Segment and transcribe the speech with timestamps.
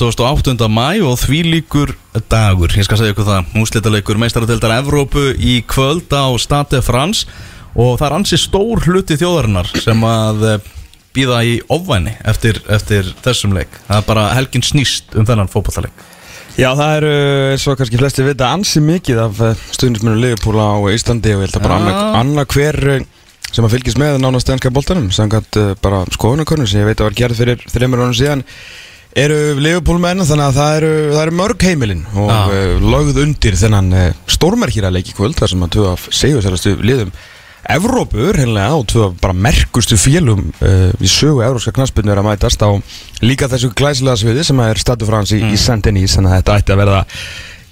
[0.00, 0.68] 28.
[0.72, 1.94] mæ og því líkur
[2.32, 2.72] dagur.
[2.72, 7.28] Ég skal segja ykkur það, múslitaleikur meistaradeildar Evrópu í kvöld á Stade France
[7.74, 10.70] og það er ansi stór hluti þjóðarinnar sem að eh,
[11.14, 13.76] býða í ofvæni eftir, eftir þessum leik.
[13.86, 16.08] Það er bara helgin snýst um þennan fótballaleik
[16.58, 17.14] Já, það eru,
[17.52, 19.38] eins og kannski flesti vita, ansi mikið af
[19.76, 21.80] stuðnismunum Liverpool á Íslandi og ég held að bara Já.
[21.80, 23.04] annað anna hver eh,
[23.50, 27.08] sem að fylgjast með nánast ennska boltanum samkvæmt uh, bara skoðunarkörnum sem ég veit að
[27.08, 28.44] var gerð fyrir þreymur ánum síðan
[29.18, 33.58] eru Liverpool menn þannig að það eru, það eru mörg heimilin og uh, lögð undir
[33.58, 37.12] þennan uh, stórmerkira leik í kvöld þar sem að af segjusælastu liðum
[37.70, 42.62] Evrópur, heimlega, og af bara merkustu félum uh, í sögu evrópska knaspinu er að mætast
[42.64, 42.70] á
[43.20, 45.52] líka þessu glæsilega sviði sem er Stade France í, mm.
[45.52, 47.02] í Saint-Denis þannig að þetta ætti að verða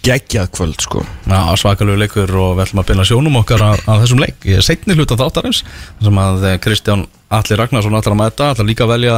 [0.07, 1.03] geggjað kvöld sko.
[1.29, 4.39] Já, svakalegu leikur og við ætlum að byrja sjónum okkar að, að þessum leik.
[4.49, 5.63] Ég er setni hluta þáttarins
[6.05, 9.17] sem að eh, Kristján Alli Ragnarsson ætlar að mæta, ætlar líka að velja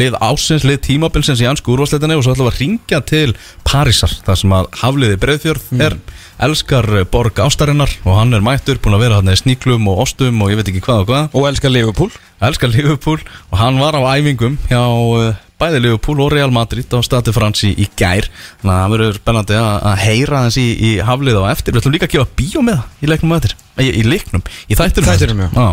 [0.00, 3.34] lið ásins, lið tímabilsins í ansku úrvarsleitinni og svo ætlar við að ringja til
[3.68, 5.98] Parísar þar sem að Hafliði Breiðfjörð er
[6.40, 10.40] elskar borg ástarinnar og hann er mættur, búin að vera hann í sníklum og ostum
[10.40, 11.28] og ég veit ekki hvað og hvað.
[11.36, 12.16] Og elskar Liverpool.
[12.40, 16.98] Elskar Liverpool og hann var á æfingum hjá uh, bæði Liverpool og Real Madrid á
[17.04, 18.28] Stati Fransi í gær.
[18.60, 21.74] Þannig að það verður spennandi að, að heyra þess í, í haflið á eftir.
[21.74, 23.56] Við ætlum líka að gefa bíó með það í leiknum eftir.
[23.80, 25.10] Í, í leiknum, í þættinum.
[25.10, 25.34] Á eftir.
[25.36, 25.68] Já,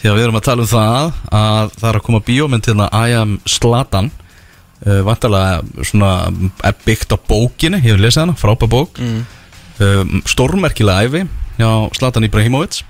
[0.00, 1.10] því að við erum að tala um það
[1.40, 4.10] að það er að koma bíómynd til það I am Slatan
[4.86, 6.12] uh, vantarlega svona
[6.66, 9.00] er byggt á bókinni, ég hef lesið hana, frábær bók.
[9.02, 9.24] Mm.
[9.84, 11.26] um, stórmerkilega æfi
[11.58, 12.82] hjá Slatan Ibrahimovic.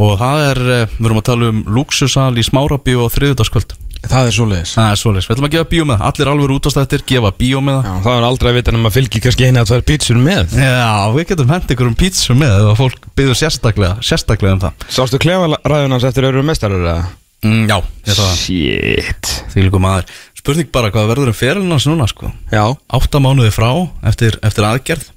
[0.00, 0.58] Og það er,
[0.96, 3.74] við erum að tala um luxusal í Smárabíu á þriðudagskvöld
[4.10, 4.72] það er svoleiðis.
[4.76, 6.06] Það er svoleiðis, við ætlum að gefa bíó með það.
[6.10, 7.86] Allir alveg útastættir, gefa bíó með það.
[7.92, 10.54] Já, það er aldrei að vita en maður fylgir kannski eina að tvær pítsur með.
[10.58, 14.62] Já, við getum hent ykkur um pítsu með ef að fólk byrður sérstaklega, sérstaklega um
[14.66, 14.86] það.
[14.98, 17.06] Sástu klefaræðun hans eftir öru mestarar eða?
[17.46, 17.78] mm, Já,
[18.10, 18.34] ég það.
[18.42, 19.32] Shit.
[19.54, 20.12] Því líka maður.
[20.42, 22.32] Spurning bara hvað verður um ferilin hans núna sko?
[22.50, 23.70] Já, Átta mánuði frá
[24.10, 25.10] eftir, eftir aðgerð.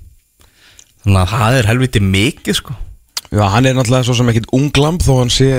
[1.06, 1.34] Þannig að
[3.34, 5.50] Já, hann er náttúrulega svo sem ekkit unglamb þó hann sé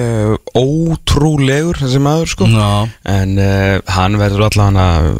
[0.56, 2.48] ótrúlegur þessi maður sko.
[2.52, 2.70] Já,
[3.16, 5.12] En uh, hann verður allan að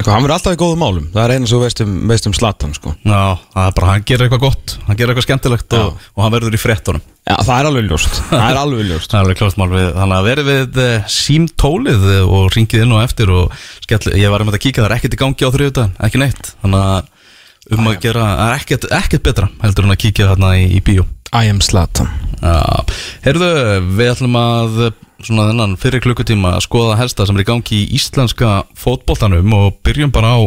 [0.00, 1.08] Eitthvað, hann verður alltaf í góðum málum.
[1.12, 2.94] Það er eina svo veist um, veist um Zlatan sko.
[3.04, 4.72] Já, það er bara, hann gerir eitthvað gott.
[4.86, 7.02] Hann gerir eitthvað skemmtilegt og, og hann verður í fréttunum.
[7.28, 8.16] Já, það er alveg ljóst.
[8.30, 9.10] Það er alveg ljóst.
[9.12, 12.96] Það er alveg klart mál við, þannig að verið við uh, símtólið og ringið inn
[12.96, 15.54] og eftir og skell, ég var um að kíka, það er ekkert í gangi á
[15.58, 16.52] þriðudaginn, ekki neitt.
[16.64, 20.56] Þannig að um að gera, það er ekkert, ekkert betra heldur en að kíkja þarna
[20.56, 22.10] í, í bíó I am Zlatan.
[22.40, 22.82] Já,
[23.22, 23.50] heyrðu,
[23.94, 24.78] við ætlum að
[25.20, 29.76] svona þennan fyrir klukkutíma að skoða helsta sem er í gangi í íslenska fótboltanum og
[29.86, 30.40] byrjum bara á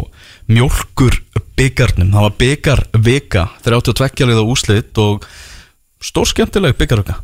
[0.50, 1.20] mjölkur
[1.56, 5.24] byggarnum, það var byggar vika 32 liða úslit og
[6.02, 7.20] stór skemmtileg byggarvika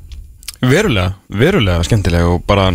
[0.61, 2.67] Verulega, verulega skemmtilega og bara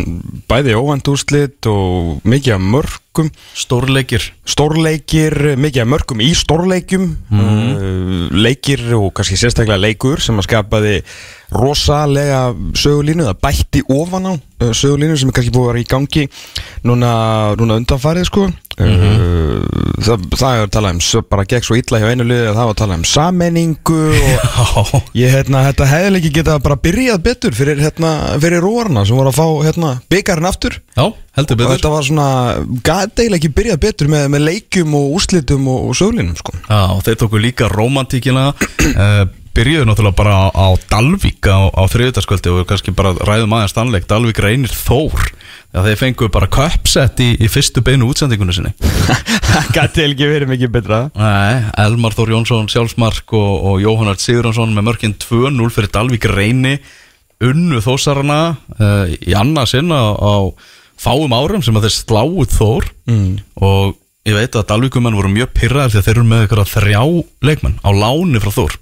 [0.49, 3.29] bæði óvænt úrslit og mikið af mörgum.
[3.53, 4.25] Stórleikir.
[4.41, 7.05] Stórleikir, mikið af mörgum í stórleikjum.
[7.29, 10.95] Uh, leikir og kannski sérstaklega leikur sem að skapaði
[11.53, 12.41] rosalega
[12.73, 16.27] sögulínu, það bætti ofan á uh, sögulínu sem er kannski búið að vera í gangi
[16.89, 17.11] núna,
[17.59, 18.49] núna undanfarið sko
[18.79, 19.59] uh,
[20.03, 22.69] það, það er að tala um bara gegn svo illa hjá einu liði að það
[22.69, 24.01] var að tala um sammenningu
[24.81, 29.19] og Ég, hérna, þetta hefði ekki getað bara byrjað betur fyrir, hérna, fyrir róarna sem
[29.19, 30.79] voru að fá, hérna, byggarinn aftur.
[30.95, 31.73] Já heldur og betur.
[31.75, 32.27] Þetta var svona,
[32.79, 36.55] gæti eiginlega ekki byrjað betur með, með leikjum og úrslitum og, og söglinum, sko.
[36.67, 39.25] Já, og þeir tóku líka romantíkina uh,
[39.55, 44.07] Byrjuðu náttúrulega bara á, á Dalvík á, á þriðutaskvöldi og kannski bara ræðum aðeins stannleik
[44.09, 45.29] Dalvík reynir Þór.
[45.71, 48.73] Já, þeir fengu bara köpsett í, í fyrstu beinu útsendingunni sinni.
[49.53, 50.99] Það gæti ekki verið mikið betra.
[51.15, 56.75] Nei, Elmar Þór Jónsson sjálfsmark og, og Jóhannar Sigurðansson með mörkin 2-0 fyrir Dalvík reyni
[57.43, 58.39] unnu þósarana
[58.75, 60.35] uh, í annað sinna á, á
[60.99, 62.91] fáum árum sem að þeir sláuð Þór.
[63.07, 63.35] Mm.
[63.63, 63.95] og
[64.27, 67.03] ég veit að Dalvíkumenn voru mjög pyrraðir því að þeir eru með eitthvað þrjá
[67.45, 68.81] leikmenn á láni frá Þór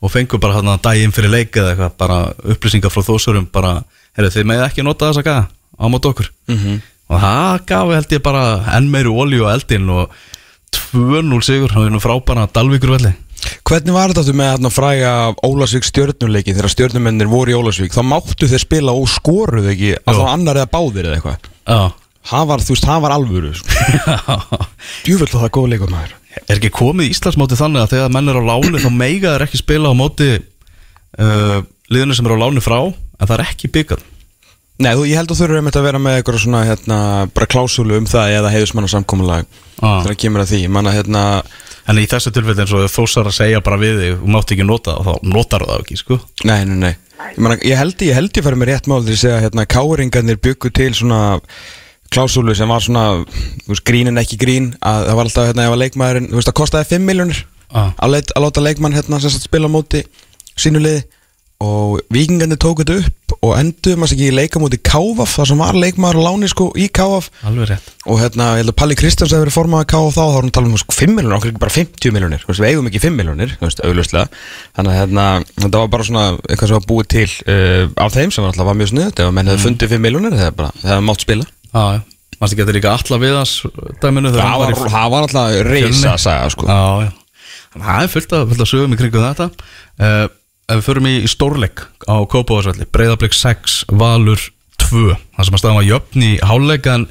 [0.00, 2.18] og fengu bara hann að daginn fyrir leik eða eitthvað bara
[2.54, 3.78] upplýsingar frá Þósurum bara,
[4.16, 6.82] heyrðu þið með ekki nota þessa gæða á mót okkur -hmm.
[7.08, 8.44] og það gaf held ég bara
[8.76, 10.14] enn meiri olíu á eldin og
[10.94, 13.14] 2-0 sigur og einu frábæra Dalvíkur velli
[13.64, 15.12] Hvernig var þetta með hérna fræga
[15.46, 17.94] Ólasvík stjörnuleiki þegar stjörnumennir voru í Ólasvík?
[17.94, 21.48] Þá máttu þeir spila og skoruðu ekki að þá annar eða báðir eða eitthvað.
[21.64, 21.80] Já,
[22.30, 23.68] Það var, þú veist, það var alvöru, sko.
[25.06, 26.12] Djúvöld og það er góð leikum maður.
[26.12, 26.19] er
[26.50, 29.60] ekki komið í Íslandsmóti þannig að þegar menn er á láni þá meiga þeir ekki
[29.62, 31.58] spila á móti uh,
[31.90, 34.06] liðinu sem er á láni frá en það er ekki byggað
[34.80, 36.98] Nei, þú, ég held að þú einmitt að vera með eitthvað svona, hérna,
[37.36, 39.44] bara klásúlu um það eða heiðusmanna samkomulag
[39.80, 40.02] Ah.
[40.04, 40.58] þegar kemur að því.
[40.68, 41.42] Manna, hérna,
[41.88, 44.66] En í þessu tilfelli eins og þósar að segja bara við þig, þú mátt ekki
[44.68, 46.92] nota og þá notar það ekki, sko nei, nei, nei.
[47.32, 50.38] Ég, manna, ég held ég, held ég færi með rétt mál til að hérna, káringarnir
[50.44, 51.20] byggu til svona
[52.10, 53.04] klásúlu sem var svona
[53.68, 56.50] veist, grín en ekki grín að það var alltaf hérna ef að leikmaðurinn, þú veist
[56.50, 57.92] það kostaði 5 miljónir Ah.
[58.02, 60.04] að, leit, að láta leikmann hérna sem spila móti
[60.58, 61.06] sínu liði.
[61.60, 65.58] Og vikingandi tók þetta upp og enduðum að ekki í leika móti Kávaf þar sem
[65.60, 67.28] var leikmaður láni sko í Kávaf.
[68.08, 70.38] Og hérna, ég held að Palli Kristjáns hefur verið formað að Kávaf þá, þá er
[70.40, 73.18] hann talað um sko, 5 miljónir, okkur ekki bara 50 miljónir, við eigum ekki 5
[73.20, 74.24] miljónir, auglustlega
[74.78, 75.28] þannig að hérna,
[75.60, 78.70] þetta var bara svona eitthvað sem var búið til uh, af þeim sem var alltaf
[78.72, 82.02] var mjög snuðt, ef að menn hefði fundið 5 miljónir bara, það mátt spila Já,
[82.40, 83.64] að þetta líka alla við þess
[84.02, 86.66] dæminu þegar hann var, í það var alltaf reysa að segja sko.
[86.66, 87.10] Já, já.
[87.70, 89.50] Að það er fullt af sögum í kringum þetta.
[90.00, 90.28] Uh,
[90.70, 94.38] Ef við förum í, í stórleik á Kópavásvelli Breiðablik 6, Valur
[94.78, 97.06] 2 Það sem að staðum að jöfn í háleik En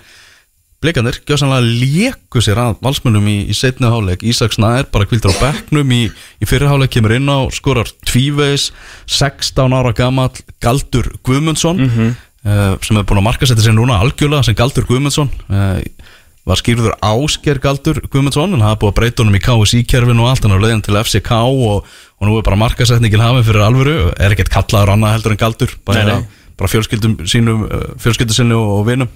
[0.80, 5.42] blikandir, gjössanlega léku sér að valsmönnum í, í setni háleik Ísaks Nær bara kvildur á
[5.42, 6.06] bekknum Í,
[6.40, 8.70] í fyrir háleik kemur inn á skorar tvíveis
[9.12, 10.32] 16 ára gamall
[10.64, 11.84] Galdur Guðmundsson.
[11.84, 15.30] Uh, Sem er búin að marka setja sér núna algjörlega sem Galdur Guðmundsson.
[15.52, 15.82] Uh,
[16.48, 20.30] var skýrður Ásker Galdur Guðmundsson en það er búið að breyta honum í KSI-kerfinu og
[20.32, 23.98] allt hann er leiðin til FCK og, og nú er bara markasetningin hafið fyrir alvöru.
[24.18, 26.54] Er ekkert kallaður annað heldur en Galdur bara, Nei, nei.
[26.58, 29.12] bara fjölskyldum sínum uh, fjölskyldu sinni og, vinum.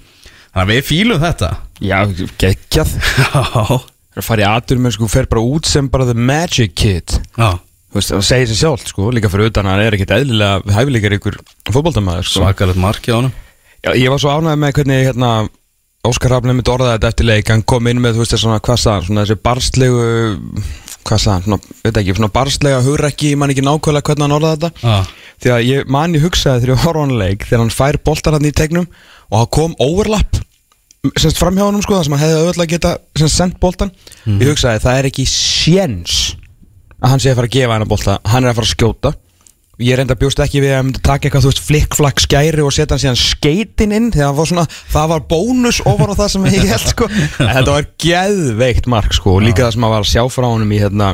[0.54, 1.50] Þannig að við fílum þetta.
[1.82, 1.98] Já,
[2.44, 2.94] geggjað.
[4.14, 7.16] Það að fara í atur með sko, fer bara út sem bara the magic kid.
[7.34, 7.56] Já,
[7.94, 11.36] það segir sér sjálf, sko, líka fyrir utan að hann er ekkit eðlilega hæfileikar ykkur
[11.70, 12.42] fótboltamaður, sko.
[12.42, 13.34] svakalegt marki á honum
[13.84, 15.30] Já, ég var svo ánægð með hvernig, hérna,
[16.08, 18.86] Óskar Rafnum mitt orðaði þetta eftir leik, hann kom inn með, þú veist, svona, hvað
[18.88, 20.06] hann, svona þessi barslegu,
[21.04, 24.56] hvað hann, svona, veit ekki, svona barslega hugrekki, ég man ekki nákvæmlega hvernig hann orðaði
[24.64, 24.88] þetta.
[24.88, 27.72] Já, Því að ég man ég hugsaði þegar ég horf á hann leik, þegar hann
[27.74, 28.86] fær boltar hann í tegnum
[29.28, 30.38] og hann kom overlap,
[31.20, 33.92] semst framhjá hann, sko, það sem hann hefði auðvitað geta, semst, sendt boltan.
[34.28, 36.33] Ég hugsaði, það er ekki séns
[37.04, 38.74] að hann sé að fara að gefa hann að bolta, hann er að fara að
[38.74, 39.14] skjóta.
[39.82, 42.70] Ég reynda bjóst ekki við að hann myndi taka eitthvað þú veist flikkflakk skæri og
[42.70, 46.28] setja hann síðan skeitin inn þegar það var svona, það var bónus ofan á það
[46.30, 47.08] sem ég held sko.
[47.40, 49.32] Þetta var geðveikt mark sko.
[49.34, 51.08] Og líka það sem að var að sjá frá honum í hérna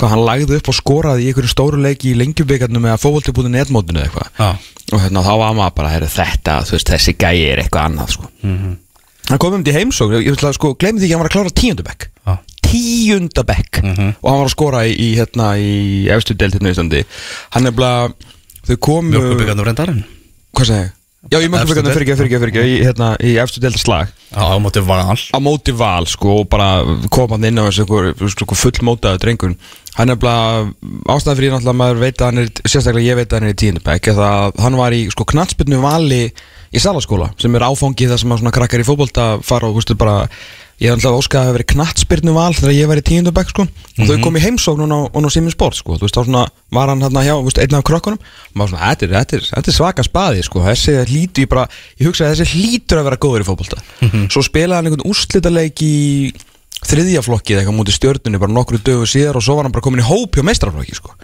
[0.00, 4.00] hvað hann lagði upp og skoraði í einhverju stóru leiki í lengjubíkarnum eða fóvoltibúti netmótinu
[4.00, 4.64] eða eitthvað.
[4.94, 8.16] Og hérna þá var maður bara, heyrðu þetta þú veist þessi gæi er eitthvað annað
[8.16, 8.32] sko.
[9.28, 10.72] Hann kom um til heimsókn, ég að sko
[12.74, 13.80] tíundabekk.
[13.80, 15.72] Já, tíundabekk og hann var að skora í, í hérna í
[16.12, 17.06] efstu delt hérna í Íslandi.
[17.54, 18.10] Hann er bara
[18.66, 20.04] þau komu mjölkubíkarnir reyndarinn
[20.54, 20.92] hvað segir ég?
[21.32, 23.80] Já, ég mjög Efstu fyrir ekki, fyrir ekki, fyrir ekki í, hérna, í efstu delta
[23.80, 24.10] slag.
[24.28, 25.14] Já, á móti val.
[25.16, 29.54] Á móti val sko og bara kom hann inn á þessu einhver full mótaðu drengun.
[29.96, 30.66] Hann er bara
[31.08, 33.60] ástæðan fyrir náttúrulega maður veit að hann er sérstaklega ég veit að hann er í
[33.62, 36.20] tíundabæk eða að hann var í sko knatsbyrnu vali
[36.74, 39.96] í salaskóla sem er áfangi það sem að svona krakkar í fótbolta fara og veistu
[39.96, 40.26] bara
[40.84, 43.64] ég hef alltaf óskað að hafa verið knatsbyrnu val þegar ég var í tíundabæk sko.
[43.94, 45.96] Og þau kom í heimsókn og á Simin Sport sko.
[45.96, 46.44] Þú veist svona
[46.74, 48.20] var hann hérna hjá veistu, einn af krökkunum.
[48.20, 50.64] Og maður svona þetta er, er, svaka spaði sko.
[50.66, 51.66] Þessi hlýtur ég bara
[51.96, 53.80] ég hugsa að þessi hlýtur að vera góður í fótbolta.
[54.28, 55.94] Svo spilaði hann einhvern úrslitaleik í
[56.84, 60.04] þriðjaflokki eða eitthvað mútið stjörnunni bara nokkru dögu síðar og svo var hann bara komin
[60.04, 61.14] í hóp hjá meistraflokki sko.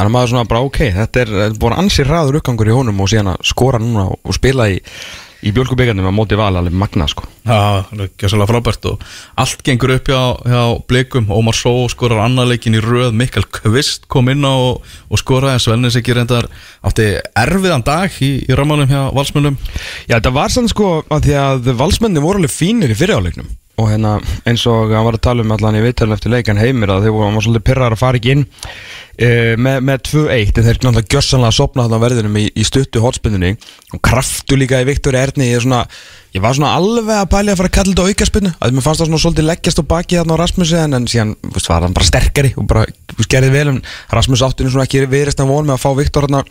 [0.00, 3.02] Þannig að maður svona bara ok, þetta er, er búin ansið ræður uppgangur í honum
[3.04, 4.78] og síðan að skora núna og spila í,
[5.44, 7.26] í bjölkubyggandum að móti val alveg magna sko.
[7.44, 9.04] Já, það er gjössalega frábært og
[9.44, 11.28] allt gengur upp hjá, hjá blikum.
[11.36, 13.12] Ómar Só skorar annarleikin í röð.
[13.20, 15.60] Mikkel Kvist kom inn á og, og skoraði.
[15.66, 16.48] Svennis ekki reyndar
[16.80, 17.10] átti
[17.44, 19.60] erfiðan dag í, í rammanum hjá valsmönnum.
[20.08, 23.88] Já, þetta var sann sko að því að valsmenni voru alveg fínir í fyriráleiknum og
[23.88, 24.16] hérna
[24.48, 27.36] eins og hann var að tala um allan í viðtælun eftir leikan heimir að hann
[27.36, 28.46] var svolítið pyrrar að fara ekki inn
[29.20, 33.50] með, með 2-1 en þeir náttúrulega gjössanlega að sopna þarna verðinum í, í stuttu hotspinnunni
[33.92, 35.82] og kraftu líka í Viktor Erni ég, svona,
[36.32, 38.54] ég var svona alveg að pæli að fara að kalla þetta aukaspinnu.
[38.56, 41.36] Að mér fannst það svona svolítið leggjast á baki þarna á Rasmusi en, en síðan
[41.50, 42.86] veist, var hann bara sterkari og bara
[43.28, 43.82] gerði vel en
[44.16, 46.44] Rasmus áttinu svona ekki verist að von með að fá Viktor þarna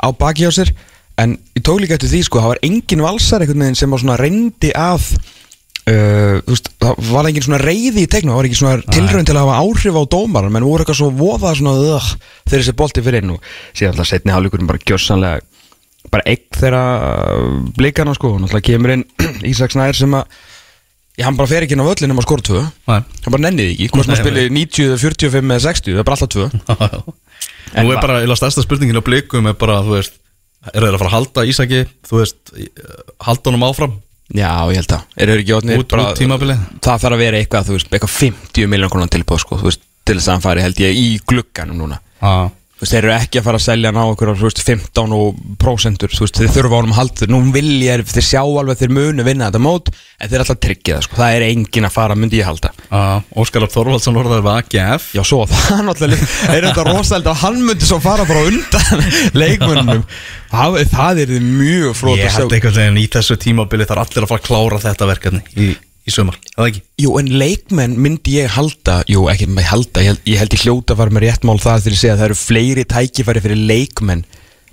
[0.00, 0.72] á baki á sér.
[1.20, 4.72] En ég tók líka eftir því sko það var engin valsar einhvern veginn sem reyndi
[4.72, 5.12] að
[5.86, 9.36] Uh, veist, það var engin svona reyði í tegnum það var ekki svona tilraun til
[9.36, 12.08] að hafa áhrif á dómar menn voru eitthvað svo voða svona uh,
[12.42, 15.44] þegar þessi bolti fyrir inn og síðan alltaf setni hálfleikurinn bara gjörsanlega
[16.10, 19.06] bara eign þeirra uh, blikana sko og náttúrulega kemur inn
[19.52, 20.26] Ísaks Nær sem að
[21.16, 22.62] já, hann bara fer ekki inn á völlin um að skora tvö.
[22.90, 26.08] Hann bara nenniði ekki, hvort sem Nei, hann spili 90, 45 eða 60, það er
[26.10, 26.48] bara alltaf tvö.
[27.86, 30.18] Nú er bara, ég last stærsta spurningin á blikum er bara, þú veist
[30.72, 32.52] er þeir að fara að halda Ísaki, þú veist
[33.22, 33.96] halda honum áfram
[34.34, 35.56] já, ég held að, er þeir ekki
[36.18, 36.66] tímabilið?
[36.82, 39.82] Það þarf að vera eitthvað, þú veist, eitthvað 50 miljón konar tilbúð sko, þú veist,
[40.06, 42.00] til þess að hann fari held ég í glugganum núna.
[42.20, 44.62] Þú veist, þeir eru ekki að fara að selja hann á okkur á þú veist,
[44.66, 48.40] 15 og prósentur þú veist, þeir þurfa á honum haldur, nú vilja þeir, þeir sjá
[48.42, 51.46] alveg þeir munu vinna þetta mót en þeir er alltaf tryggja það, sko, það er
[51.46, 52.72] engin að fara myndi ég halda.
[52.90, 56.28] Uh, Óskar Rapp Þorvaldsson orðaði við AGF Já, svo það náttúrulega.
[56.52, 59.04] Er þetta rosalega að hann myndi svo fara bara undan
[59.42, 60.04] leikmönnum
[60.52, 64.26] það, það er mjög flott Ég að held einhvern veginn í þessu tímabili þar allir
[64.26, 65.68] að fara að klára þetta verkefni í,
[66.06, 66.82] í sumar, eða ekki?
[67.02, 70.64] Jú, en leikmenn myndi ég halda Jú, ekki með halda, ég held, ég held ég
[70.64, 73.62] hljóta að fara með réttmál það þegar ég segja að það eru fleiri tækifæri fyrir
[73.72, 74.26] leikmenn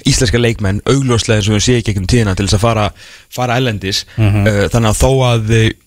[0.09, 2.85] íslenska leikmenn, augljóslega og við séum ekki um tíðina til þess að fara,
[3.31, 5.43] fara ælendis uh, þannig að þó að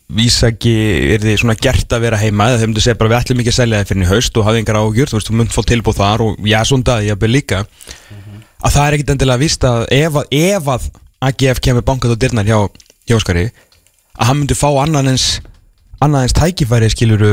[0.07, 0.73] Ísaki
[1.17, 3.51] er því svona gert að vera heima eða þeim myndi segja bara við ætlum ekki
[3.51, 5.99] að selja það fyrir haust og hafði engar áhugjur, þú veist, þú mynd fór tilbúð
[5.99, 6.95] þar og já, svona
[13.43, 13.51] ég
[14.17, 15.29] að hann myndi fá annan eins
[16.05, 17.33] annað eins tækifæri skiluru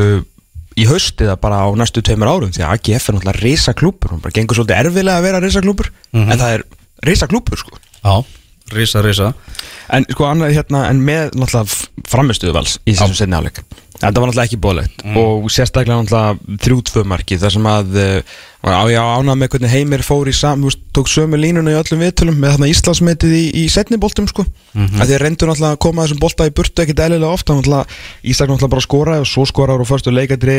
[0.79, 4.13] í haust eða bara á næstu tveimur árum því að AGF er náttúrulega reysa klúpur
[4.15, 6.63] hún bara gengur svolítið erfilega að vera reysa klúpur en það er
[7.05, 7.77] reysa klúpur sko.
[8.03, 8.23] Já,
[8.73, 9.33] risa, risa.
[9.93, 13.61] En sko annað hérna en með náttúrulega framistuðu vals í þessum setni áleik
[14.03, 18.87] þetta var náttúrulega ekki bóðlegt og sérstaklega náttúrulega þrjútvö marki þar sem að uh, á
[18.87, 20.61] ég á ánað með hvernig heimir fór í sam,
[20.95, 24.45] tók sömu línuna í öllum viðtölum með þarna Íslandsmetið í, í setni boltum sko.
[24.71, 27.97] Að því að reyndur náttúrulega að koma þessum bolta í burtu ekkit eðlilega ofta náttúrulega
[28.23, 30.55] Ísak náttúrulega bara skora og svo skorar og förstu leikadri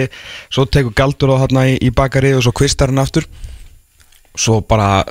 [0.53, 3.25] svo tekur galdur á þarna í, í bakari og svo kvistar hann aftur.
[4.37, 5.07] Svo bara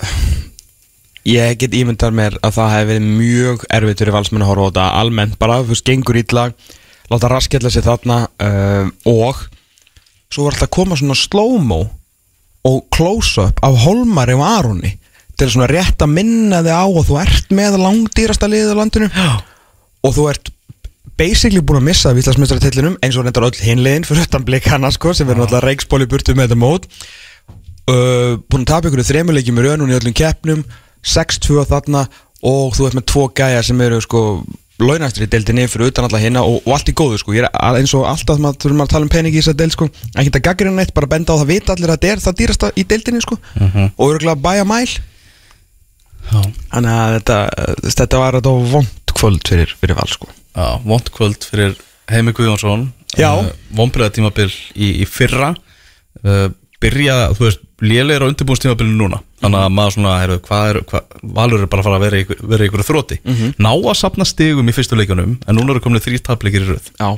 [1.25, 4.69] ég get ímyndar mér að það hefði verið mjög erfitt fyrir valsmenn að horfa á
[4.69, 5.41] þetta almennt.
[5.41, 6.45] Bara, þú veist, gengur ítla
[7.09, 9.43] láta raskella sig þarna uh, og
[10.29, 11.81] svo var alltaf að koma svona slow-mo
[12.67, 14.93] og close-up af Holmari og Aroni
[15.39, 19.09] til svona rétt að minna þig á og þú ert með langdýrasta liðið á landinu.
[19.09, 19.31] Já.
[20.03, 20.51] og þú ert
[21.17, 25.27] basically búin að missa villasmjöstartillinum eins og reyndar öll hinlegin fyrir utan blikana sko, sem
[25.27, 26.87] verður náttúrulega reiksból í burtu með þetta mót.
[27.83, 30.63] Uh, búin að tapa ykkur þremuleikjum í raunum í öllum keppnum
[31.03, 32.05] 6-2 þarna
[32.43, 34.21] og þú ert með tvo gæja sem eru sko
[34.81, 37.93] launastri deildinni fyrir utan alla hérna og, og allt í góðu sko, ég er eins
[37.97, 40.79] og alltaf maður þurfum að tala um pening í þessa deild sko ekki þetta gaggrinn
[40.79, 43.37] neitt, bara benda á það vita allir að þetta er það dýrasta í deildinni sko.
[43.97, 44.87] Og örgulega bæja mæl.
[46.33, 47.37] Þannig að þetta,
[47.99, 50.29] þetta var þetta vond kvöld fyrir, fyrir val sko.
[50.57, 51.77] Já vond kvöld fyrir
[52.09, 52.89] Heimi Guðjónsson
[53.19, 53.29] Já.
[53.73, 55.53] Vombriða tímabil í, í fyrra.
[56.23, 56.49] Uh,
[56.83, 59.19] Byrja, þú veist, lélegir á undirbúinstímabilinu núna.
[59.43, 62.19] Þannig að maður svona, heyrðu, hvað er hvað, Valur er bara að fara að vera
[62.23, 63.17] ykkur- vera ykkur þróti
[63.59, 66.87] Ná að sapna stigum í fyrstu leikunum En núna eru komin þrý tapleikir í röð.
[66.99, 67.09] Já,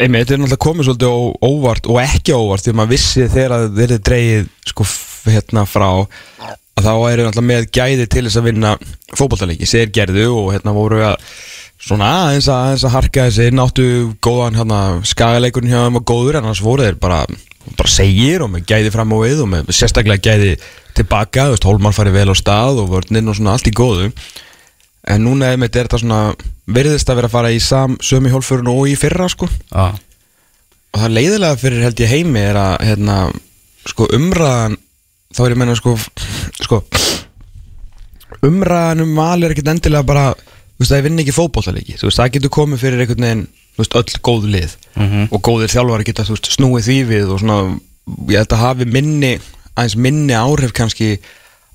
[0.00, 3.54] einmitt, þetta er náttúrulega komið svolítið óvart og ekki óvart því að maður vissi þegar
[3.76, 4.86] þeir eru dreigið sko
[5.30, 8.74] hérna frá að þá eru náttúrulega með gæði til þess að vinna
[9.14, 11.16] fótboltaleiki, sér gerðu og hérna voru að
[11.80, 13.86] svona aðeins að, að harka þessi náttu
[14.24, 17.22] góðan hérna skagaleikurinn hjá þeim og góður en annars voru þeir bara,
[17.76, 20.52] bara segir og með gæði fram á við og með sérstaklega gæði
[20.96, 24.10] tilbaka, þú veist, Hólmar farið vel á stað og vörninn og svona allt í góðu.
[25.10, 26.20] En núna er þetta svona
[26.70, 29.48] verðist að vera að fara í sam, sömu hjólfurinn og í fyrra sko.
[29.70, 29.94] Já,
[30.90, 33.16] og það leiðilega fyrir held ég heimi er að hérna,
[33.88, 34.76] sko umræðan
[35.30, 35.94] þá er ég meina sko
[36.58, 36.80] sko
[38.46, 42.20] umræðan um val er ekkert endilega bara þú veist það vinna ekki fótbollalegi þú veist
[42.20, 43.46] það getur komið fyrir einhvern veginn
[43.80, 44.76] veist öll góð lið.
[44.96, 45.28] Mhm.
[45.30, 47.58] og góðir þjálfari geta veist snúið því við og svona
[48.30, 49.34] ég held að hafi minni
[49.76, 51.18] aðeins minni áhrif kannski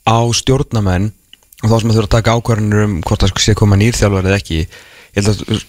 [0.05, 1.11] á stjórnamenn
[1.63, 4.29] og þá sem að þurfa að taka ákvarðanir um hvort það sé koma nýr þjálfari
[4.29, 4.59] eða ekki.
[5.15, 5.63] Ég held að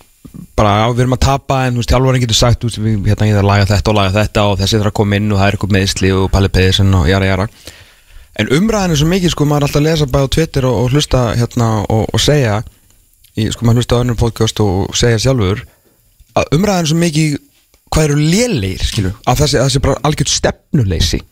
[0.59, 3.69] bara við erum að tapa en þjálfarin getur sagt við, hérna ég þarf að laga
[3.71, 6.13] þetta og laga þetta og þessi þarf að koma inn og það er eitthvað meðsli
[6.17, 7.47] og Palli Pedersen og jara jara.
[8.37, 10.79] En umræðin er svo mikið sko maður er alltaf að lesa bæði á Twitter og,
[10.83, 12.59] og hlusta hérna og, og segja
[13.37, 15.63] í, sko maður hlusta á önnur podcast og segja sjálfur
[16.37, 17.39] að umræðin er svo mikið
[17.93, 21.23] hvað eru lélegir skilu að þessi, að þessi bara algjört stefnuleysi.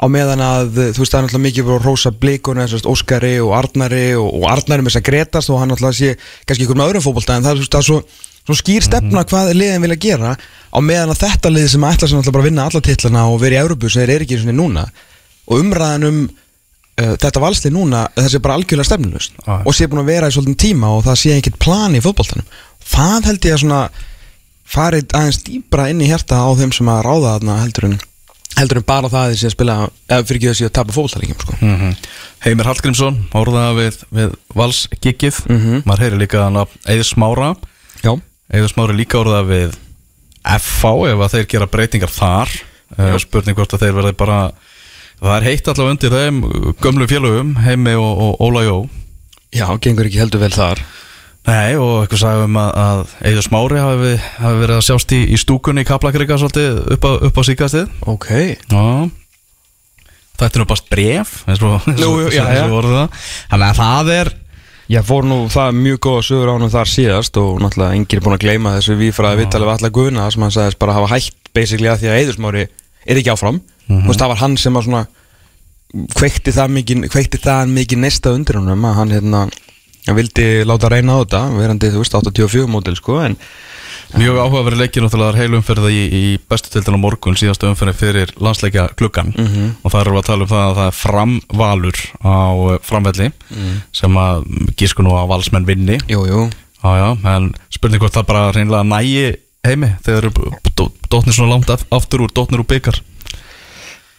[0.00, 3.34] Á meðan að þú veist það er náttúrulega mikið bara rosa blíkun eða svona Óskari
[3.44, 6.14] og Arnari og, og Arnari með þess að gretast og hann náttúrulega sé
[6.48, 7.98] kannski ykkur með öðrum fótbolta en það er, þú veist, það er svo,
[8.48, 10.30] svo skýr stefna hvað liðin vilja gera.
[10.72, 13.42] Á meðan að þetta lið sem ætla sem náttúrulega bara að vinna alla titlana og
[13.42, 14.86] vera í Európu sem þeir eru ekki svona núna
[15.50, 19.54] og umræðan um uh, þetta valslið núna það sé bara algjörlega stefnulust Já.
[19.58, 21.36] og sé búin að vera í svolítið tíma og það sé
[24.70, 27.98] farið aðeins dýbra inn í hjarta á þeim sem að ráða þarna heldur en
[28.60, 29.76] heldur en bara það að þessi að spila
[30.10, 31.58] eða fyrir ekki þessi að tapa fótboltaleikim sko.
[31.60, 31.92] Mhm.
[32.44, 35.38] Heimir Hallgrímsson, orðaða við, við valsgiggið.
[35.48, 35.84] Mhm.
[35.88, 37.54] Maður heyri líka Eður Smára.
[38.02, 38.12] Já,
[38.52, 39.78] Eður Smára líka orðaða við
[40.44, 42.48] FH ef að þeir gera breytingar þar.
[42.98, 44.52] Uh, Spurning hvort að þeir verði bara
[45.20, 46.36] Það er heitt allavega undir þeim
[46.80, 48.76] gömlu félögum, Heimi og, og Óla Jó.
[49.52, 50.80] Já, gengur ekki heldur vel þar
[51.48, 54.10] Nei, og eitthvað sagði um að, að Eður Smári hafi,
[54.42, 57.86] hafi verið að sjást í, í stúkunni í Kaplakrika svolítið upp á, upp á síkastið
[58.12, 58.28] Ok.
[58.68, 58.84] Já.
[60.40, 62.62] Þetta er nú bara bref og, og, já, já.
[62.68, 63.26] og það.
[63.50, 64.32] Þannig að það er
[64.90, 68.24] Ég fór nú það mjög góða sögur á hann þar síðast og náttúrulega enginn er
[68.24, 71.50] búin að gleyma þessu vífraði vittali við alla guðna sem hann sagðist bara hafa hætt
[71.54, 73.60] basically að því að Eðursmári er ekki áfram.
[73.86, 75.04] Þú veist það var hann sem að svona
[76.18, 77.06] kveikti það mikið,
[77.38, 79.44] það nesta undir honum að hann hérna
[80.06, 83.36] hann vildi láta reyna á þetta verandi þú veist 84 mótil sko en
[84.18, 88.32] mjög áhugaverið leikir náttúrulega heil umferða í, í bestu tildin á morgun síðastu umferði fyrir
[88.42, 89.30] landsleikja klukkan
[89.84, 92.34] og það eru að tala um það að það er framvalur á
[92.72, 93.28] eh, framvelli
[94.00, 94.42] sem að
[94.80, 96.00] gísku nú að valsmenn vinni.
[96.10, 96.40] Jú jú.
[96.80, 99.24] Já, já, en spurning hvort það bara reynilega nægi
[99.68, 100.60] heimi þegar eru
[101.12, 102.98] dótnir svona langt af- aftur úr dótnir úr byggar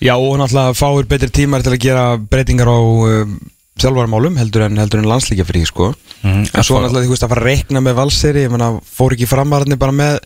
[0.02, 2.80] Já og náttúrulega fáir betri tímar til að gera breytingar á
[3.76, 5.92] um, þjálfarmálum heldur en, heldur en landslíkja fyrir sko.
[6.22, 9.16] Mhm, en svo náttúrulega þú veist að fara að reikna með valseri ég meina fór
[9.16, 10.20] ekki framarðinni bara með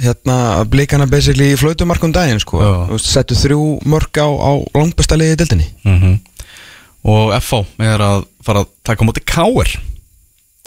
[0.00, 2.60] hérna blikana basically í flautumarkum daginn sko.
[2.92, 6.18] Veist, settu þrjú mörg á, á langbesta liði í dildinni mm
[7.00, 9.06] Og FH er að fara að taka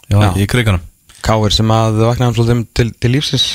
[0.09, 0.29] Já, Já.
[0.37, 0.81] í kriganum
[1.23, 3.45] Káir sem að vaknaðum svolítið til, til lífsins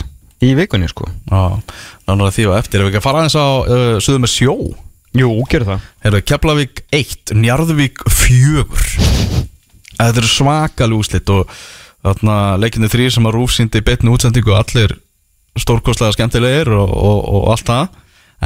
[0.40, 1.08] í vikunni sko.
[1.28, 1.58] Já,
[2.06, 4.54] náttúrulega því og eftir Ef við ekki að fara aðeins á uh, suðu með sjó
[5.16, 5.86] Jú, gerðu það.
[6.04, 8.64] Herru, Keflavík 1, Njarðvík 4
[9.98, 11.48] Þetta er svakalega úslit og
[12.06, 14.94] þarna leikinni þrý sem að rúfsýndi betni útsendingu allir
[15.58, 17.96] stórkostlega skemmtilegir og, og, og allt það.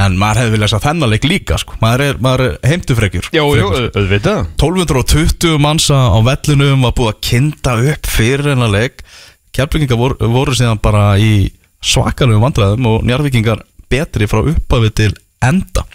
[0.02, 1.74] En maður hefði viljað að þennan leik líka sko.
[1.82, 3.28] maður er, er heimtufrekjur.
[3.36, 4.46] Auðvitað.
[4.56, 9.04] 1220 mannsa á vellinum var búið að kinda upp fyrir hennar leik.
[9.52, 11.50] Keflingingar voru, voru síðan bara í
[11.84, 15.12] svakalegu vandræðum og njárvikingar betri frá upphafi til
[15.44, 15.84] enda.
[15.84, 15.91] og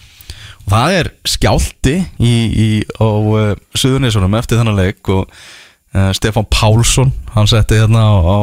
[0.67, 2.67] það er skjálti í, í,
[3.00, 8.39] á uh, Suðurnesunum eftir þennan leik og uh, Stefán Pálsson hann setti hérna á, á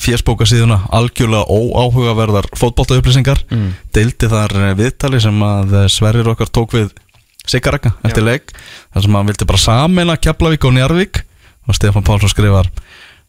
[0.00, 3.68] fjersbókasíðuna algjörlega óáhugaverðar fótboltaupplýsingar mm.
[3.94, 6.90] deildi þar eh, viðtali sem að eh, Sverrir okkar tók við
[7.44, 11.20] Sigarakka eftir leik þar sem hann vildi bara samena Keflavík og Njarvík
[11.68, 12.70] og Stefán Pálsson skrifar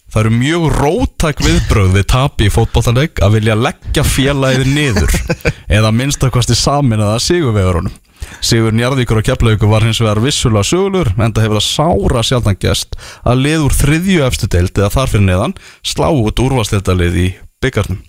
[0.06, 5.16] Það eru mjög rótæk viðbröð við tapi í fótboltanleik að vilja leggja félagið niður
[5.78, 7.92] eða minnstakosti saminaða sigurvegurunum.
[7.92, 8.05] Sigur
[8.46, 12.98] Njarðvíkur og Keflavíkur var hins vegar vissulega sögulur en það hefur það sára sjaldan gest
[13.26, 15.56] að lið úr þriðju efstu deild eða þar fyrir neðan
[15.86, 17.30] slá út úrvarsleitalið í
[17.64, 18.02] byggarnum.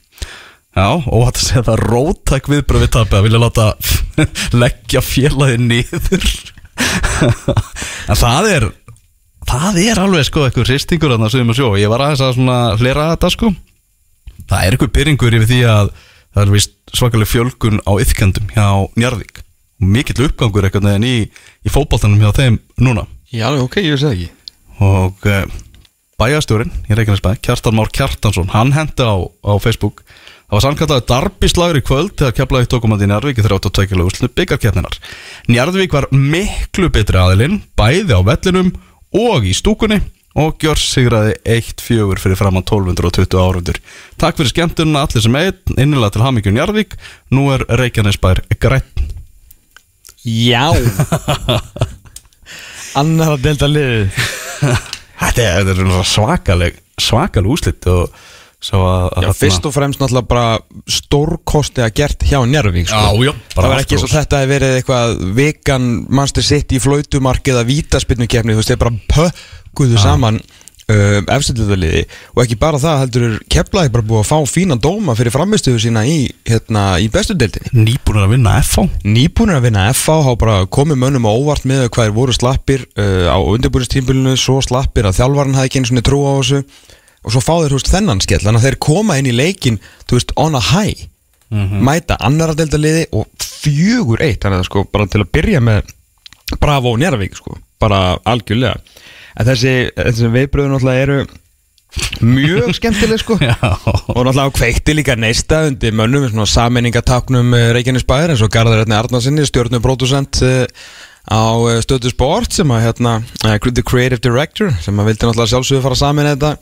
[0.77, 3.69] Já, og að segja það rótæk viðbröð við tapi að vilja láta
[4.63, 6.27] leggja félagið niður.
[8.11, 8.69] en það er
[9.47, 12.37] það er alveg sko eitthvað hristingur að það sögum að sjó ég var aðeins að
[12.37, 13.53] svona hlera þetta sko
[14.51, 15.91] það er eitthvað byrringur yfir því að
[16.37, 18.67] það er vist svakalega fjölgun á yfkendum hjá
[18.99, 19.46] Njarðvík
[19.83, 21.17] mikill uppgangur eitthvað neginn í,
[21.67, 23.07] í fótboltanum hjá þeim núna.
[23.33, 24.31] Já, ok, ég veist það ekki.
[24.87, 25.43] Og uh,
[26.21, 30.05] bæjastjórin í Reykjanesbæ, Kjartan Már Kjartansson hann hendi á, á Facebook.
[30.47, 34.29] Það var samkvæmlega darbislagur í kvöld þegar Keflavík tókum að í Njarðvík í 32 úrslu
[34.31, 34.99] byggarkeppninar
[35.51, 38.71] Njarðvík var miklu betri aðilinn bæði á vellinum
[39.11, 39.99] og í stúkunni
[40.39, 43.83] og gjör sigraði 1-4 fyrir fram á 1220 árundur
[44.23, 46.95] Takk fyrir skemmtununa allir sem einn innilega til Hammingjum Njarðvík.
[47.35, 49.16] Nú er Reykjanesbær grætt
[50.27, 50.75] Já
[53.01, 54.17] Annar að delta liðið
[55.23, 58.11] Þetta er, er svakaleg svakaleg úslit og
[58.67, 63.35] að, að Já, fyrst og fremst náttúrulega bara stórkosti að gert hjá Njárvík sko.
[63.53, 64.17] Það var ekki svo hrós.
[64.17, 68.95] þetta að verið eitthvað vegan mannstur sitt í flautumark eða vítaspinnukefni, þú veist, þeir bara
[69.13, 70.41] pökkuðu saman
[70.93, 72.03] uh, efstilliðaliði
[72.35, 76.05] og ekki bara það heldur keflaði bara búið að fá fína dóma fyrir framistuðu sína
[76.09, 76.19] í,
[76.49, 77.73] hérna, í bestu deildinni.
[77.87, 81.89] Nýbúin að vinna FH Nýbúnir að vinna FA hafa bara komið mönnum á óvart með
[81.89, 86.07] hvað þeir voru slappir uh, á undirbúristímbilinu, svo slappir að þjálfarinn hafði ekki einu svona
[86.07, 86.63] trú á þessu
[87.27, 88.43] og svo fá þeir veist, þennan skell.
[88.45, 91.07] Þannig að þeir koma inn í leikin þú veist, on a high
[91.47, 94.41] mæta annara delta liði og fjögur eitt.
[94.43, 95.93] Þannig að sko bara til að byrja með
[96.63, 98.79] Bravo og Njárvík sko bara algjörlega
[99.37, 101.19] en þessi, þessi viðbröðu náttúrulega eru
[102.21, 103.39] mjög skemmtileg sko.
[103.49, 103.57] Já.
[103.63, 108.97] og náttúrulega kveikti líka neista undir mönnum svona sammenningatáknum Reykjanes bæðir eins og Garðar Erni
[108.99, 110.43] Arnarsinni stjórnum pródusent
[111.27, 115.53] á eh, stöðu sport sem að hérna eh, The Creative Director sem að vildi náttúrulega
[115.55, 116.53] sjálfsögðu fara saman þetta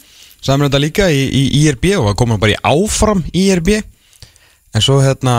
[0.44, 5.00] saman þetta líka í, í IRB og að koma bara í áfram IRB en svo
[5.04, 5.34] hérna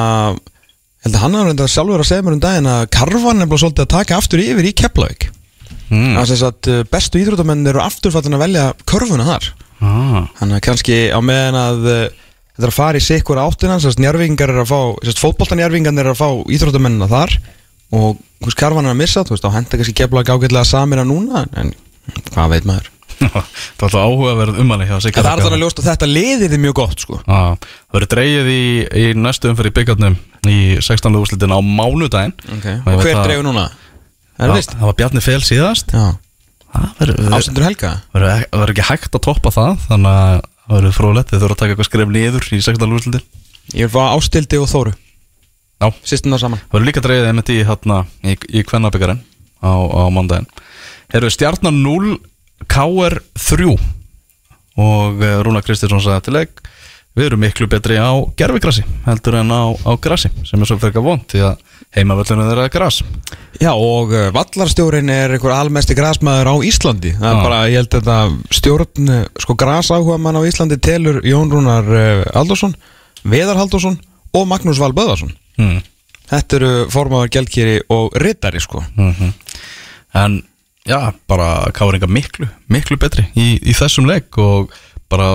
[1.05, 3.63] held að hann hafði reynda sjálfur að segja mér um daginn að karvan er bara
[3.63, 5.27] svolítið að taka aftur yfir í Keflavík
[5.89, 6.13] mm.
[6.17, 9.49] þannig að eh, bestu íþróttamenn eru afturfattin að velja körfuna þar
[9.81, 10.21] ah.
[10.39, 12.01] Þannig að kannski á meðan að uh,
[12.55, 16.01] þetta er að fara í sikkur áttina að njárvingar er að fá, þess að fótboltanjárvingar
[16.01, 17.37] er að fá íþróttamennina þar
[17.95, 21.45] og hvers karvan er að missa, þú veist, þá henda kannski kefla ágætlega samina núna
[21.59, 21.73] en
[22.33, 25.61] hvað veit maður Það var alltaf áhugaverð umæli hjá Sigga En það er þannig að
[25.63, 28.63] ljóst að þetta liðir þið mjög gott sko Já, Það verður dreigið í,
[28.99, 30.17] í næstu umferð í byggarnum
[30.51, 31.17] í 16.
[31.21, 32.81] úrslitin á mánudaginn okay.
[32.83, 33.69] Hver að- dreifur núna?
[34.35, 35.93] Er Það það það var Bjarni Fel síðast.
[35.95, 37.91] Það Ástendur Helga?
[38.35, 41.61] ek- verður ekki hægt að toppa það Þannig að það verður frólætt Þið þurfa að
[41.61, 42.95] taka eitthvað skref niður í 16.
[42.97, 43.23] úrslitin.
[43.79, 44.93] Ég fá Ástildi og Þóru.
[45.81, 46.59] Já, Sýstum það saman.
[46.65, 49.21] Það verður líka dreigið einmitt í, hérna, í, í kvennabyggarinn
[49.63, 50.47] á, á mándaginn
[51.11, 52.15] Herru, stjarnan 0
[52.71, 53.75] KR 3
[54.79, 56.61] og eh, Rúna Kristinsson sagði til leik
[57.15, 61.05] við erum miklu betri á gerfigrassi heldur en á, á grassi sem er svo fyrir
[61.05, 61.63] vond því að
[61.95, 62.99] heimavöllunum þeirra er gras.
[63.61, 67.13] Já og uh, vallarstjórin er einhver almesti grasmaður á Íslandi.
[67.15, 67.43] Það er Já.
[67.47, 69.13] bara, ég held að þetta stjórn
[69.45, 72.75] sko grasáhuga mann á Íslandi telur Jón Rúnar uh, Aldursson
[73.23, 73.95] Veðar Haldursson
[74.35, 75.83] og Magnús Val Böðarsson hmm.
[76.25, 78.81] Þetta eru formáður gelkýri og rittari sko.
[78.97, 79.33] Mm
[80.15, 80.43] en
[80.85, 84.71] já, bara káringa miklu miklu betri í, í þessum leik og
[85.11, 85.29] bara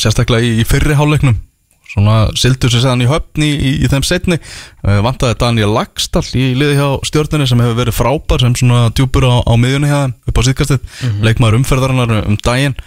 [0.00, 1.38] sérstaklega í, í fyrri hálfleiknum.
[1.90, 3.50] Svona sildur sér seðan í höfn í,
[3.82, 8.44] í, þeim setni uh, vantaði Daniel Lagstall í liði hjá stjórnunni sem hefur verið frábær
[8.44, 10.84] sem svona djúpur á, á miðjunni hjá þeim upp á síðkastið.
[11.26, 12.78] Leikmaður umferðarinnar um daginn.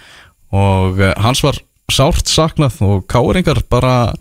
[0.56, 1.60] Og uh, hans var
[1.92, 4.14] sárt saknað og káringar bara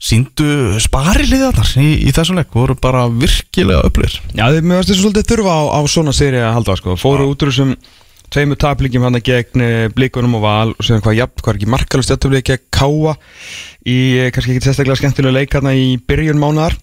[0.00, 2.50] síndu spari liðarnar í, í þessum leik.
[2.56, 6.54] Voru bara virkilega öflir Já, mér varst þessu svolítið þurfa á, á svona séri að
[6.56, 6.98] halda sko.
[6.98, 7.76] Fóru út úr þessum
[8.30, 11.72] tveimur taplíkjum hann gegn eh, blikunum og val og séðan hvað jafn, hvað er ekki
[11.74, 13.16] markalust jafntöflið gegn Káa
[13.88, 16.78] í eh, kannski ekki sérstaklega skemmtilega leik hérna í byrjun mánuðar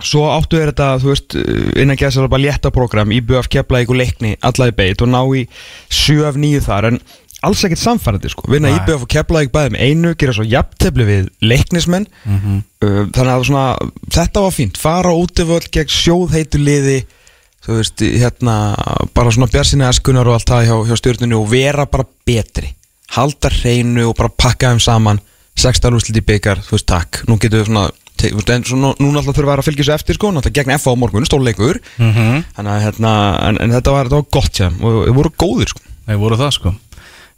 [0.00, 3.90] Svo áttu er þetta, þú veist, eh, innan gæðsar bara létta program í BF Keflavík
[3.92, 5.44] og leikni allaði beit og ná í
[5.92, 7.00] 7 af 9 þar en
[7.44, 8.78] alls ekkert samfærandi sko, vinna Nei.
[8.78, 12.06] í BF og Keflavík bæði með einu, gera svo jafntefli við leiknismenn.
[12.80, 13.64] Uh, þannig að svona,
[14.12, 15.40] þetta var fínt, fara út
[17.64, 18.56] þú veist, hérna
[19.16, 22.74] bara svona bjarsinni eskunar og allt það hjá, hjá stjórnunni og vera bara betri.
[23.16, 25.22] Halda hreinu og bara pakka þeim saman.
[25.60, 27.22] 16 úrslit í byggar, þú veist, takk.
[27.28, 30.30] Nú getum við svona, te- svona núna alltaf þurfum við að fylgja svo eftir, sko,
[30.32, 32.44] náttúrulega gegn FA á morgun stórleikur, mm -hmm.
[32.56, 33.12] þannig að hérna
[33.48, 35.80] en, en þetta var, þetta var gott hjá þeim og þeir voru góðir, sko.
[36.06, 36.74] Nei, voru það sko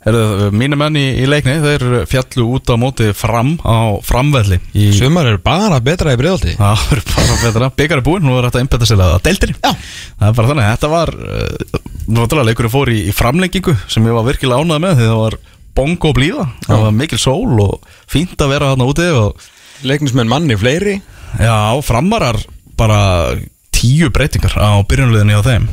[0.03, 5.29] mínu menn í, í leikni, þeir fjallu út á móti fram á framvelli í, Sumar
[5.31, 8.59] eru bara betra í breiðaldi Það er bara betra, byggar er búinn, nú er þetta
[8.59, 9.71] að innbetta sér að deildir Já.
[9.71, 14.19] Það er bara þannig, þetta var uh, Náttúrulega leikurinn fór í, í framlengingu sem ég
[14.19, 15.39] var virkilega ánægð með því það var
[15.73, 19.51] bongo blíða, það var mikil sól og fínt að vera þarna úti og
[19.83, 21.01] Leiknismenn manni fleiri.
[21.43, 22.39] Já, framarar
[22.79, 23.35] bara
[23.75, 25.65] tíu breytingar á byrjunliðinni á þeim.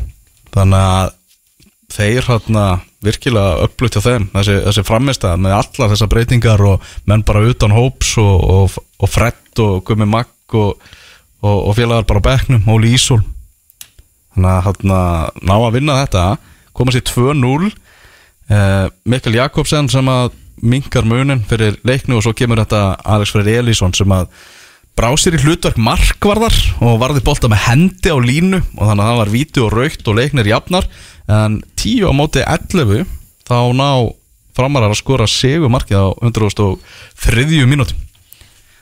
[0.56, 1.12] Þannig að
[1.94, 2.64] þeir hérna
[3.06, 4.28] virkilega upplutt hjá þeim.
[4.34, 9.12] Þessi, þessi framistæð með allar þessar breytingar og menn bara utan hóps og, og, og
[9.12, 10.76] frett og gummi magg og,
[11.44, 13.22] og, og félagar bara á bekknum, Óli Ísól.
[14.36, 16.26] Þannig að ná að vinna þetta.
[16.76, 17.72] Komast í 2-0
[18.50, 23.62] eh, Mikkel Jakobsen sem að minkar munin fyrir leiknu og svo kemur þetta Alex Freyr
[23.62, 24.28] Elísson sem að
[25.00, 29.10] brá sér í hlutverk markvarðar og varði bolta með hendi á línu og þannig að
[29.10, 30.90] það var víti og raukt og leiknir jafnar
[31.30, 33.06] en 10 á móti 11
[33.50, 33.90] þá ná
[34.58, 38.10] framarar að skora sigur markið á 103 mínútum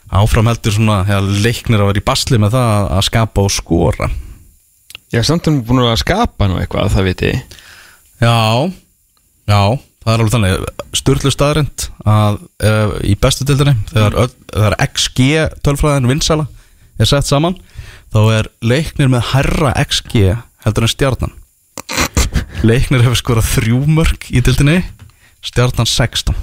[0.08, 4.10] áfram heldur svona þegar leiknir að vera í basli með það að skapa og skora.
[5.12, 7.32] Já, samt er búin að skapa nú eitthvað, það viti
[8.18, 8.68] Já,
[9.48, 9.62] já,
[10.04, 10.70] það er alveg þannig.
[10.98, 15.28] Sturlu staðrind að uh, í bestu dildinni þegar, öll, þegar XG
[15.68, 16.48] tölfræðin vinsala
[16.98, 17.60] er sett saman
[18.16, 20.32] þá er leiknir með herra XG
[20.66, 21.36] heldur en stjarnan
[22.66, 24.80] Leiknir hefur skorað þrjú mörg í dildinni
[25.46, 26.34] stjarnan 16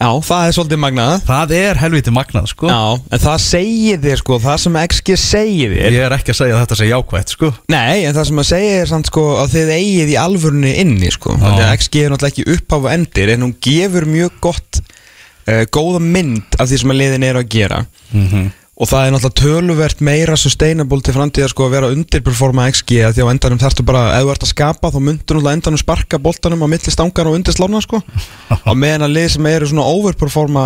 [0.00, 1.14] Já, það er svolítið magnað.
[1.26, 2.68] Það er helviti magnað sko.
[2.70, 5.92] Já, en það segir þér sko, það sem XG segir þér.
[5.92, 7.50] Ég er ekki að segja að þetta sé jákvætt sko.
[7.74, 11.12] Nei, en það sem að segja er samt sko að þið eigið í alvörunni inni
[11.12, 11.34] sko.
[11.42, 15.62] Þannig að XG er náttúrulega ekki uppháf og endir en hún gefur mjög gott uh,
[15.68, 17.82] góða mynd af því sem að liðin eru að gera.
[18.16, 18.48] Mm
[18.80, 23.18] og það er náttúrulega töluvert meira sustainable til framtíðar sko að vera undirperforma XG að
[23.18, 26.20] því á endanum þarftu bara, ef þú ert að skapa þá myndur náttúrulega endanum sparka
[26.24, 28.00] boltanum á milli stangar og undir slána sko.
[28.68, 30.64] Á meðan að lið sem eru svona overperforma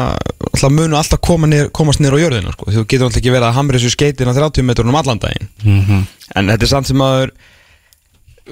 [0.52, 3.48] alltaf munu alltaf koma nýr, komast nýr á jörðina sko, þú getur alltaf ekki verið
[3.48, 5.50] að hamra þessu skeitin á 30 metrunum allan daginn.
[5.64, 6.06] -hmm.
[6.38, 7.32] en þetta er samt sem að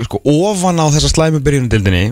[0.09, 2.11] sko, ofan á þessa slæmu byrjunundildinni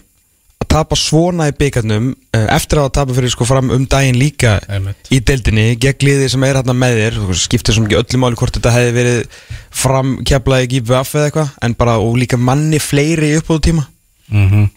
[0.60, 2.10] að tapa svona í byggarnum
[2.54, 5.08] eftir að tapa fyrir sko fram um daginn líka Einmitt.
[5.12, 8.58] í deildinni gegn liði sem er hérna með þér skiptir svo mikið öllu máli hvort
[8.58, 9.38] þetta hefði verið
[9.82, 13.86] fram keflaði ekki VF eða eitthvað en bara og líka manni fleiri upp á tíma
[14.30, 14.68] Mm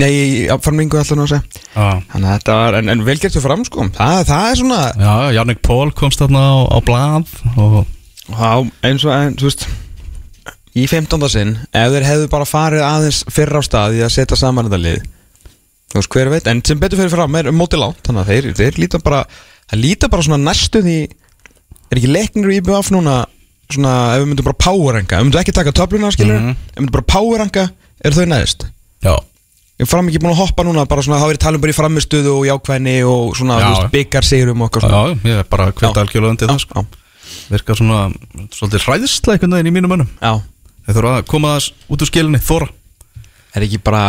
[0.00, 1.62] nei, í framlingu alltaf nú að segja.
[1.74, 3.86] Já, þannig að þetta var, en, en vel gertu fram sko.
[3.96, 7.80] Það, það er svona já Jannik Pól komst þarna á, á blað og
[8.30, 8.50] Já,
[8.86, 9.64] eins og, en, þú veist
[10.78, 11.28] í 15.
[11.32, 14.82] sinn ef þeir hefðu bara farið aðeins fyrr á stað í að setja saman þetta
[14.84, 15.00] lið
[15.90, 18.50] þú veist hver veit, en sem betur fyrir fram er mótið lánt, þannig að þeir,
[18.60, 19.24] þeir líta bara
[19.70, 20.98] það líta bara svona næstu því
[21.90, 23.24] er ekki leiknir í IBF núna
[23.70, 26.50] svona ef við myndum bara powerranga ef við myndum ekki taka töfluna skilur Mhm.
[26.54, 27.64] ef við myndum bara powerranga,
[28.04, 28.64] er þau neðist
[29.02, 29.14] Já,
[29.80, 32.32] ég fram ekki búin að hoppa núna bara svona, það verið talum bara í framistuðu
[32.38, 33.66] og jákvæðni og svona, Já.
[33.66, 36.02] þú veist, byggar sigurum okkar já, ég er bara hvita Já.
[36.04, 36.74] algjörlega undir það sko.
[36.86, 36.86] já,
[37.50, 38.00] Virkar svona,
[38.54, 40.32] svolítið hræðsla einhvern veginn í mínum mönnum já.
[40.90, 42.66] Þeir þurfa að koma þess út úr skilinni, þóra
[43.54, 44.04] er ekki bara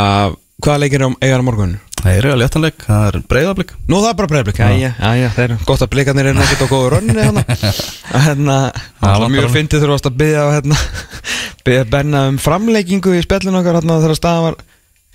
[0.65, 1.75] hvaða leikir er eigar á morgun?
[2.01, 5.43] Það er eiga léttanleik, það er breyðablík Nú það er bara já, já, já, það
[5.43, 10.09] er gott að blikarnir er nekkert á góðu rönni það vantar var mjög fyndið þurfast
[10.09, 10.79] að byggja hérna,
[11.69, 14.59] byggja Benna um framleikingu í spjallinu okkar hérna þegar staðan var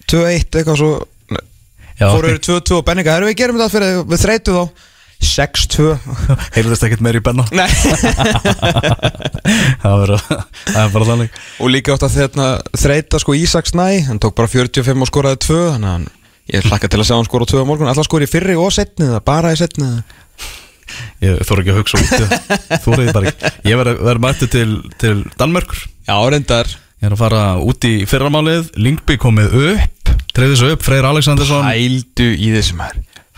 [0.07, 0.93] 2-1 eitthvað svo.
[1.97, 2.13] Já.
[2.13, 4.87] fóru yfir 2-2 og Benninga, erum við gerum þetta fyrir við þreytu þá
[5.25, 5.87] 6-2
[6.57, 7.45] Heyrðist ekkert meir í benna.
[7.57, 7.69] Nei.
[9.83, 11.31] Það verður- það er bara þannig.
[11.63, 12.47] Og líka átt að þetta
[12.83, 16.01] þreita sko Ísaks næ hann tók bara 45 og skoraði 2 þannig að
[16.57, 17.91] ég hlakka til að sjá hann skora 2 á morgun.
[17.91, 19.89] Alltaf skori fyrri og setni það bara í setni
[21.25, 22.11] Ég þóra ekki að hugsa út
[22.85, 23.43] Þú reyði bara ekki.
[23.67, 24.71] Ég verður verð mættu til,
[25.03, 26.67] til Danmörkur Já, reyndar.
[27.03, 28.65] Ég er að fara út í fyrramálið.
[28.79, 31.65] Lingby komið upp Treyði svo upp, Freyr Alexandersson.
[31.67, 32.95] Hældu í þessum her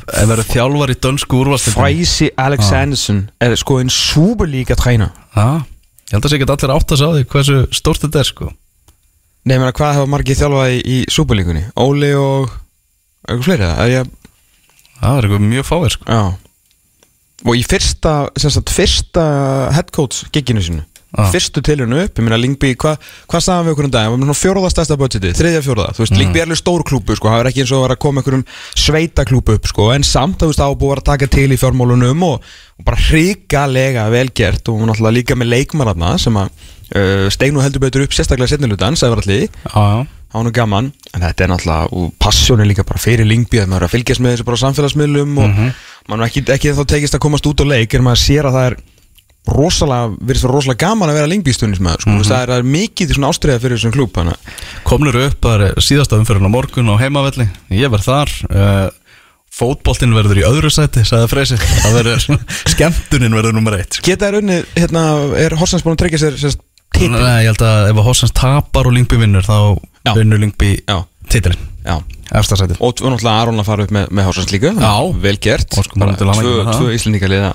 [0.08, 5.48] Ef verður þjálfar í dönsku úrvastildinni Fræsi Alexanderson er sko en superlíka træna Já,
[6.08, 8.48] ég held að sé ekki allir átt að sá því hversu stórt þetta er sko.
[9.48, 11.66] Nei, menna, hvað hefa margið þjálfað í, í superlíkunni?
[11.80, 12.54] Óli og
[13.28, 13.92] eitthvað fleiri það?
[13.92, 14.14] Ég,
[14.98, 16.06] Það er eitthvað mjög fáir sko.
[16.10, 16.22] Já.
[17.46, 19.24] Og í fyrsta, sem sagt, fyrsta
[19.76, 21.24] head coach gigginu sinu Já.
[21.32, 22.98] Fyrstu tilhörnu upp, ég meina Lingby, hvað
[23.32, 24.08] hva sagðum við okkur um dag?
[24.12, 26.18] Það var stærsta budgeti, þriðja fjóraða Þú veist, Mm.
[26.20, 28.20] Lingby er alveg stór klúbu, sko, það er ekki eins og að vera að koma
[28.20, 28.44] einhverjum
[28.76, 31.48] sveita klúbu upp, sko En samt, þú veist, það var búið að að taka til
[31.48, 32.42] í fjármálunum og,
[32.78, 36.50] og bara hrikalega velgert og náttúrulega líka með leikmarafna sem að
[36.92, 39.48] uh, steinu heldur betur upp sérstaklega setnilutan, sagði var allir
[40.28, 43.70] það var nú gaman en þetta er náttúrulega, og passjónin líka bara fyrir Lingby að
[43.72, 45.72] maður er að fylgjast með þessu samfélagsmiðlum og Mhm.
[46.08, 48.56] maður er ekki, ekki þá tekist að komast út á leik en maður sér að
[48.58, 48.76] það er
[49.48, 52.70] rosalega, virðist vera rosalega gaman að vera Lingby stundismæður, sko, mm það, er, það er
[52.76, 54.20] mikið svona ástriða fyrir þessum klúb.
[54.88, 57.48] Komnur upp, það er síðasta umfyrirna morgun á heimavelli.
[57.74, 58.88] Ég verð þar uh,
[59.58, 61.56] Fótboltinn verður í öðru sæti, sagði Freysi.
[61.58, 62.26] Það verður,
[62.74, 64.06] skemmtunin verður nummer eitt sko.
[64.06, 65.04] geta þær unni, hérna,
[65.40, 66.62] er Horsens búin að tryggja sér sérst?
[66.98, 69.76] Nei, ég held að ef að Hossans tapar og Lingby vinnur þá
[70.16, 71.98] vinnur Lingby Já, titilin já.
[72.38, 72.80] Efsta sætið.
[72.84, 74.72] Og náttúrulega Aron að fara upp með, með Horsens líka.
[75.22, 76.82] Vel gert, tvö, það.
[76.96, 77.46] íslendingalið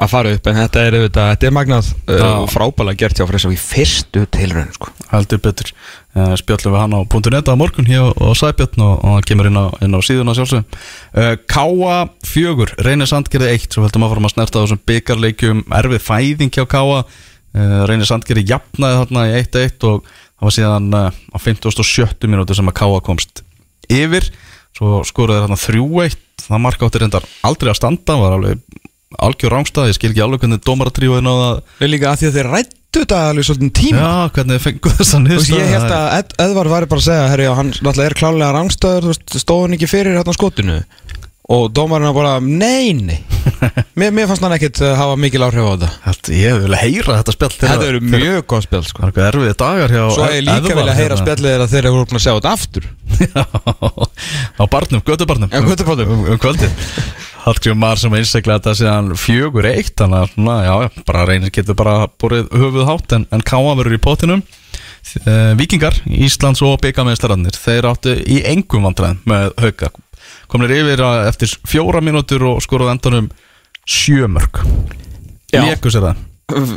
[0.00, 3.26] að fara upp en þetta er, auðvitað, þetta er magnað uh, og frábælega gert hjá
[3.28, 4.92] Freysa í fyrstu tilraun sko.
[5.10, 5.72] heldur betur.
[6.16, 7.00] Uh, spjöllum við hann á
[7.34, 10.64] .net á morgun hér og Sæbjörn og, hann kemur inn á, inn á síðuna sjálfsög
[10.64, 15.62] uh, Káa fjögur, Reynir Sandgerði eitt svo heldum að fara að snerta á þessum byggarleikjum
[15.82, 20.90] erfið fæðing hjá Káa uh, Reynir Sandgerði jafnaði þarna í 1-1 og það var síðan
[20.96, 22.26] á 57.
[22.26, 23.44] minúti sem að Káa komst
[23.90, 24.32] yfir.
[24.74, 28.62] Svo skoraði þarna 3-1 það marka átti reyndar aldrei að standa var alveg
[29.18, 32.36] algjör rángstað, ég skil ekki alveg hvernig dómaratríuði náða Það er líka að því að
[32.36, 34.02] þeir rættu þetta alveg svolítið tíma.
[34.04, 37.02] Já, hvernig þið fengu þess að Þú veist, ég held að Ed, Edvard var bara
[37.02, 40.36] að segja herri, hann náttúrulega er klálega rangstöður þú veist, stóð hann ekki fyrir hérna
[40.36, 40.78] skotinu?
[41.50, 43.18] Og dómarinn bara, nei, nei.
[43.98, 45.88] Mér, mér fannst hann ekkit uh, hafa mikil áhrif á þetta.
[46.04, 49.02] Held, ég vil heyra þetta spjall Þetta eru mjög góð spjall sko.
[49.02, 51.90] Það er eitthvað erfið dagar hjá Svo ég líka vilja heyra spjallið þeirra þegar þeir
[51.90, 52.86] eru að sjá þetta aftur.
[53.26, 53.42] Já,
[54.54, 56.14] á barnum, götubarnum Já, götubarnum.
[56.14, 56.86] Um, um kvöldið
[57.44, 61.78] Hallgrímur Mar sem einstaklega þetta síðan fjögur eitt Þannig að, svona, já, bara reynir getur
[61.78, 67.56] bara borið höfuð hátt En, en Káa verður í pottinum uh, Víkingar, Íslands og byggamestarannir
[67.56, 69.92] Þeir áttu í engum vandræðum með hauka
[70.50, 73.30] Komnir yfir að- eftir fjóra mínútur og skoruð endanum
[73.88, 74.60] sjömörk
[75.50, 75.64] Já.
[75.64, 76.26] Léku sér það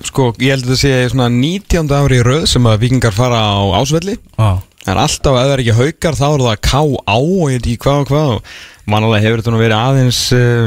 [0.05, 1.87] Sko, ég held að þetta sé svona 19.
[1.97, 4.59] ári í röð sem að vikingar fara á ásvelli ah.
[4.83, 7.13] Það er alltaf, ef það er ekki haukar þá er það K.A.
[7.15, 8.55] og ég veit ekki hvað og hvað og
[8.91, 10.65] mannalega hefur þetta nú verið aðeins uh,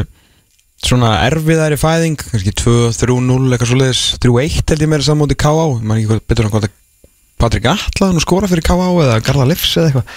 [0.87, 5.67] svona erfiðari fæðing kannski 2-3-0 eitthvað svoleiðis 3-1 held ég meira saman mútið K.A.
[5.83, 6.83] Man ekki betur hann hvað það
[7.37, 8.89] Patrik Atla nú skora fyrir K.A.
[9.05, 10.17] eða Garða Livs eða eitthvað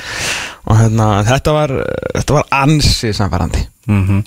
[0.69, 1.75] og hérna, þetta var
[2.15, 4.23] þetta var ansi samfærandi Mm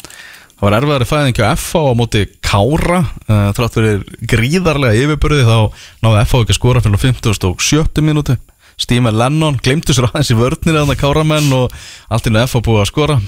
[0.62, 5.56] Það var erfiðari fæðing hjá FH á móti Kára uh, þrátt fyrir gríðarlega yfirbörði þá
[6.04, 8.37] náði FH ekki að skora fyrir 50 og 70 mínútu
[8.80, 11.74] Steve Lennon glemtu sér aðeins í vörnir að það Káramenn og
[12.12, 13.18] allt innu FH búið að skora.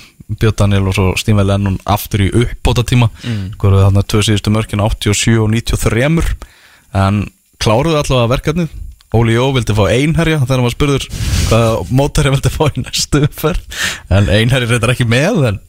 [0.40, 3.54] Björn Daniel og svo Steve Lennon aftur í uppbóta tíma mm.
[3.59, 6.33] skoruðu þarna tvö síðustu mörkin 87 og 93
[7.04, 7.20] en
[7.61, 8.80] kláruðu allavega verkefnið.
[9.14, 11.04] Óli Jó vildi fá einherja þegar hann var spurður
[11.50, 13.83] hvaða mótherja vildi fá í næstu umferð.
[14.11, 15.61] En einherja reyndar ekki með en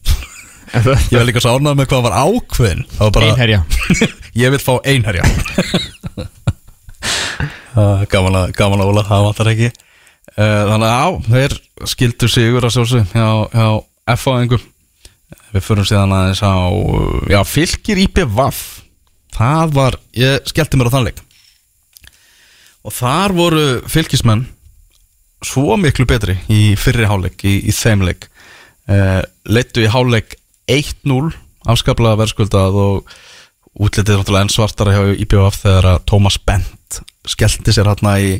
[0.74, 3.60] ég var líka svo ánægð með hvað var ákveðin var bara, Einherja.
[4.42, 5.24] Ég vil fá einherja
[8.12, 9.72] gaman, að, gaman að óla, það vantar ekki.
[10.36, 11.54] Uh, Þannig að já, þeir
[11.92, 13.68] skildu sigur að sjálfsög hjá, hjá
[14.16, 14.64] F-áðingum
[15.54, 18.60] Við förum síðan aðeins á uh, Já, fylgir IPVAF
[19.38, 21.22] Það var, ég skellti mér á þann leik.
[22.88, 24.44] Og þar voru fylgismenn
[25.46, 28.28] Svo miklu betri í fyrri hálfleik Í, í þeim leik.
[28.90, 30.36] Uh, Leittu í hálfleik
[30.72, 31.32] 1-0
[31.70, 33.16] Afskaplega verðskuldað og
[33.76, 38.36] útlitið náttúrulega enn svartara hjá IPVF þegar að Tómas Bent skellti sér hérna í,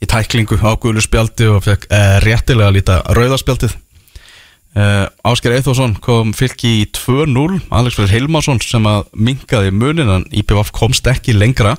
[0.00, 3.74] í tæklingu á gulu spjaldi og fekk uh, réttilega líta rauðaspjaldið
[4.76, 10.24] uh, Ásker Eithosson kom fylki í 2-0 Alex Freyr Hilmarsson sem að minkaði munin en
[10.30, 11.76] IPVF komst ekki lengra.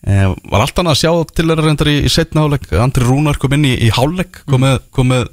[0.00, 3.38] Uh, var allt annað að sjá til þeirra reyndar í, í setna háleg Andri Rúnar
[3.38, 5.28] kom inn í, í háleg komið, komið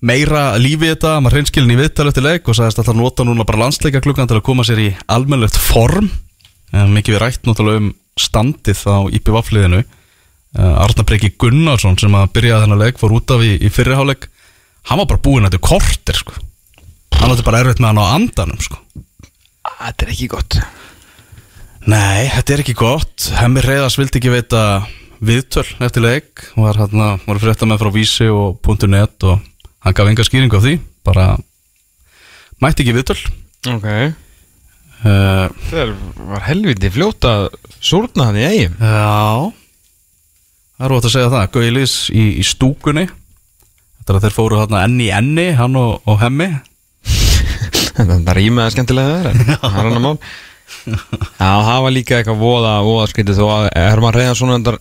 [0.00, 3.44] meira lífi í þetta, maður hreinskilin í viðtal eftir leik og sagðist alltaf nota núna
[3.44, 6.08] bara landsleika klukkan til að koma sér í almennlegt form
[6.70, 7.88] mikið við rætt náttúrulega um
[8.20, 13.44] standið á IPVF-liðinu uh, Arnar Breki Gunnarsson sem að byrjaði þennan leik fór út af
[13.46, 14.28] í, í fyrriháleik
[14.90, 16.36] hann var bara búinn að þetta kortir sko.
[17.16, 18.78] hann átti bara erfitt með hann á andanum sko.
[19.80, 20.56] Þetta er ekki gott.
[21.88, 23.28] Nei, þetta er ekki gott.
[23.36, 24.62] Hemmi Reyðars vildi ekki veita
[25.24, 26.46] viðtöl eftir leik.
[26.56, 29.40] Var hérna, voru frétta með frá Vísi og .net og
[29.84, 31.28] hann gaf enga skýringu á því bara
[32.60, 33.20] mætti ekki viðtöl.
[33.68, 33.88] Ok
[35.04, 35.94] uh, Það
[36.30, 37.32] var helviti fljóta
[37.80, 39.52] súrna hann í eigin Já.
[40.80, 41.48] Það er ótt að segja það.
[41.56, 43.06] Gauðlis í, í stúkunni.
[44.00, 46.48] Þetta er að þeir fóru þarna enni í enni Hann og, og hemmi.
[48.00, 50.30] Það rýmaði skemmtilega það er
[50.80, 53.40] Já, það var líka eitthvað voða, voða skrítið.
[53.40, 54.78] Þó að Herman Reyðarsson endar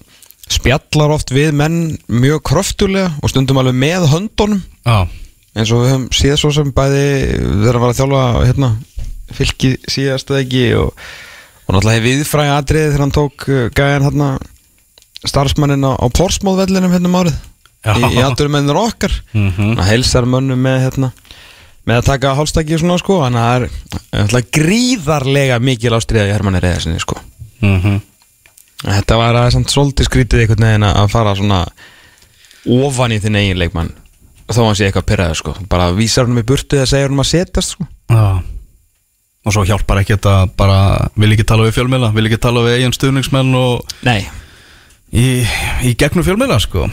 [0.50, 1.80] spjallar oft við menn
[2.10, 4.62] mjög kröftulega og stundum alveg með höndunum.
[4.86, 5.10] Já,
[5.56, 7.04] eins og við höfum síða svo sem bæði
[7.36, 8.72] þegar að var að þjálfa hérna,
[9.36, 11.04] fylki síðast eða ekki og,
[11.66, 14.30] og náttúrulega hefði viðfræði atriði þegar hann tók uh, gæjan hérna
[15.28, 17.40] starfsmannin á, á Porsmóðvellinum hérna um árið.
[17.80, 17.94] Já.
[17.96, 19.14] í, í aðdurumennir okkar.
[19.34, 19.76] Mhm.
[19.80, 21.12] hann heilsar mönnum með hérna
[21.88, 23.66] með að taka hálstæki og svona sko þannig að
[24.12, 27.20] það er gríðarlega mikil ástriða í Hermanni Reyðarsinni sko.
[27.64, 28.00] Mm
[28.80, 31.58] Þetta var aðeins samt svolítið skrítið einhvern veginn að fara svona
[32.64, 33.90] ofan í þinn eigin leikmann
[34.48, 35.56] þó hann sé eitthvað pyrraður sko.
[35.68, 37.88] Bara vísar hann í burtu eða segir hann að setjast sko.
[38.08, 38.40] Já
[39.50, 42.78] Og svo hjálpar ekki þetta bara Vil ekki tala við fjölmiðla Vil ekki tala við
[42.78, 44.22] eigin stuðningsmenn og Nei.
[45.10, 45.28] í,
[45.90, 46.86] í gegnum fjölmiðla sko.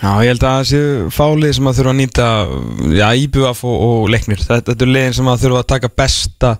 [0.00, 2.26] Já, ég held að það séu fálið sem að þurfa að nýta
[2.96, 4.40] já, íbjöf og, og leiknir.
[4.40, 6.52] Þetta, þetta er liðin sem að þurfa að taka besta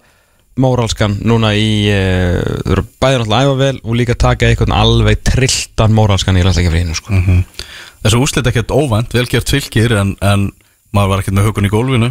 [0.61, 5.23] móralskan núna í uh, þau eru bæði náttúrulega æfa vel og líka taka eitthvað alveg
[5.31, 7.17] trilltan móralskan í landsleikafríðinu sko.
[7.17, 7.45] mm
[8.01, 10.47] Þessu úslit ekkert óvænt Velgert fylgir en, en
[10.97, 12.09] maður var ekkert með hukun í gólfinu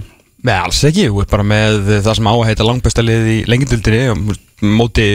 [0.47, 3.39] Nei, alls ekki, þú er bara með það sem á að heita langbesta lið í
[3.51, 5.07] lengindildinni og móti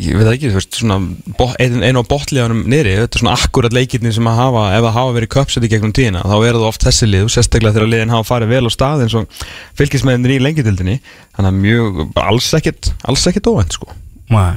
[0.00, 0.96] ég veit ekki, þú veist, svona
[1.36, 4.86] bo- einn ein á botliðanum niðri, þetta er svona akkurat leikirni sem að hafa, ef
[4.86, 7.26] það hafa verið köpsett í gegnum tíðina, þá eru það oft þessi lið.
[7.26, 9.36] Og sérstaklega þegar liðin hafa farið vel á stað eins og
[9.76, 10.96] fylgismennir í lengindildinni
[11.36, 13.92] þannig að mjög, alls ekkit alls ekkit óvænt, sko.
[14.32, 14.56] Nei,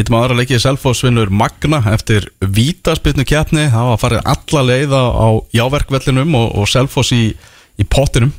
[0.00, 4.96] lítum að aðra leikið Selfoss vinnur Magna eftir vítaspilnu kjapni það var farið alla leið
[4.96, 5.28] á,
[5.60, 7.26] jáverkvellinum og, og Selfoss í,
[7.76, 8.32] í pottinum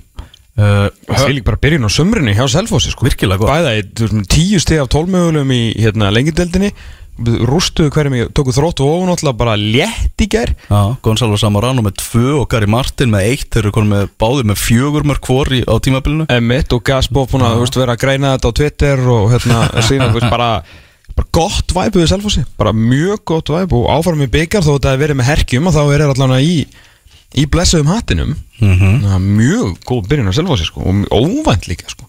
[0.56, 3.08] Það er líka bara byrjun á sömrinni hjá Selfossi, sko.
[3.08, 3.54] Virkilega gott.
[3.54, 6.74] Bæða í tíu steg af tólmögulegum í hérna, lengindildinni
[7.22, 10.54] rústuðu hverjum í, tóku þróttu og náttúrulega bara létt í gær.
[10.70, 13.50] Já, Gonzalo Samorano með tvö og Gary Martin með eitt.
[13.52, 16.28] Þeir eru konum með báðir með fjögur mörg hvor á tímabilinu.
[16.34, 20.52] Emmett og Gaspo búin að vera að greina þetta á Twitter og hérna veist, bara,
[21.18, 24.96] bara gott væp við Selfossi, bara mjög gott væp og áfram í byggjar þó þetta
[24.96, 26.58] hefur verið með herkjum og þá er það allavega í
[27.38, 29.28] í blessuðum hattinum mm -hmm.
[29.40, 32.06] Mjög góð byrjun á Selfossi sko, og óvænt líka sko.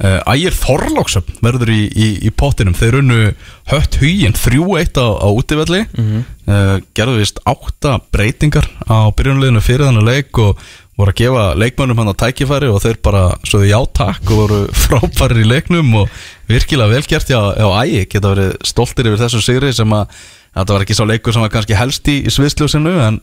[0.00, 2.74] uh, Ægir Þorlóksöp verður í, í, í pottinum.
[2.74, 3.32] Þeir unnu
[3.70, 5.84] hött huginn 3-1 á, á útivelli.
[6.46, 10.58] Uh, gerðu vist átta breytingar á byrjunleginu fyrir þannig leik og
[11.00, 14.60] voru að gefa leikmönnum hann að tækifæri og þeir bara svoðu já takk og voru
[14.82, 16.10] frábærir í leiknum og
[16.48, 18.06] virkilega velgert já, já ægi.
[18.10, 20.06] Geta verið stoltir yfir þessu sigri sem að
[20.56, 23.20] þetta var ekki sá leikur sem var kannski helst í, sviðsljósinu en,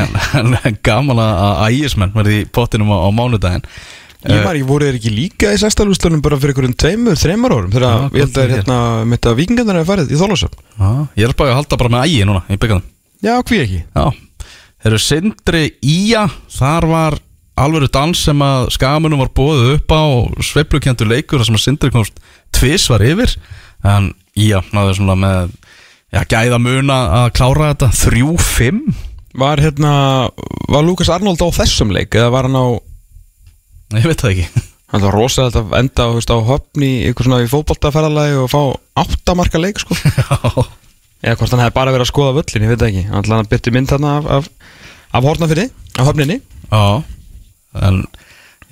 [0.00, 3.66] en, en, en gaman að ægismenn verði í pottinum á, á mánudaginn.
[4.24, 7.84] Ég maður, ég voru ekki líka í sextalústunum bara fyrir einhverjum tveimur, þreimur árum þegar
[7.84, 8.78] Já, ég held að er hérna
[9.10, 12.06] mitt að vikingarnir hefur farið í Þólasöfn Já, ég er bara að halda bara með
[12.08, 12.86] ægi núna í byggjanum
[13.20, 13.82] Já, hví ekki?
[13.84, 14.06] Já,
[14.80, 16.24] þeir eru Sindri Ía
[16.56, 17.18] Þar var
[17.60, 21.64] alvöru dans sem að skamunum var bóðið upp á og sveiflukjöndur leikur þar sem að
[21.66, 22.24] Sindri komst
[22.56, 23.36] tvis var yfir
[23.84, 24.08] en
[24.40, 25.52] Ía náðu svona með
[26.14, 27.90] já, gæða muna að klára þetta.
[28.04, 28.80] 3-5
[29.34, 29.92] Var hérna,
[30.70, 32.66] var Lukas Arnold á þessum leik eða var hann á
[33.98, 34.62] Ég veit það ekki.
[34.94, 38.60] Það var rosalega að enda veist, á höfn í eitthvað svona í fótboltaferðalagi og fá
[39.02, 39.96] áttamarka leik sko.
[40.22, 40.38] Já,
[41.24, 43.04] eða hvort hann hefði bara verið að skoða völlin, ég veit það ekki.
[43.10, 44.48] Hann ætlaði að byrja mynd þarna af, af,
[45.18, 45.66] af hortnafyrði,
[45.98, 46.38] af höfninni.
[46.70, 46.84] Já,
[47.88, 48.00] en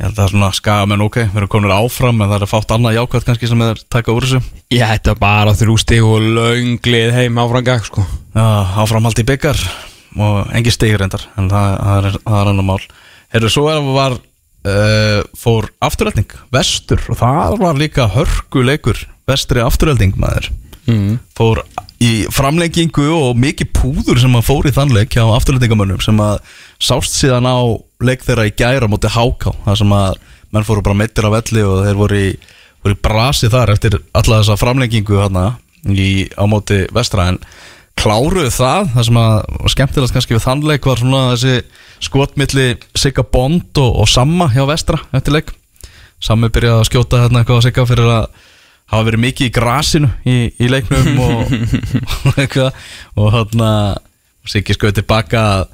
[0.02, 2.96] ég held að svona skagamenn ok, við erum komin áfram en það er fátt annað
[2.96, 4.40] jákvæmt kannski sem er taka úr þessu
[4.74, 8.02] ég hætti bara þrjú stig og lönglið heim áfrangag sko.
[8.34, 8.46] Já,
[8.82, 9.62] áframhaldi byggar
[10.18, 12.80] og engi stigir reyndar en það, það er, það er annar mál
[13.32, 20.18] Herru, svo er, var uh, fór afturölding, vestur og það var líka hörkuleikur vestri afturölding
[20.18, 20.50] maður
[20.90, 21.14] mm.
[21.38, 21.62] fór
[22.02, 26.40] í framlengingu og mikið púður sem að fór í þann leik hjá afturlendingamönnum sem að
[26.82, 27.58] sást síðan á
[28.02, 30.16] leik þeirra í gæra móti háká þar sem að
[30.52, 32.32] menn fóru bara meittir á velli og þeir voru í,
[32.82, 35.46] voru í brasi þar eftir alla þessa framlengingu hana
[35.88, 37.30] í, á móti vestra.
[37.32, 37.40] En
[37.98, 39.34] kláruðu það það sem að
[39.74, 41.56] skemmtilegast kannski við þann leik var svona þessi
[42.02, 45.52] skotmilli Sigga Bond og, og Samma hjá vestra eftir leik.
[46.22, 48.26] Sammi byrjaði að skjóta hérna eitthvað að Sigga fyrir að
[48.92, 51.52] hafa verið mikið í grasinu í, í leiknum og,
[52.40, 52.82] eitthvað.
[53.18, 53.68] Og hann
[54.42, 55.68] Siggi skoði tilbaka að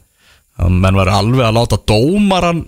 [0.59, 2.65] að menn var alveg að láta dómaran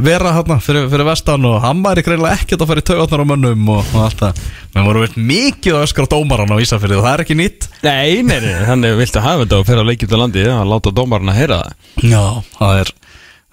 [0.00, 3.26] vera hérna fyrir, fyrir vestan og hann væri greinlega ekkert að fara í taugatnar á
[3.28, 4.38] mönnum og, og allt það.
[4.72, 7.68] Menn voru veit mikið að öskra dómaran á Ísafirði og það er ekki nýtt.
[7.84, 10.72] Nei, nei, nei, þannig viltu hafa þetta og fyrir að leikja út á landi að
[10.72, 11.92] láta dómarinn að heyra það.
[12.14, 12.24] Já,
[12.56, 12.94] það er,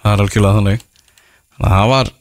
[0.00, 0.86] það er algjörlega þannig.
[1.52, 2.12] Þannig að það var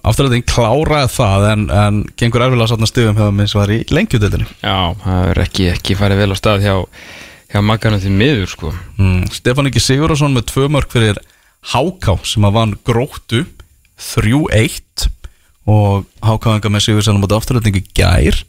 [0.00, 4.48] afturlega kláraði það en, en gengur erfilega sátna stöðum hefur minn sem var í lengjudildinu
[4.62, 6.74] Já, það er ekki, ekki farið vel á stað hjá,
[7.52, 8.72] hjá makkanum til miður sko.
[8.98, 11.20] Mm, Stefán Ingi Sigurðarsson með tvö mörg fyrir
[11.72, 13.44] Háká sem að vann gróttu
[14.02, 15.08] 3-1
[15.70, 18.42] og Háká enga með Sigurðarsson mútið afturlega gær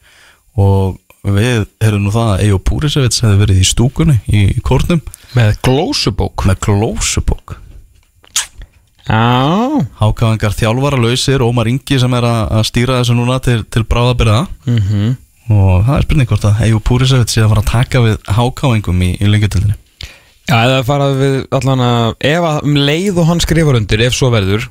[0.59, 4.99] og við erum nú það að Ejo Púrisevits hefði verið í stúkunni í kórnum.
[5.37, 6.43] Með glósubók.
[6.49, 7.55] Með glósubók
[9.03, 9.83] Já.
[9.99, 15.13] Hákáðingar þjálfara lausir Ómar Ingi sem er að stýra þessu núna til, til bráðabyrða mm
[15.51, 19.01] og það er spurning hvort að Eyjú Púrisevit sé að fara að taka við hákáðingum
[19.03, 19.75] í, í lengjutildinni
[20.47, 24.15] Já, eða farað við allan að ef að um leið og hann skrifar undir ef
[24.15, 24.69] svo verður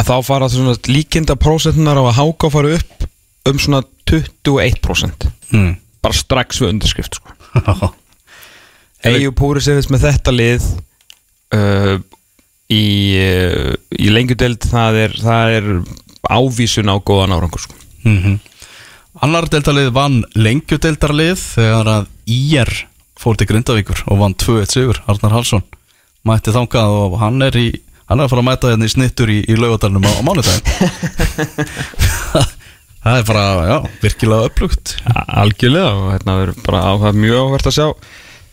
[0.00, 3.08] að þá fara svona líkinda prósentunar á að háká fara upp
[3.48, 5.74] um svona 21% hmm.
[6.04, 7.92] bara strax við undirskrift sko.
[9.08, 10.68] Eyju Púrisevits með þetta lið
[11.56, 11.96] uh,
[12.72, 12.86] í,
[13.20, 15.68] uh, í lengjudeld það er, það er
[16.32, 17.78] ávísun á góðan árangur sko.
[18.06, 18.40] mm
[19.22, 22.70] Annar deltalið vann lengjudeltarlið þegar að IR
[23.20, 25.62] fór til Grindavíkur og vann 2-1 sigur Arnar Halsson
[26.26, 27.68] mætti þangað og hann er í
[28.08, 30.64] hann er að fara að mæta hérna í snittur í, í laugadalunum á, á mánudaginn
[33.02, 34.96] það er bara, já, virkilega upplugt.
[35.12, 37.86] Algjörlega og hérna er bara á, það er mjög áhvert að sjá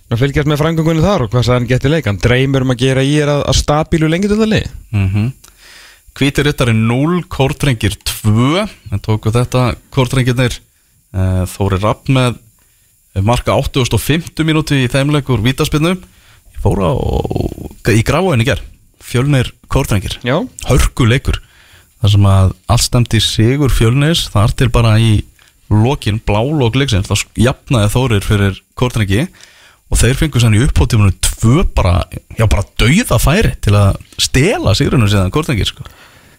[0.09, 2.07] að fylgjast með frængungunni þar og hvað það hann geti leik?
[2.09, 4.63] Hann dreymir um að gera í er að, að stabílu lengjudöldali
[4.95, 5.29] mm
[6.19, 10.57] Hvíti rittari 0, Kórtrengir 2 en tóku þetta Kórtrengirnir
[11.15, 12.41] uh, Þóri Rapp með
[13.23, 16.91] marka 8.50 mínúti í þeimleikur Vítaspinnu ég fór á
[17.93, 18.59] í gráin í ger
[18.99, 20.41] Fjölnir Kórtrengir Já.
[20.67, 21.39] Hörkuleikur.
[22.01, 25.21] Þar sem að allt stemdi sigur Fjölnis þar til bara í
[25.69, 29.27] lokin blálók leiksins þá jafnaði Þórir fyrir Kórtrengi
[29.89, 32.03] og þeir fengur sann í upphóttífunum tvö bara,
[32.37, 35.85] já bara dauða færi til að stela sigrunum síðan Kórtrengi sko.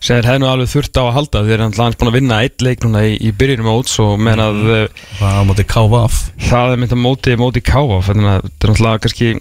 [0.01, 2.39] sem þeir hefði nú alveg þurft á að halda þeir er alltaf búin að vinna
[2.41, 5.01] eitt leik núna í, í byrjunum móts og menn að mm.
[5.19, 8.69] það er á móti KVF það er mynd að móti, móti káfa þannig að þetta
[8.69, 9.33] er náttúrulega kannski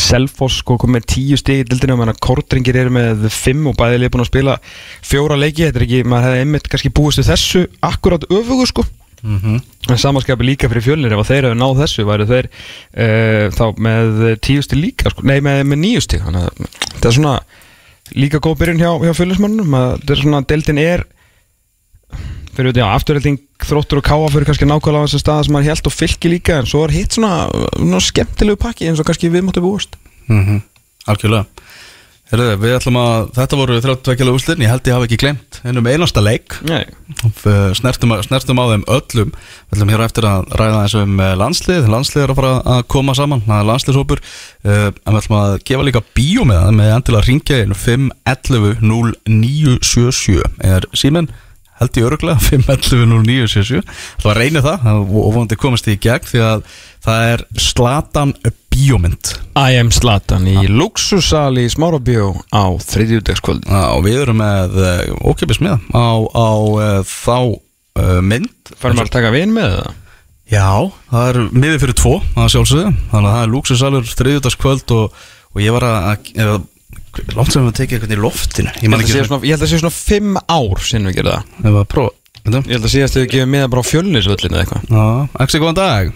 [0.00, 3.78] Selfoss sko kom með tíu stig í dildinu menn að Kortringir eru með fimm og
[3.80, 4.58] bæðilega búin að spila
[5.04, 8.86] fjóra leiki þetta er ekki, maður hefði einmitt kannski búist þessu akkurat öfugu sko
[9.24, 9.96] mm -hmm.
[9.96, 14.62] samanskapi líka fyrir fjölnir ef þeir hefur náð þessu væri þeir uh, þá með tíu
[14.62, 17.34] stig líka sko, nei með, með níu stig þannig að þetta er svona
[18.12, 21.06] líka góð byrjun hjá, hjá fjölnismannum að þetta er svona, deildin er
[22.54, 25.70] fyrir því að afturhelding þróttur og káa fyrir kannski nákvæmlega á þessar staða sem maður
[25.72, 29.32] held og fylki líka en svo er hitt svona, svona skemmtilegu pakki eins og kannski
[29.32, 29.98] við máttu búast.
[30.28, 30.62] Mm
[31.04, 31.44] algjörlega
[32.34, 35.86] Herðu, við ætlum að, þetta voru 32 úrslitin, ég held ég hafi ekki glemt einum
[35.86, 36.56] einasta leik.
[36.66, 36.82] Nei.
[37.78, 39.30] snertum, snertum á þeim öllum.
[39.70, 41.86] Við ætlum hér eftir að ræða eins um landslið.
[41.94, 43.44] Landslið er að fara að koma saman.
[43.46, 47.28] Það er landsliðshópur uh, en við ætlum að gefa líka bíó með það með endilega
[47.28, 48.74] ringja inn 511
[49.30, 51.30] 0977 er síminn
[51.80, 53.82] held ég öruglega 511 0977
[54.22, 56.68] það var reynið það og vonandi komast því í gegn því að
[57.04, 58.34] það er Slatan
[58.74, 59.34] bíómynd.
[59.54, 64.78] I am Slatan í Luxussal í Smárabjó á þriðjúdegskvöld og við erum með
[65.22, 68.74] ókipis með á, á uh, þá uh, mynd.
[68.74, 70.00] Færum við að taka vin með það?
[70.54, 70.68] Já,
[71.08, 75.22] það er miðið fyrir tvo það sjálfsögðu, þannig að það er Luxussalur þriðjúdegskvöld og,
[75.54, 76.56] og ég var að, að
[77.38, 79.72] langt sem við tekið eitthvað í loftinu Ég, ég, held svona, ég held að það
[79.72, 81.88] sé svona fimm ár sinni við gerum það Ég að
[82.68, 85.04] Ég held að síðast við gefum með bara á fjölnisvöllinu eða eitthvað Já,
[85.44, 86.12] Axi, góðan dag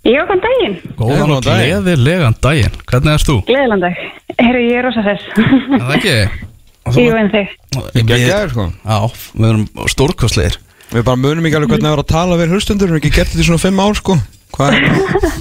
[0.00, 0.76] Já, góðan daginn.
[0.96, 3.34] Góðan og gleðilegan daginn Hvernig erst þú?
[3.44, 3.98] Gleðiland dag.
[4.40, 5.26] Herru, ég er rosa þess.
[5.36, 6.14] Er það ekki?
[6.88, 7.50] Og þú- Jú, en þig.
[7.76, 8.64] Við- Geggjaður, sko.
[8.80, 8.96] Já,
[9.36, 10.56] við erum stórkostleir
[10.90, 13.12] Við bara munum ekki alveg hvernig það er að tala við hlustundur Við erum ekki
[13.18, 14.16] gert þetta í svona fimm ár sko
[14.56, 14.80] Hvað er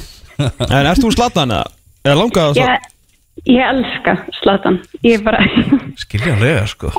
[0.80, 1.72] En ert þú slatan eða?
[2.04, 2.60] Eða langað að
[3.46, 4.82] Ég, elska Slatan.
[5.06, 5.44] Ég bara,
[6.00, 6.92] Skiljanlega, sko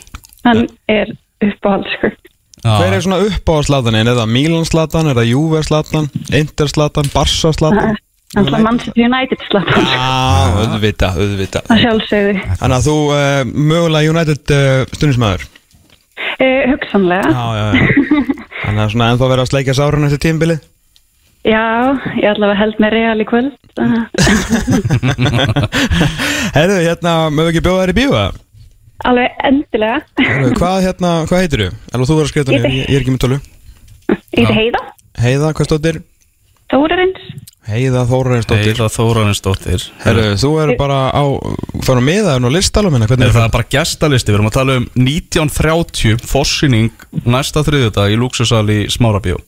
[0.44, 1.12] hann er
[1.44, 2.10] uppáhald, sko.
[2.60, 4.08] Hver er svona upp á slatanin?
[4.10, 7.96] Er það Milan slatan, er það Juve slatan, Inter slatan, Barca slatan?
[8.36, 9.86] Hann er Manchester United Slatan.
[9.90, 10.10] Já,
[10.60, 12.34] auðvita, auðvita Það sjálfsögðu.
[12.60, 13.22] Þannig að þú uh,
[13.72, 15.48] mögulega United uh, stundismæður
[16.40, 17.30] Uh, hugsanlega.
[17.32, 17.88] Já, já, já
[18.62, 20.62] Þannig að svona ennþá verið að sleikja sárun eftir tímbilið
[21.40, 23.54] Já, ég allavega held með real í kvöld.
[26.56, 28.24] Herðu, hérna, mögum ekki bjóða þær í eða?
[29.08, 30.02] Alveg endilega.
[30.20, 31.68] Herðu, hvað, hérna, hvað heitir þú?
[31.94, 33.38] Eller þú verður að Ég þetta, ég, ég er ekki með tölu
[34.10, 34.82] Ég heiti Heiða.
[35.20, 36.00] Heiða, hvað stóttir?
[36.70, 37.22] Þórarins.
[37.70, 41.24] Heiða Þórarinsdóttir Heiða Þórarinsdóttir Herru, þú eru bara á
[41.84, 44.76] fara með það og listalum hérna, hvernig Er það bara gestalisti, við erum að tala
[44.80, 49.38] um 1930 Fossýning næsta þriðjudag í Luxusal í Smárabíó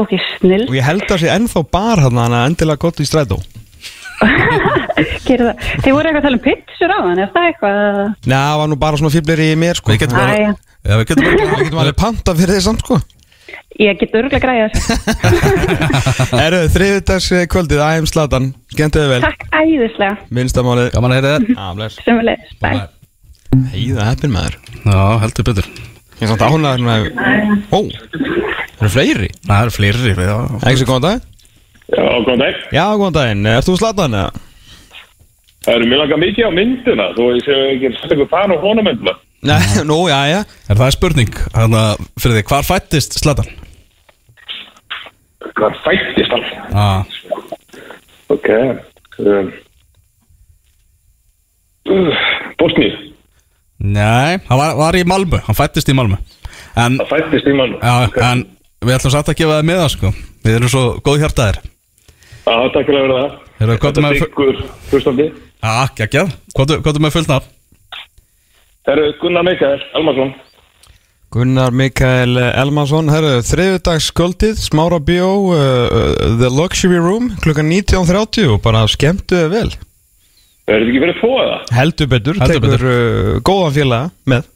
[0.00, 0.64] Ok, snill.
[0.70, 3.36] Og ég held að sé ennþá bar hann að endilega gott í strætó
[5.26, 5.64] Gerðu það.
[5.82, 7.98] Þið voru eitthvað að tala um pitsur á hann, er það eitthvað?
[8.30, 10.52] Nei, það var nú bara svona fýblir í mér sko Við getum bara Æja.
[10.86, 13.00] Já, við getum bara Við getum alveg panta fyrir þið samt sko
[13.82, 14.92] Ég get örgulega græða þessu.
[16.38, 20.16] Herru, þriðdags kvöldið, ægum slatan Skemmtuðu vel, Takk æðislega.
[20.38, 21.32] minnstamálið Gaman að heyra
[21.98, 22.44] þér.
[22.62, 22.84] Bye.
[23.74, 25.68] Heiða heppin maður Já, heldur betur
[26.22, 27.08] Ég er samt ánægður með
[27.74, 30.36] Ó, það eru fleiri Það eru fleiri já.
[30.78, 31.28] Svo góðan dag
[31.92, 32.60] Já, góðan dag.
[32.72, 34.30] Já, góðan daginn, ert þú slatan eða?
[35.62, 39.12] Það eru mjög langa mikið á myndina, þú ég sé ekki eitthvað fan á honumyndina.
[39.50, 40.38] Nei, nú, já, já
[40.70, 43.50] Er það er spurning Þannig að fyrir því, hvar fættist Slatan?
[45.58, 46.46] Hvað fættist hann?
[46.72, 47.02] Ah,
[48.32, 48.48] Ok.
[49.20, 49.50] Um,
[51.92, 52.20] uh,
[52.62, 52.94] Bosníu,
[53.82, 56.18] nei, hann var, var í Malmö Hann fættist í Malmö
[56.78, 57.74] En, það fættist í mann.
[57.82, 58.44] já, en
[58.82, 60.12] við ætlum satt að gefa það með það sko
[60.42, 61.58] Við erum svo góð hjartaðir
[62.42, 63.74] Já, takk fyrir að vera það.
[63.82, 64.56] Hvað er með- Siggur,
[64.90, 65.26] hlustandi.
[65.62, 67.50] Já, geggjað Hvað er með fullt nafn?
[68.82, 70.32] Það eru Gunnar Mikael, Almarsson.
[71.32, 78.50] Gunnar Mikael Elmansson, herru, þriðudags kvöldið, smára bjó, uh, uh, The Luxury Room, klukkan 19.30
[78.52, 79.70] og bara skemmtuðu vel.
[80.62, 81.54] Það eru ekki verið tvo eða?
[81.74, 84.50] Heldur betur, Heldur tekur uh, góðan félaga með.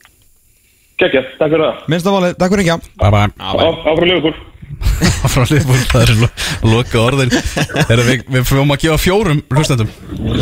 [0.97, 1.81] Gekkjað, takk fyrir það.
[1.93, 2.93] Minnst af valið, takk fyrir ekki.
[3.01, 3.25] Bye bye
[3.67, 4.37] Áfram Liverpool.
[5.31, 6.27] Frá Liverpool, það er lo
[6.69, 9.89] loka orðin Heyrðu, Við, við fórum að gefa fjórum hlustendum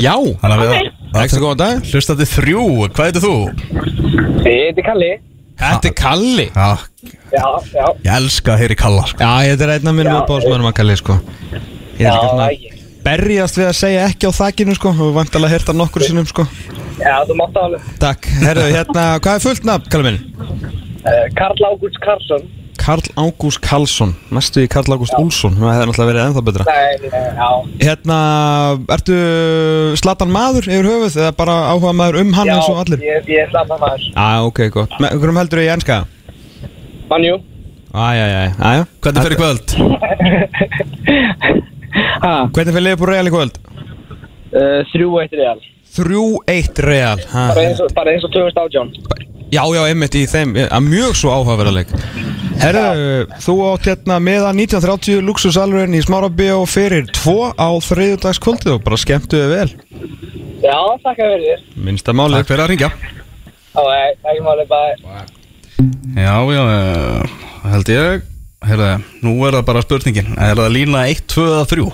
[0.02, 1.86] Já, Þannig að við ekstra góðan dag.
[1.92, 2.66] Hlustandi þrjú,
[2.98, 3.36] hvað heitir þú?
[4.44, 5.12] Ég heiti Kalli
[5.62, 6.48] Þetta er Kalli.
[6.52, 6.70] Já,
[7.32, 9.24] Já, já ég elska að heyri kalla sko.
[9.24, 11.16] Já, þetta er einn af mínum uppáhaldsmönnum að Kalli, sko.
[11.96, 12.75] Ég er Já, ekki svona ekki.
[13.06, 16.46] Berjast við að segja ekki á þakkinu, sko, og vantalega að hérta nokkur sinnum, sko.
[17.00, 20.20] Já, þú mátt alveg Takk, herru, hérna, hvað er fullt nafn, Kalli minn?
[21.06, 22.46] uh, Karl Ágúst Karlsson
[22.80, 26.64] Karl Ágúst Karlsson, næstu í Karl Ágúst Úlsson, það hefði náttúrulega verið ennþá betra.
[26.70, 27.50] Nei, nei, já
[27.90, 28.18] Hérna,
[28.96, 29.16] ertu
[30.02, 33.00] slatan maður yfir höfuð eða bara áhuga maður um hann Já, eins og allir?
[33.06, 34.96] ég, ég er slata maður Já, ok, gott.
[35.02, 35.98] Með hverjum heldur þú í ennska?
[37.12, 37.36] Manjú
[37.96, 38.82] Æjæjæj, æjæ.
[39.06, 39.68] Hvernig fyrir kvöld?
[42.56, 43.58] Hvernig fyrir på Real í kvöld?
[44.56, 45.64] uh, þrjú eitt real
[45.96, 47.22] 3-1 Real.
[47.32, 47.44] Ha.
[47.54, 48.92] Bara eins og, bara eins og 2018
[49.54, 51.92] Já, já, einmitt í þeim, að mjög svo áhugaverðarleik.
[52.60, 58.84] Herru, þú átt hérna meða 1930 luxusalurinn í Smárabíó fyrir 2 á þriðudags kvöldið og
[58.84, 59.70] bara skemmtuðu vel.
[60.66, 62.42] Já, þakka fyrir þér Minnsta málið.
[62.42, 62.90] Takk fyrir að ringja
[63.76, 65.26] Já, nei, takk máli bara
[66.16, 67.36] Já, já, uh,
[67.70, 68.35] held ég
[68.66, 68.90] Heyrðu,
[69.22, 71.86] nú er það bara spurningin Er það lína 1, 2 eða 3?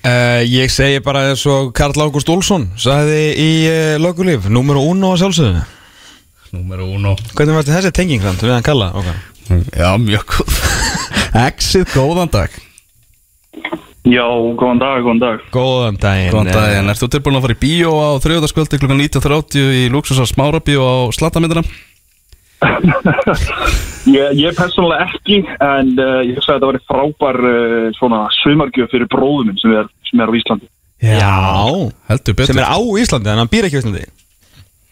[0.00, 5.02] Uh, ég segi bara eins og Karl Ágúst Úlsson sagði í uh, lögulíf, númeru 1
[5.04, 5.64] á sjálfsögðu.
[6.54, 8.88] Númer 1 Hvernig varst þessi tenging samt við hann kalla?
[8.96, 9.18] Okay.
[9.76, 10.56] Já, mjög góð
[11.46, 12.54] Exit, góðan dag
[14.08, 14.24] Já,
[14.56, 15.42] góðan dag, góðan dag.
[15.52, 18.94] Góðan daginn Góðan daginn, ert þú tilbúin að fara í bíó á þriðudagskvöldi kl.
[18.96, 21.66] 19.30 í Luxus á Smárabíó á Slatamindina?
[24.10, 28.92] Ég, ég persónulega ekki, en uh, ég hugsa að þetta væri frábær uh, svona sumargjöf
[28.92, 30.68] fyrir bróðum minn sem er, sem er á Íslandi.
[31.00, 31.34] Já,
[32.10, 34.02] Heldur betur sem er á Íslandi en hann býr ekki á Íslandi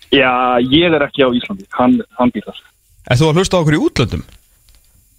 [0.08, 0.32] Já,
[0.64, 2.60] ég er ekki á Íslandi, hann, hann býr þar.
[3.08, 4.24] Er þú að hlusta á okkur í útlöndum?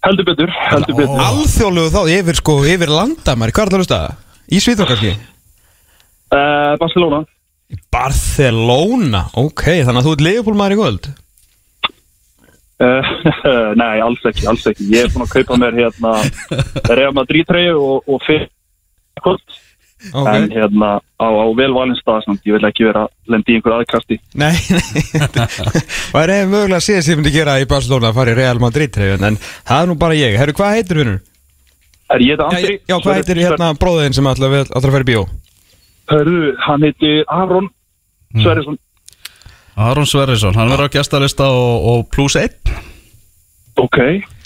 [0.06, 1.22] Heldur betur, heldur betur.
[1.26, 4.00] Alþjóðlegu þá, yfir sko, yfir landamæri Hvað er það að hlusta?
[4.50, 5.12] Í Svíþjóð kannski?
[6.30, 7.24] Uh, Barcelona.
[7.94, 11.10] Barcelona, ok, þannig að þú ert leifbólmaður í kvöld
[13.82, 14.86] nei, alls ekki, alls ekki.
[14.94, 16.12] Ég er búin að kaupa mér hérna
[16.96, 18.48] Real Madrid treyju og, og fyrir
[19.20, 19.58] kvöld
[20.16, 20.28] Ok.
[20.32, 24.16] en hérna á, á velvalin stað samt, ég vil ekki vera lendi í einhver aðkasti
[24.40, 28.32] Nei, nei Það er eða mögulega síðan sem ég myndi gera í Barcelona að fara
[28.32, 31.18] í Real Madrid treyjun En það er nú bara ég Herru, hvað heitir vinnur?
[32.16, 32.78] Er ég þetta Já, Andri?
[32.88, 35.26] já, hvað heitir hérna bróðin sem ætla að ætla að fara í bíó?
[36.14, 37.68] Hörru, hann heitir Aron
[38.30, 38.44] Mm.
[39.80, 42.50] Aron Sverrisson, hann verður á gestalista og, og plus 1
[43.80, 43.96] Ok,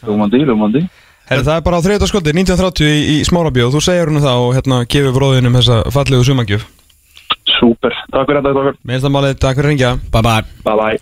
[0.07, 0.85] ljómandi, ljómandi
[1.27, 3.71] Herru, það er bara á þriðta sköldi, 1930 í, í Smárabíó.
[3.73, 6.67] Þú segir hún það og hérna gefur bróðinum þessa fallegu sumangjöf
[7.57, 10.99] Súper, takk fyrir þetta, málið, takk fyrir ringja Bye bye Bye bye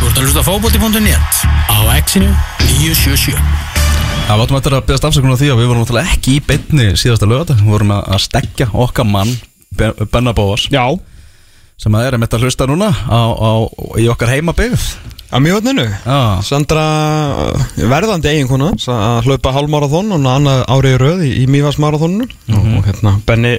[0.00, 2.30] Þú ert að hlusta á fótbolti.net á exinu
[2.78, 3.36] 977
[4.30, 6.86] Það váttum eftir að beðast afsökunar á því að við vorum náttúrulega ekki í beinni
[7.00, 9.32] síðasta lögata Við vorum að stekja okkar mann
[9.76, 10.68] Be- Benna Bóas.
[10.70, 10.84] Já
[11.80, 13.52] sem að er að mitt að hlusta núna á, á,
[14.00, 14.90] í okkar heimabyggð.
[15.30, 16.84] Á mjögotninu Já, Sandra
[17.54, 22.26] uh, verðandi eiginkona að hlaupa hálfmarathon og annað árið röð í, í Mývarsmarathoninu
[22.58, 23.52] og hérna Benni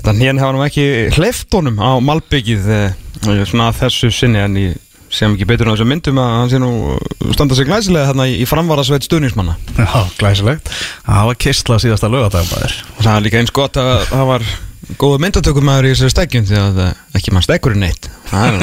[0.00, 0.86] hérna hérna hefur nú ekki
[1.18, 2.96] hleyft honum á malbyggið eh,
[3.44, 4.82] svona að þessu sinni en ég
[5.12, 8.26] sem ekki betur á þessum myndum að hann sé nú uh, standa sig glæsilega hérna
[8.28, 9.54] í, framvarasveit stuðningsmanna.
[9.78, 10.72] Já glæsilegt.
[11.06, 12.74] Það var kistla síðasta maður.
[12.96, 14.48] Og það er líka eins gott að það var
[14.94, 16.76] góða myndatökumæður í þessari stekjum því að
[17.18, 18.08] ekki maður stekkurinn neitt.
[18.26, 18.56] Það er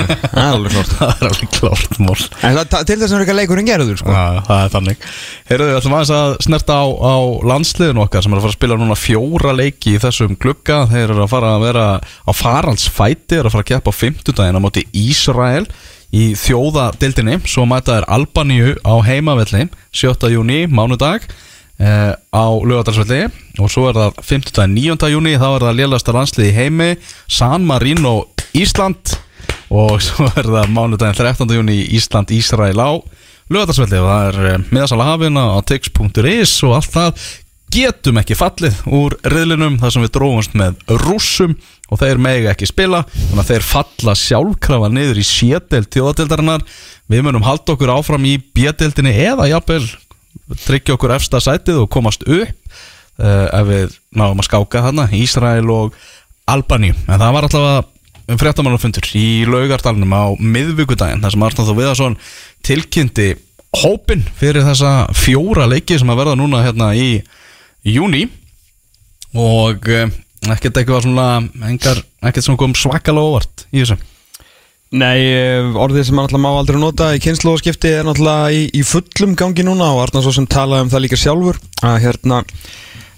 [0.44, 2.16] alveg, er svort Það er alveg klárt mál.
[2.40, 4.16] En það, til þess að ekki leikurinn gerður sko.
[4.48, 5.08] Það er þannig.
[5.52, 7.16] Heyrðu, við ætlum aðeins að snerta á, á
[7.52, 10.80] landsliðinu okkar sem er að fara að spila núna fjóra leiki í þessum glugga.
[10.94, 14.60] Þeir eru að fara að vera á faraldsfæti eru að fara að keppa á fimmtudaginn
[14.60, 15.66] á móti Ísrael
[16.14, 20.30] í þjóðadildinni Svo mæta þeir Albaníu á heimavelli 7.
[20.32, 21.26] júni, mánudag
[21.80, 23.28] eh, á lögadalsvelli
[23.62, 24.74] og svo er það 50.
[24.74, 25.12] 9.
[25.14, 26.90] júni þá er það lélasta landslið í heimi
[27.28, 28.16] San Marino
[28.58, 29.16] Ísland
[29.74, 31.56] og svo er það mánudaginn 13.
[31.58, 32.92] júni Ísland Ísrael á
[33.52, 37.30] lögadagsvelli og það er eh, miðasala hafina á tix.is og allt það
[37.74, 41.56] getum ekki fallið úr riðlinum þar sem við drófumst með rússum
[41.90, 46.66] og þeir megi ekki spila þannig að þeir falla sjálfkrafa niður í sédelt þjóðatildarinnar
[47.12, 49.84] við munum halda okkur áfram í bjedeldinni eða jafnvel
[50.66, 52.52] tryggja okkur efsta sætið og komast upp
[53.22, 55.98] uh, ef við náum að skáka þarna Ísrael og
[56.50, 62.20] Albani en það var allavega fréttamannafundur í laugardalunum á miðvíkudaginn þar sem Arnald Þó Viðarsson
[62.64, 63.34] tilkynnti
[63.84, 67.18] hópin fyrir þessa fjóra leiki sem að verða núna hérna í
[67.84, 68.28] júni
[69.34, 70.08] og uh,
[70.54, 71.28] ekkert eitthvað svona
[71.70, 74.00] engar, ekkert sem kom svakalega óvart í þessu
[74.94, 78.84] Nei, eh, orðið sem hann alltaf má aldrei nota í kynnslóðskipti er náttúrulega í, í
[78.86, 82.44] fullum gangi núna og Arnar svo sem talaði um það líka sjálfur að hérna,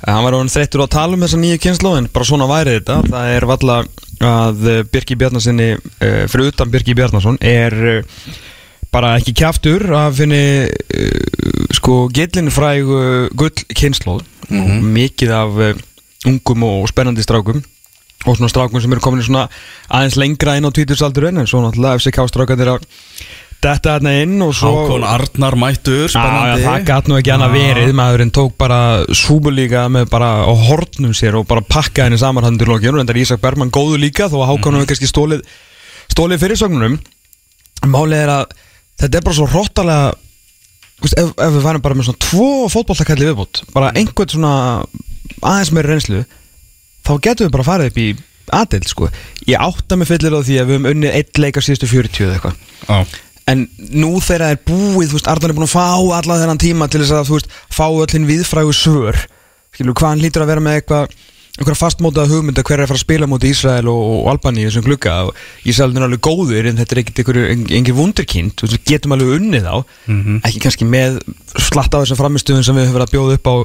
[0.05, 2.77] hann var orðin þreyttur á að tala um þessa nýju kynnslóð en bara svona væri
[2.77, 2.97] þetta.
[3.11, 3.77] Það er valla
[4.29, 7.77] að eh, Birki Bjarnasinni, uh, fyrir utan Birki Bjarnason er
[8.95, 10.43] bara ekki kjaftur að finni
[11.75, 15.63] sko gillin fræg uh, gull kynnslóð og mikið af
[16.23, 17.59] ungum og spennandi strákum
[18.25, 19.47] og svona strákum sem eru komin í svona
[19.89, 22.87] aðeins lengra inn á tvítursaldurinn en svo náttúrulega FCK strákandir að
[23.65, 26.65] detta þarna inn og svo Hákon Arnar mættur, Já, já, spennandi.
[26.65, 27.93] það gæt nú ekki annað verið.
[27.97, 28.79] Maðurinn tók bara
[29.15, 33.01] súbulíka með bara á hornum sér og bara pakkaði henni saman hann til lokjun og
[33.05, 35.41] endar Ísak Bergman góðu líka þó að Hákon hefur kannski stólið
[36.13, 36.99] stólið fyrirsögnunum.
[37.89, 38.45] Málið er að
[39.01, 40.13] þetta er bara svo hróttalega
[41.03, 44.51] Vist, ef, ef við værum bara með svona tvo fótbollakalli viðbútt bara einhvern svona
[45.43, 46.21] aðeins meiri reynslu
[47.05, 48.07] þá getum við bara farið upp í
[48.55, 49.11] aðeild sko.
[49.49, 52.25] Ég átta mig fyllir á því að við höfum unnið eitt leik á síðustu 40
[52.25, 52.59] eða eitthvað.
[52.89, 53.21] Já.
[53.45, 55.85] En nú þegar það er búið, þú veist, Arnar er búin að fá
[56.17, 59.21] alla þennan tíma til þess að, þú veist, fá öllin viðfrægu svör.
[59.75, 61.13] Skilur, hvað hann lítur að vera með eitthvað,
[61.55, 64.65] einhverja fastmótaða hugmynda hver er að fara að spila mútið Ísrael og, og Albani í
[64.65, 65.13] þessum glugga?
[65.29, 68.89] Og Ísrael er alveg góður en þetta er ekkit einhver, einhver wunderkind, þú veist, við
[68.91, 69.77] getum alveg unnið á
[70.49, 71.21] ekki kannski með
[71.69, 73.55] slatt á þessum framistöðum sem við höfum verið að bjóða upp á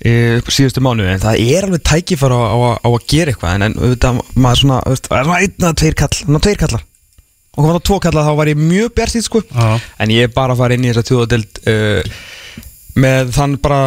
[0.00, 0.12] e,
[0.48, 3.78] síðustu mánu, en það er alveg tækifar á, á, á að gera eitthvað en, en
[3.80, 6.86] auðvitað, maður svona, það er svona einn að tveir kall, ná tveir kallar.
[7.56, 9.40] Og kom það tvo kalla þá var ég mjög bjart sko.
[9.56, 12.16] En ég er bara að fara inn í þessa tjóðadeld uh,
[13.00, 13.78] með þann bara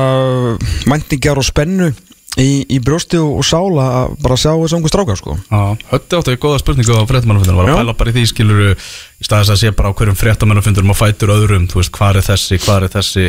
[0.90, 1.92] mæntingar og spennu
[2.38, 5.38] í, í brjósti og, sála að bara sjá þessu ungu strákar sko.
[5.92, 9.28] Hötti áttu í góða spurningu á fréttamannafundunum var að pæla bara í því skiluru í
[9.28, 12.62] staðis að sé bara á hverjum fréttamannafundunum og fætur öðrum, þú veist, hvað er þessi,
[12.66, 13.26] hvað er þessi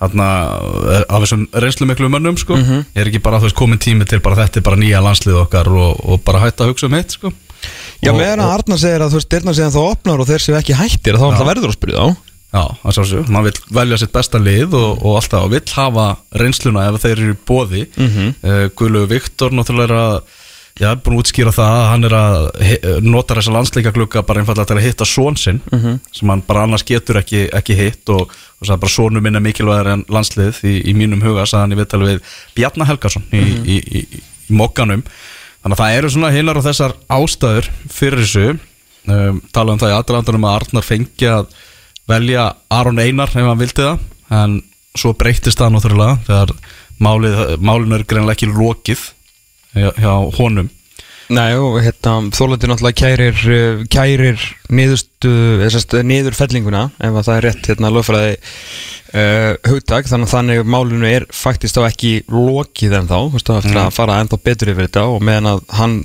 [0.00, 2.84] af þessum reynslu miklu mönnum, sko Mhm.
[2.94, 5.68] er ekki bara, þú veist, komin tími til bara þetta er bara nýja landslið okkar
[5.68, 7.32] og, og bara hætta að hugsa um hitt, sko
[8.02, 10.54] Já, meðan að Arnar segir að þú veist, dyrna segja þá opnar og þeir séu
[10.58, 12.16] ekki hættir þá alltaf verður að spyrja þá
[12.48, 15.72] Já, það sá sér, maður vill velja sitt besta lið og, og alltaf og vill
[15.74, 18.08] hafa reynsluna ef þeir eru í bóði mm.
[18.14, 18.70] -hmm.
[18.78, 20.22] Guðlu Viktor náttúrulega er að
[20.86, 22.36] er búin að útskýra það að hann er að
[23.02, 25.60] nota þessa landsleika glugga bara einfallega til að hitta són sinn
[26.14, 29.42] sem hann bara annars getur ekki, ekki hitt og, og sagði bara sónu minn er
[29.42, 32.22] mikilvægur en landslið í, í mínum huga sagði hann í viðtali við
[32.54, 35.02] Bjarnar Helgason í, í, í, í, í mokkanum
[35.62, 38.58] þannig að það eru svona hinnar og þessar ástæður fyrir þessu.
[39.08, 41.46] Um, tala um það í aðdraðandanum að Arnar fengi að
[42.08, 44.02] velja Aron Einar ef hann vildi það
[44.38, 44.58] en
[44.98, 46.52] svo breytist það náttúrulega þegar
[47.00, 49.04] málið, málinu er greinlega ekki lokið
[49.74, 50.68] hjá, hjá honum.
[51.28, 54.40] Nei, og hérna, þólandi náttúrulega kærir, uh, kærir
[54.72, 60.70] niðurstu, þessast, niðurfellinguna ef að það er rétt hérna lögfræði uh, hugtak, þannig að þannig
[60.72, 64.88] málinu er faktist þá ekki lokið en þá, veist, eftir að fara ennþá betur yfir
[64.88, 65.04] þetta.
[65.12, 65.98] Og meðan að hann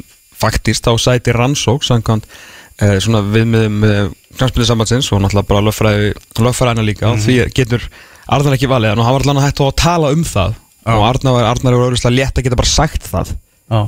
[0.44, 4.02] faktist þá sæti rannsók samkvæmt uh, svona viðmiðum uh,
[4.36, 6.12] knarspilisambatsins og náttúrulega bara lögfræði
[6.44, 7.14] lögfræðina líka.
[7.14, 7.88] Og því getur
[8.28, 10.60] Arnar ekki valið, en hann var allan að hægt að tala um það.
[10.92, 13.34] Og Arnar, Arnar er auðvitað létt að geta bara sagt það
[13.74, 13.82] Já.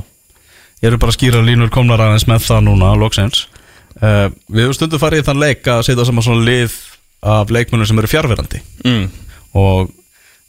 [0.82, 3.46] Ég eru bara að skýra línur komnar aðeins með það núna, loksins.
[3.96, 6.74] Uh, Við höfum stundu farið í þann leik að setja saman svona lið
[7.26, 9.06] af leikmönnum sem eru fjárverandi mm.
[9.56, 9.88] og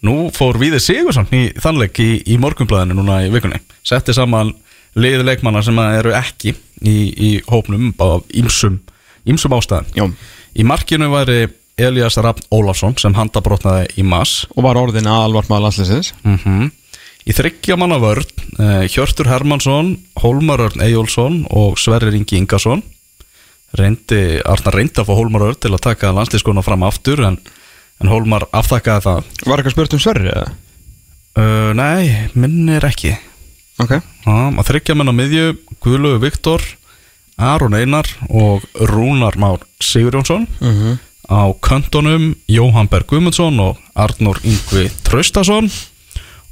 [0.04, 3.62] nú fór Víði Sigursson í þann leik í, í morgunblæðinu núna í vikunni.
[3.88, 4.52] Setti saman
[5.00, 8.82] lið leikmanna sem eru ekki í, í hópnum á ímsum,
[9.30, 10.10] ímsum ástæðan Jó.
[10.58, 15.70] Í markinu væri Elias Rapp Ólafsson sem handabrotnaði í mass og var orðin aðalvart maður
[15.70, 16.14] landsliðsins.
[16.26, 16.72] Mm
[17.28, 18.24] Í þryggja manna vörn
[18.60, 22.84] uh, Hjörtur Hermansson, Hólmar Örn Eyjólfsson og Sverrir Ingi Ingarsson
[23.78, 27.36] reyndi, Arnar reyndi að fá Hólmar Örn til að taka landslískona fram aftur en,
[28.02, 29.28] en Hólmar aftakkaði það.
[29.44, 30.54] Var eitthvað spurt um Sverri eða?
[31.38, 33.12] uh, Nei, minnir ekki.
[33.84, 33.98] Ok.
[34.00, 35.50] Já, að þryggja menn á miðju
[35.84, 36.64] Guðlögu Viktor,
[37.38, 40.48] Aron Einar og Rúnar Már Sigurjónsson.
[40.64, 40.96] Mhm.
[41.28, 45.68] á köntunum Jóhann Berg Guðmundsson og Arnór Yngvi Traustason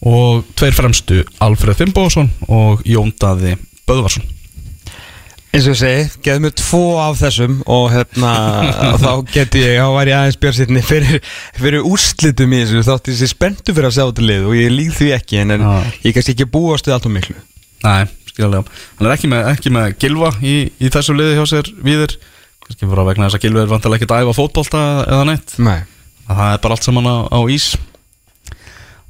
[0.06, 3.56] og tveir fremstu Alfred Fimboðsson og Jón Daði
[3.90, 4.26] Böðvarsson.
[5.56, 8.32] Eins og ég segi, geðu mér tvo af þessum og hérna
[9.04, 12.84] þá geti ég, þá væri ég aðeins björnsitni fyrir, fyrir úrslitum í þessu.
[12.90, 15.56] Þátt ég sé spenntu fyrir að sjá þetta lið og ég líð því ekki en,
[15.56, 15.66] en
[16.04, 17.38] ég kannski ekki búast við allt og miklu.
[17.86, 18.04] Nei,
[18.34, 22.20] skiljaðlega Hann er ekki með, ekki með Gilva í, í þessu liði hjá sér viður
[22.66, 25.56] kannski bara vegna þess að Gilva er vantilega ekki að æfa fótbolta eða neitt.
[25.64, 25.78] Nei.
[26.26, 27.72] Að það er bara allt saman á, á ís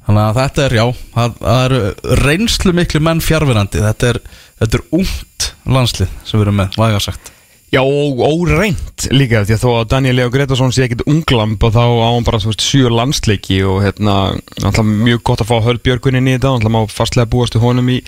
[0.06, 0.84] þannig að þetta er já
[1.14, 1.80] það, eru
[2.24, 4.20] reynslu miklu menn fjárverandi þetta er,
[4.62, 7.32] þetta er ungt landslið sem við erum með, lagarsagt
[7.74, 11.72] Já og óreint líka því að þó að Daniel Leo Gretarsson sé ekkit unglamb og
[11.74, 14.14] þá á hann bara þú veist sjö landsleiki og hérna
[14.62, 17.66] náttúrulega mjög gott að fá Höll Björgun inn í þetta náttúrulega má fastlega búast við
[17.66, 17.98] honum í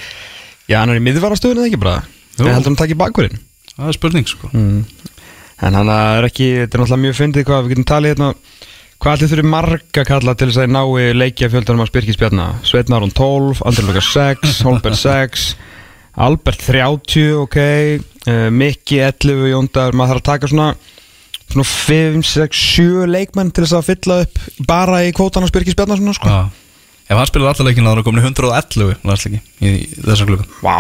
[0.71, 2.05] já hann er í miðvarastöðun eða ekki bara?
[2.39, 3.43] Ég heldur hann takk í bakkurinn
[3.75, 4.53] það er spurning sko.
[4.55, 8.31] En hann er ekki, þetta er náttúrulega mjög fyndið hvað við getum talið hérna
[8.99, 12.47] Hvað allir þurfi marga kalla til þess að nái leikja fjöldanum að Spyrkis Bjarna?
[12.67, 15.45] Sveitn Aron 12, Andri Luka 6, Holberg 6
[16.19, 20.69] Albert 30, ok uh, Mikki 11, Jóndar Maður þarf að taka svona
[21.49, 25.79] Svona 5, 6, 7 leikmenn til þess að fylla upp Bara í kvótan að Spyrkis
[25.79, 26.33] Bjarna svona sko.
[26.35, 26.41] Já.
[27.09, 30.27] ef hann spilar allar leikina þá er hann komin í 111 landsleiki í, í þessa
[30.29, 30.51] klukku.
[30.67, 30.75] Vá.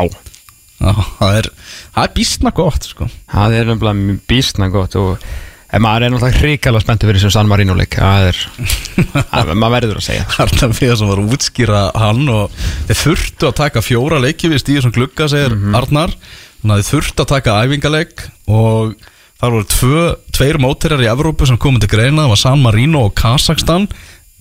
[0.78, 1.48] Það er,
[1.94, 3.06] það er bísna gott sko.
[3.30, 5.22] Það er mjög býstna gott og
[5.68, 7.98] en maður er náttúrulega hrikalega spenntur fyrir þessum San Marino leik.
[8.00, 8.40] Það er,
[9.38, 10.24] að, maður verður að segja.
[10.44, 12.56] Arnar Fyrir sem var að útskýra hann og
[12.88, 16.16] þeir þurftu að taka fjóra leiki við stíðu sem glugga, segir Arnar.
[16.62, 18.96] Þannig að þeir þurftu að taka æfingaleik og
[19.38, 20.04] þar voru tvö,
[20.34, 22.24] tveir mótirar í Evrópu sem komið til greina.
[22.24, 23.86] Það var San Marino og Kazakstan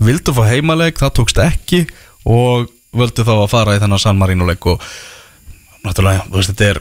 [0.01, 1.83] vildu fá heimaleik, það tókst ekki
[2.27, 4.83] og völdu þá að fara í þennan San Marino leik og
[5.83, 6.79] náttúrulega, þú veist, þetta er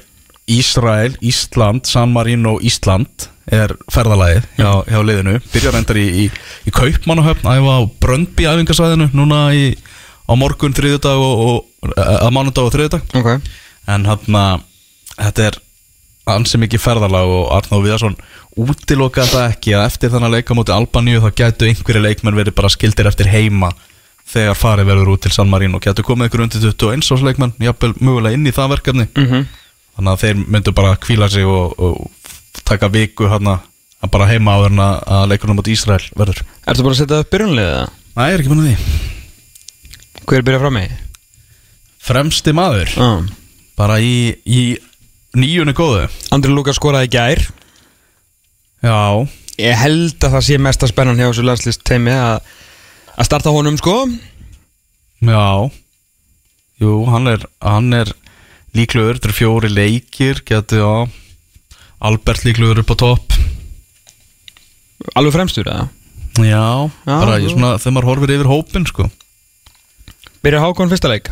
[0.57, 6.25] Ísrael, Ísland, San Marino, Ísland er ferðalagið hjá, hjá liðinu, byrjar reyndar í, í,
[6.67, 9.69] í Kaupmannahöfn, æfa á Bröndby æfingasvæðinu núna í,
[10.27, 13.07] á morgun þriðjudag og, og að mánudag og þriðjudag.
[13.21, 13.31] Ok.
[13.87, 14.65] En hann að
[15.17, 15.61] þetta er
[16.27, 18.17] ansi mikið ferðalag og Arnáð Viðarsson
[18.59, 22.57] útilokaði það ekki að eftir þannig að leika mútið Albaníu þá gætu einhverju leikmenn verið
[22.57, 23.71] bara skildir eftir heima
[24.27, 25.79] þegar farið verður út til San Marino.
[25.79, 29.07] Gætu komið einhverju undir 21 ás leikmenn jafnvel mögulega inn í það verkefni.
[29.15, 29.47] Mhm.
[29.97, 32.11] þannig að þeir myndu bara kvíla sig og, og
[32.69, 36.43] taka viku hann að bara heima áður en að að leikunum mot Ísrael verður.
[36.67, 37.95] Ertu bara að setja upp byrjunliðið það?
[38.17, 38.77] Næ, ég er ekki búin að því.
[40.27, 40.95] Hver byrja frá mig?
[42.07, 43.23] Fremsti maður, Ah.
[43.77, 44.79] bara í, í
[45.35, 46.07] nýjunni góðu.
[46.33, 47.43] Andri Lukas skoraði gær.
[48.83, 52.43] Já, Ég held að það sé mesta spennan hjá þessu landslist teimi að
[53.17, 53.95] að starta honum sko.
[55.25, 55.71] Já.
[56.77, 58.11] Jú, hann er, hann er
[58.77, 61.09] líklegur, þetta eru fjóri leikir getur, já
[62.05, 63.37] Albert líklegur upp á topp.
[65.17, 65.87] Alveg fremstur eða?
[66.37, 69.07] Já, Já, bara ég svona, þegar maður horfir yfir hópin sko.
[70.45, 71.31] Byrja Hákon fyrsta leik?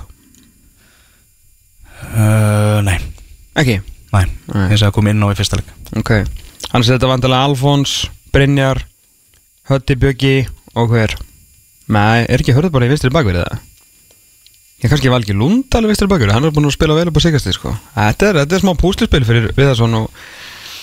[2.15, 2.97] Uh, Nei,
[3.59, 3.77] Ekki?
[4.15, 4.65] Nei, Nei.
[4.71, 5.69] eins og að koma inn á í fyrsta leik.
[6.01, 6.13] Ok.
[6.71, 7.93] Þannig að þetta vandalega Alfons,
[8.35, 8.81] Brynjar
[9.69, 10.35] Hötti Bjöggi
[10.79, 11.15] og hver?
[11.93, 13.63] Nei, er ekki hörðu bara í vinstri bakverið það?
[14.85, 17.23] Ég kannski Valgi Lund alveg vinstri bakverið Hann er búin að spila vel upp á
[17.25, 17.73] sigasti sko.
[17.95, 20.25] Þetta er, þetta er smá púslispil fyrir Viðarsson og,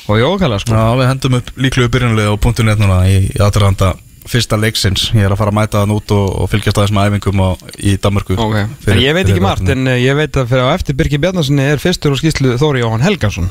[0.10, 0.74] og Jókala sko.
[0.74, 3.94] Já, við hendum upp líklu byrjunlega á punktu net núna í, í aðranda
[4.32, 5.10] fyrsta leiksins.
[5.18, 7.50] Ég er að fara að mæta þann út og, og fylgjast að þessum æfingum á,
[7.82, 9.70] í Danmarku Ok, Fyrir- en ég veit ekki margt.
[9.74, 13.06] En ég veit að fyrir á eftir Birgir Bjarnarssoni er fyrstur og skýslu Þóri Jóhann
[13.06, 13.50] Helgason.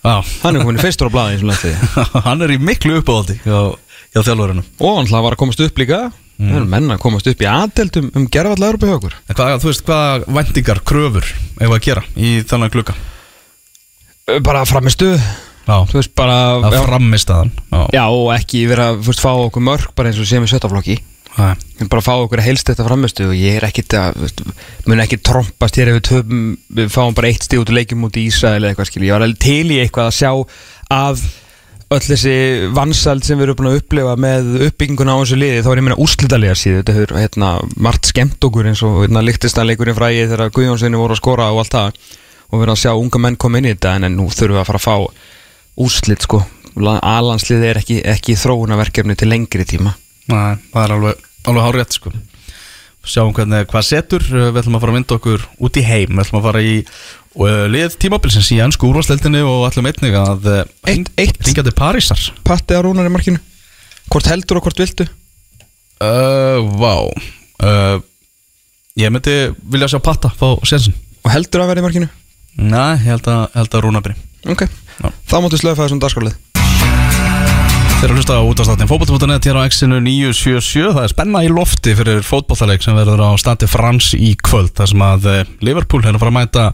[0.00, 1.96] Já, Hann er komin fyrstur á blaði eins og lendið
[2.28, 3.58] hann er í miklu uppáhaldi hjá,
[4.14, 5.98] hjá þjálfurinu Og hann var að komast upp líka.
[6.40, 9.16] Það er menn að komast upp í aðdelt um, okkur.
[9.28, 11.26] En hvað, þú veist, hvaða vendingar, kröfur
[11.60, 12.94] eigum við að gera í þannig glugga?
[14.46, 15.10] Bara framistu.
[15.18, 19.66] Já, Þú veist bara að já, framistaðan Já, já, og ekki vera að fá okkur
[19.68, 20.98] mörg bara eins og sem í sjötaflokki
[21.36, 24.24] bara fá okkur að helst þetta framistu og ég er ekkit að
[24.90, 26.40] mun ekki trompast hér ef við, töfum,
[26.74, 29.14] við fáum bara eitt stíð út og leikjum út í Ísrael eða eitthvað skil ég
[29.14, 30.32] var alveg til í eitthvað að sjá
[30.90, 31.22] að
[31.90, 32.34] öll þessi
[32.74, 35.86] vansald sem við erum búin að upplifa með uppbygginguna á þessu liði þá er ég
[35.88, 36.76] meina úrslitalega síðu.
[36.80, 37.48] Þetta hefur hérna,
[37.82, 41.74] margt skemmt okkur eins og hérna, líktistanleikurinn fræði þegar Guðjónssoni voru að skora og allt
[41.74, 41.98] það.
[42.46, 44.62] Og við erum að sjá unga menn koma inn í þetta en nú þurfum við
[44.62, 44.94] að fara að fá
[45.80, 46.42] úrslit sko.
[46.80, 49.94] Alansliði er ekki, ekki þróunaverkefni til lengri tíma.
[50.30, 52.12] Nei, það er alveg, alveg hárétt sko.
[53.10, 54.24] Sjáum hvernig, hvað setur.
[54.28, 56.12] Við ætlum að fara að mynda okkur út í heim.
[56.12, 60.50] Við ætlum að fara í uh, lið tímabilsins í ennsku úrvarsleildinni og ætlum einnig að
[60.90, 61.40] Eitt- eitt.
[61.48, 62.26] Ringa til Parísar.
[62.46, 63.40] Patti að rúnar í markinu.
[64.12, 65.08] Hvort heldur og hvort viltu?
[66.00, 66.94] uh, Vá.
[67.60, 67.98] Uh,
[69.00, 69.34] Ég myndi
[69.70, 72.08] vilja sjá Patta fá sensin Og heldur að vera í markinu?
[72.58, 74.64] Nei, ég held að, held að Rúna byrja Ok.
[75.00, 76.38] Þá máttu slöfa þessum dagskrálið
[78.00, 81.50] Þeir eru að hlusta á útastáttin fótbollmótanet hér á X-inu 977 Það er spenna í
[81.52, 86.00] lofti fyrir fótbollaleik sem verður á standi Frans í kvöld þar sem að eh, Liverpool
[86.00, 86.64] er að fara að mæta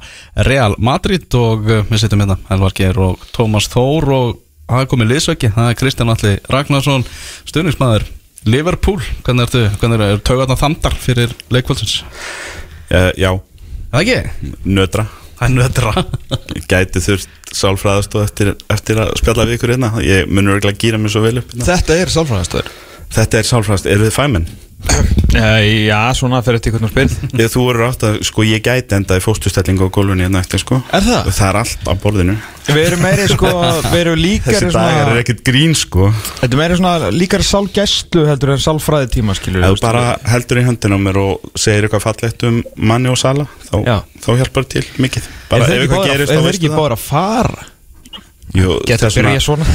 [0.47, 4.31] Real Madrid og eh, við sittum hérna Elvar Geir og Tómas Þór og
[4.71, 7.07] það er komið liðsveggi, það er Kristján Alli Ragnarsson,
[7.51, 8.07] stuðningsmaður
[8.47, 12.05] Liverpool, hvernig ertu, hvernig eru taugarna þandar fyrir leikvöldsins?
[12.87, 13.33] Uh, já,
[13.91, 14.53] Það ekki?
[14.79, 15.09] nötra.
[15.37, 16.05] Það er nöðra
[16.71, 21.01] Gæti þurft sálfræðastóð eftir, eftir að spjalla við ykkur hérna Ég munur ekki að gýra
[21.03, 21.69] mig svo vel upp hérna.
[21.71, 22.73] Þetta er sálfræðastöður
[23.15, 24.49] Þetta er sálfræðast, eru þið fæmenn?
[25.37, 27.07] Já, svona fyrir eftir hvernig spil
[27.41, 30.61] Ég, þú eru átt að, sko, ég gæti enda í fóstustellingu á gólfunni hérna eftir,
[30.63, 31.31] sko Er það?
[31.37, 32.37] Það er allt á borðinu
[32.67, 33.53] Við erum meiri sko,
[33.93, 38.27] við erum líkari Þessi dagar er ekkert grín, sko Þetta er meiri svona líkari sálgæslu
[38.31, 41.89] heldur en sálfræði tíma skilur Ef þú bara heldur í höndin á mér og segir
[41.89, 43.97] eitthvað fallegt um manni og sala þá, Já.
[44.27, 46.85] þá hjálpar til mikið Er Bara ef eitthvað gerist er þá þeir veistu ekki það
[46.85, 47.73] bara að fara?
[48.57, 49.67] Þess að byrja svona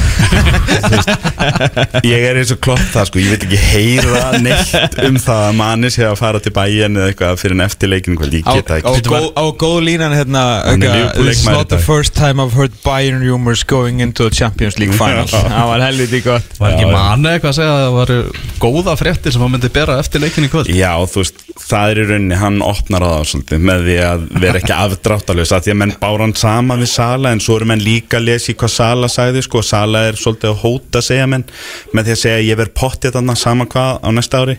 [2.11, 5.55] Ég er eins og klott það sko, ég veit ekki heyra neitt um það að
[5.59, 8.45] manni sé að fara til bæin eða eitthvað fyrir en eftir leikinu kvöld, ég
[8.81, 10.43] Á, góð, á góð línan hérna
[10.77, 14.93] leikmaður not the dag." first time I've heard Bayern rumors going into the Champions League
[14.97, 15.27] final.
[15.51, 16.47] Það var helviti gott.
[16.59, 18.19] Var ekki manni eitthvað að segja að það varu
[18.61, 20.71] góða fréttir sem hann myndi bera eftir leikin í kvöld?
[20.73, 24.59] Já, þú veist, það er í rauninni, hann opnar það svolítið með því að vera
[24.61, 27.83] ekki afdráttalös að því að menn bára hann sama við Sala en svo eru menn
[27.83, 31.45] líka að lesa í hvað Sala sagði sko, Sala er svolítið að hóta segja menn
[31.95, 34.57] með því að segja ég verð pottið þarna sama hvað á næsta ári.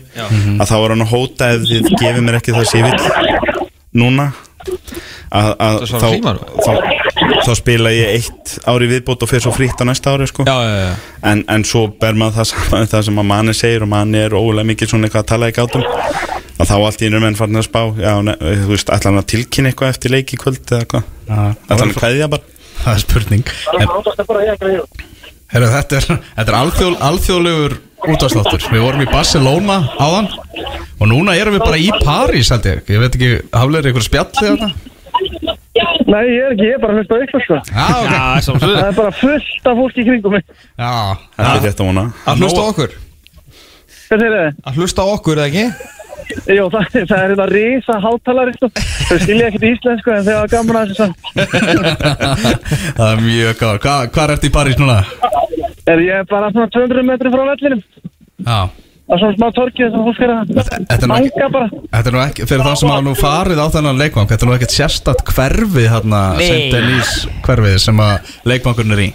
[0.59, 3.63] Að þá er hann að hóta ef þið gefið mér ekki það sem ég vil.
[4.03, 4.29] Núna
[5.33, 6.07] að, að þá,
[6.63, 6.71] þá,
[7.45, 10.45] þá spila ég eitt ári viðbót og fyrir svo frítt á næsta ári sko.
[10.47, 10.93] Já, já, já.
[11.29, 14.37] En, en svo ber maður það saman það sem að manni segir og manni er
[14.37, 17.61] ólega mikið svona eitthvað að tala í gátum að þá allt í einu menn farin
[17.61, 20.75] að spá já, ne, þú veist, ætla hann að tilkynna eitthvað eftir leik í kvöld
[20.77, 22.59] eða hvað, ætla hann að kveðja bara?
[22.83, 23.51] Það er spurning.
[23.79, 24.83] En,
[25.53, 27.75] Heru, Þetta er, þetta er alþjóð, alþjóðlegur
[28.09, 30.31] útvarsláttur Við vorum í Barcelona áðan
[30.97, 32.81] Og núna erum við bara í París held ég.
[32.89, 34.71] Ég veit ekki, hafleir ykkur spjallið þarna?
[36.09, 37.57] Nei, ég er ekki, ég er bara að hlusta á ykkur sko.
[37.69, 37.87] Já,
[38.53, 38.63] ok.
[38.63, 40.45] Það er bara fullt af fólki í kringum mig.
[40.77, 40.93] Já,
[41.37, 42.05] þetta er rétt að vona.
[42.23, 42.95] Að hlusta okkur
[44.13, 44.57] Hvað segir þið?
[44.69, 45.65] Að hlusta á okkur, eða ekki?
[46.53, 50.51] Jó, það, það er þetta risa hátalari sko Þau skilja ekkert íslensku en þau hafa
[50.53, 51.17] gaman að þessu samt
[52.99, 54.95] það er mjög gáð Hva, Hvað ertu í París núna?
[55.89, 57.81] Er ég bara svona 200 metri frá vellinum
[58.45, 58.59] Já
[59.03, 62.03] Það er svona smá torkið sem fólk er Þetta- þetta að er manga bara Þetta
[62.07, 64.55] er nú ekki, fyrir það sem hafa nú farið á þennan leikvang Þetta er nú
[64.57, 66.61] ekkert sérstatt hverfi hérna St.
[66.71, 67.11] Denis
[67.43, 69.13] hverfið sem að leikvangurinn er í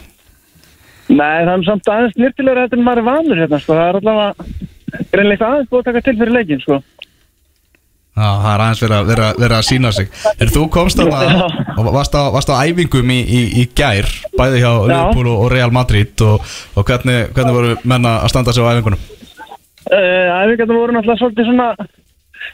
[1.09, 3.99] Nei, það er samt aðeins nýrtilegur þetta en maður er vanur hérna sko Það er
[4.03, 4.69] allavega
[5.13, 6.79] greinleika aðeins búið að taka til fyrir leikin sko.
[8.19, 10.09] Já, það er aðeins verið að, vera, vera að sína sig.
[10.43, 11.13] Er þú komst að
[11.79, 15.71] og varst á, varst á æfingum í, í, í gær Bæði hjá Liverpool og Real
[15.71, 16.43] Madrid Og,
[16.75, 18.99] og hvernig, hvernig voru menna að standa sig á æfingunum?
[18.99, 21.69] uh, Æfingarnir voru náttúrulega svolítið svona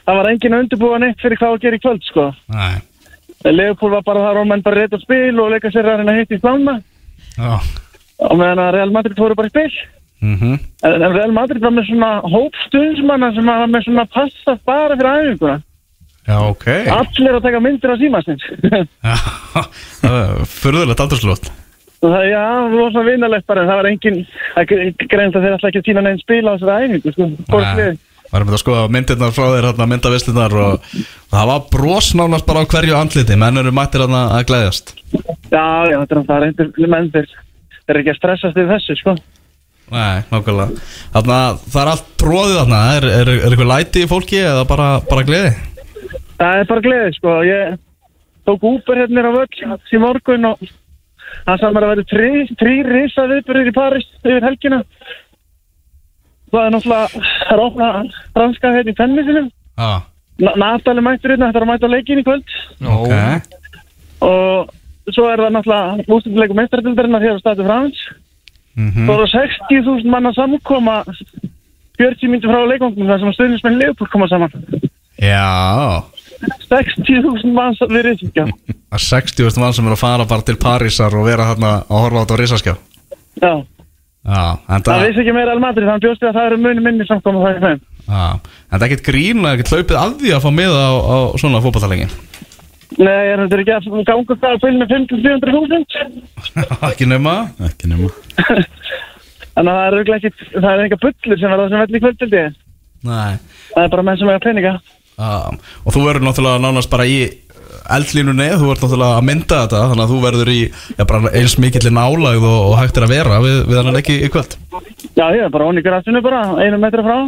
[0.04, 2.26] Það var enginn að undirbúa neitt fyrir hvað að gera í kvöld sko.
[2.52, 2.74] Nei.
[3.44, 6.20] Leopold var bara þar og menn bara reyta spil og leika sér að reyna að
[6.22, 6.74] hitta í slána
[8.24, 9.70] og meðan að Real Madrid fóru bara í spil
[10.24, 10.58] Mhm.
[10.88, 15.10] en, en Real Madrid var með svona hópstundsmanna sem var með svona passa bara fyrir
[15.20, 15.58] æfinguna.
[16.24, 16.64] Já, ok.
[16.88, 18.44] Allir að taka myndir á símastins
[19.04, 19.16] Já,
[20.48, 21.50] Furðulegt aldurslót
[22.00, 23.66] það, já, það var svona vinalegt bara.
[23.68, 24.18] Það var engin,
[24.54, 24.72] það
[25.04, 27.94] greint að þeir alltaf ekki týna neinn spil á þessari æfingu sko, fólksliði
[28.34, 30.88] Varum við að skoða myndirnar frá þér hérna, myndavislunar og,
[31.30, 33.36] það var bros nánast bara á hverju andliti.
[33.38, 34.94] Menn eru mættir hérna að glæðjast
[35.52, 38.98] Já, já, þetta er það reyndir menn þeir þeir eru ekki að stressast yfir þessu,
[39.00, 39.16] sko
[39.92, 40.84] Nei, nákvæmlega.
[41.12, 42.78] Þarna, það er allt tróðið þarna.
[42.96, 45.50] Er, er, er eitthvað læti í fólki eða bara, bara gleði?
[46.38, 47.34] Það er bara gleði, sko.
[47.48, 47.76] Ég
[48.48, 50.64] tók Uber hérna á völl í morgun og
[51.44, 52.30] það sagði mér að vera trí,
[52.60, 54.80] trí risa viðbyrðir í Paris yfir helgina.
[56.54, 57.92] Það er náttúrulega opna
[58.36, 60.04] franska hérna í tennisinu Já,
[60.38, 62.52] Natali mættur hérna, þetta er að mæta leikin í kvöld.
[62.94, 63.14] Ok.
[64.24, 68.04] Og svo er það náttúrulega ústunduleikum meistardildarinnar hér á Statu Frans
[68.76, 69.06] Mhm.
[69.06, 70.96] Það voru 60.000 manna samkoma
[72.00, 74.50] 40 myndi frá leikongum þar sem stuðnismenn Leopold koma saman.
[75.22, 76.02] Já.
[76.68, 81.14] 60.000 mann við Ríkja Það er 60 mann sem er að fara bara til Parísar
[81.14, 82.74] og vera hérna að horfa á þetta risaskjá.
[83.42, 83.52] Já,
[84.24, 87.04] Já, það það vissi ekki meira almatri þannig bjóst við að það eru muni minni
[87.08, 90.30] samkoma það í þeim Já, en það er ekkert grín og ekkert hlaupið að því
[90.36, 92.14] að fá miða á, á svona fótballtalegin
[92.94, 97.34] Nei, er þetta ekki að ganga það að fylgja 500-400.000 Ekki nema.
[97.66, 98.10] Ekki nema.
[99.54, 102.02] Þannig að það er örugglega ekki, það er enga bullur sem verða sem velli í
[102.04, 102.44] kvöldildi.
[103.04, 103.32] Nei.
[103.70, 104.74] Það er bara menn sem eiga peninga.
[105.14, 105.32] Já,
[105.86, 107.18] og þú verður náttúrulega nánast bara í
[107.94, 111.04] eldlínunni, þú verður náttúrulega að mynda þetta þannig að þú verður í já,
[111.38, 114.56] eins mikill nálægð og, og hægt er að vera við, við hann ekki í kvöld.
[115.14, 117.18] Já, ég er bara onni grassinu bara, einu metra frá.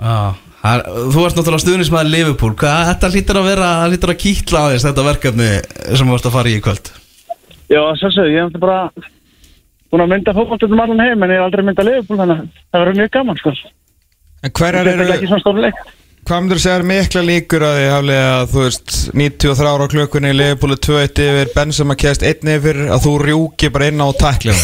[0.00, 4.64] Er, þú ert náttúrulega stuðnismæður Liverpool, hvað þetta hlýtur að vera það hlýtur að kýtla
[4.66, 5.48] aðeins þetta verkefni
[5.86, 6.90] sem þú ert að fara í í kvöld?
[7.70, 8.80] Já, svolsög, ég hef bara
[9.90, 12.84] búin að mynda fótballtöldum allan heim en ég hef aldrei myndað Leopold þannig að það
[12.84, 13.54] verður mjög gaman sko.
[14.40, 15.80] En hverjar er eru, ekki svona stórleik
[16.28, 19.86] hvað myndur þú segja er mikla líkur að þið haflega að þú veist 93 ára
[19.88, 24.08] á klökunni, Leifbúli 2-1 yfir Benzema kæst einn yfir að þú rjúki bara inn á
[24.20, 24.60] taklinu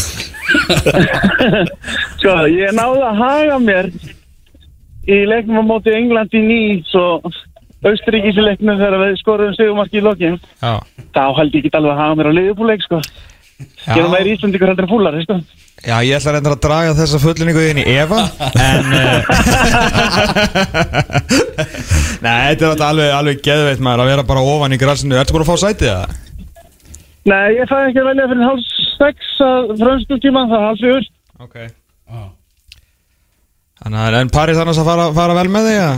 [2.21, 3.89] Sko, ég náði að haga mér
[5.07, 7.31] í leiknum á móti England í nýs og
[7.85, 10.39] Austuríkis í leiknum þegar við skorum sigumarki í lokin.
[10.59, 10.73] Já,
[11.13, 12.97] þá held ég ekki alveg að haga mér á liðbúleik sko.
[13.87, 15.35] Gerum meir Íslandíkur heldur en fúlari sko.
[15.85, 18.17] Já, ég ætla reyndar að draga þessa fullinningu inn í Eva
[18.57, 18.97] En uh,
[22.25, 25.45] Nei, þetta er alveg, alveg geðveitt maður að vera bara ofan í grassinu Ertu búin
[25.45, 26.17] að fá sætið það?
[27.29, 30.81] Nei, ég fæði ekki að velja fyrir hálf sex að frönsku tíma, það er hálf
[30.81, 31.05] fjögur.
[31.45, 31.55] Ok
[33.87, 35.97] Þannig að en Paris annars að fara, fara vel með þig að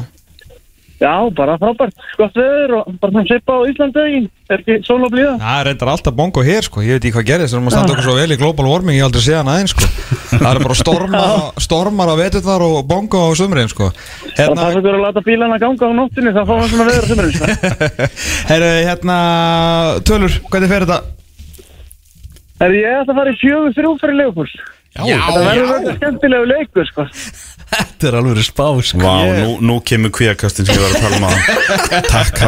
[1.00, 5.14] Já, bara frábært, gott veður og bara þannig svipa á Íslandegin er ekki sól og
[5.14, 5.38] blíða?
[5.40, 7.76] Það er reyndar alltaf bongo hér sko, ég veit ekki hvað gerðist Þannig að maður
[7.78, 9.88] standa okkur svo vel í global warming, ég aldrei séð hann aðeins sko.
[10.34, 11.32] Það er bara stormar,
[11.66, 13.88] stormar á veturnar og bongo á sumriðin sko.
[13.96, 17.08] Það Hérna, passa ykkur að láta bílana ganga á nóttinni þá fáum við svona veður
[17.08, 17.46] á sumurinn sko.
[18.52, 19.18] herru, hérna,
[20.04, 21.00] tölur, hvernig fer þetta?
[22.60, 24.52] Er ég ætla að fara í fjögur þrjú fyrir Leopold
[25.00, 25.96] Já, Það verður
[27.70, 31.16] sko Þetta er alveg spás Vá, nú, nú kemur kvíakastin sem ég var að tala
[31.20, 31.36] um að
[32.14, 32.40] Takk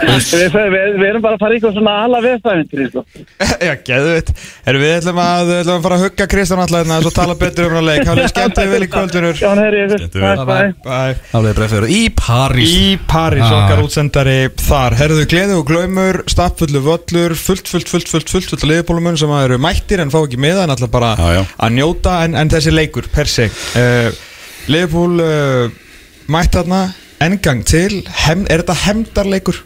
[0.00, 3.04] við, við, við erum bara að fara í svona ala veðstæðintir sko.
[3.68, 4.32] Já, geðvitt
[4.66, 7.68] Herru, við ætlum að, ætlum að fara að hugga Kristján alltaf hérna og tala betur
[7.68, 8.02] um hann leik.
[8.10, 9.34] Hafið skemmt þig vel í kvöldunur
[11.40, 12.74] Alveg breyfður í París.
[12.74, 13.64] Í París, Ah.
[13.64, 14.96] okkar útsendari þar.
[14.98, 19.46] Herðu gleði og glaumur, stappfullu völlur Fullt, fullt, fullt, fullt, fullt, fullt liðbólumum sem að
[19.48, 21.42] eru mættir en fá ekki með en alltaf bara Já, já.
[21.66, 23.48] að njóta en, en þessi leikur per se
[24.70, 25.72] Liðból uh,
[26.30, 26.80] mætt þarna
[27.24, 28.04] engang til.
[28.24, 29.58] Hem, Er þetta hemdarleikur?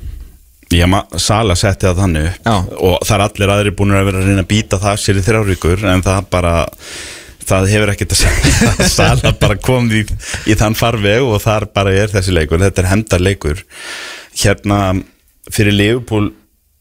[0.72, 0.86] Já,
[1.20, 2.46] Sala setti það þannig upp.
[2.48, 2.54] Já.
[2.88, 5.24] og það er allir aðri búin að vera að reyna að býta það sér í
[5.26, 6.54] þrjáríkur en það bara
[7.44, 8.88] það hefur ekkert að segja.
[8.96, 10.02] Sala bara kom í,
[10.48, 12.64] í þann farveg og þar bara er þessi leikur.
[12.64, 13.60] Þetta er hendarleikur
[14.40, 14.80] hérna
[15.52, 16.32] fyrir Leopold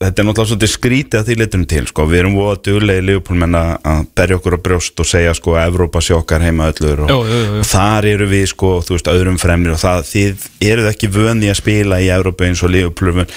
[0.04, 2.06] þetta er náttúrulega svolítið skrítið að því leitunum til sko.
[2.10, 5.34] við erum voða duglega í Leopold menn að að berja okkur á brjóst og segja
[5.38, 7.60] sko að Evrópa sjokkar heima öllur og, Jú, jú, jú.
[7.64, 11.51] og þar eru við sko, þú veist, öðrum fremri og það, þið eruð ekki vöni
[11.51, 13.34] að spila í Evrópa eins og Leopold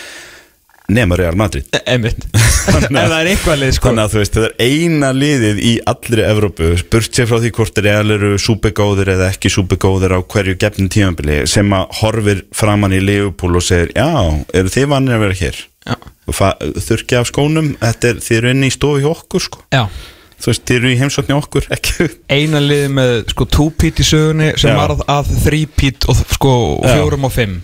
[0.88, 1.66] nema Real Madrid
[3.20, 6.72] er eitthvað lið sko Þannig að þú veist, þetta er eina liðið í allri Evrópu,
[6.92, 11.40] burt sér frá því hvort Real eru súpegóðir eða ekki súpegóðir á hverju gefnum tímabili
[11.50, 14.06] sem að horfir framann í Leopold og segir, já,
[14.54, 15.64] eru þið vannir að vera hér?
[15.86, 15.96] Já.
[16.26, 19.64] Þurrki af skónum, þetta er, þið eru inni í stofu hjá okkur, sko.
[19.74, 19.86] Já
[20.36, 22.06] Þú veist, þið eru í heimsókn hjá okkur, ekki?
[22.28, 24.76] Eina lið með sko two-pít í sögunni sem Já.
[24.76, 26.52] varð að three-pít og sko
[26.82, 26.90] Já.
[26.92, 27.56] fjórum og fimm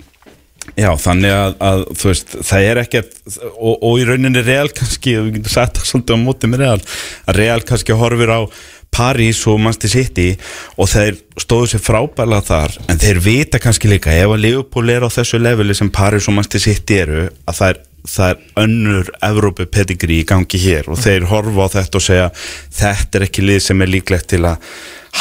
[0.79, 3.17] Já, þannig að, að þú veist, það er ekkert
[3.51, 6.79] og, og í rauninni real kannski við getum sagt það svolítið á móti með real
[6.79, 8.41] að real kannski horfir á
[8.93, 10.29] París og Manchester City
[10.81, 15.05] og þeir stóðu sér frábælega þar en þeir vita kannski líka ef að Liverpool er
[15.05, 19.11] á þessu leveli sem París og Manchester City eru að það er, það er önnur
[19.23, 22.31] Evrópu pedigrí í gangi hér og þeir horfa á þetta og segja
[22.81, 24.59] þetta er ekki lið sem er líklegt til að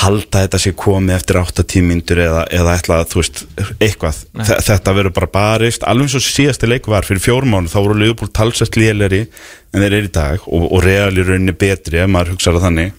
[0.01, 3.41] halda þetta sér komið eftir 8-10 myndur eða, eða ætla að þú veist
[3.83, 5.83] eitthvað, Þe- þetta verður bara barist.
[5.83, 9.83] Alveg eins og síðasti leik var fyrir fjórum mánu þá voru Liverpool talsast léleri en
[9.83, 12.93] þeir eru í dag og, og real í rauninni betri ef maður hugsaður þannig.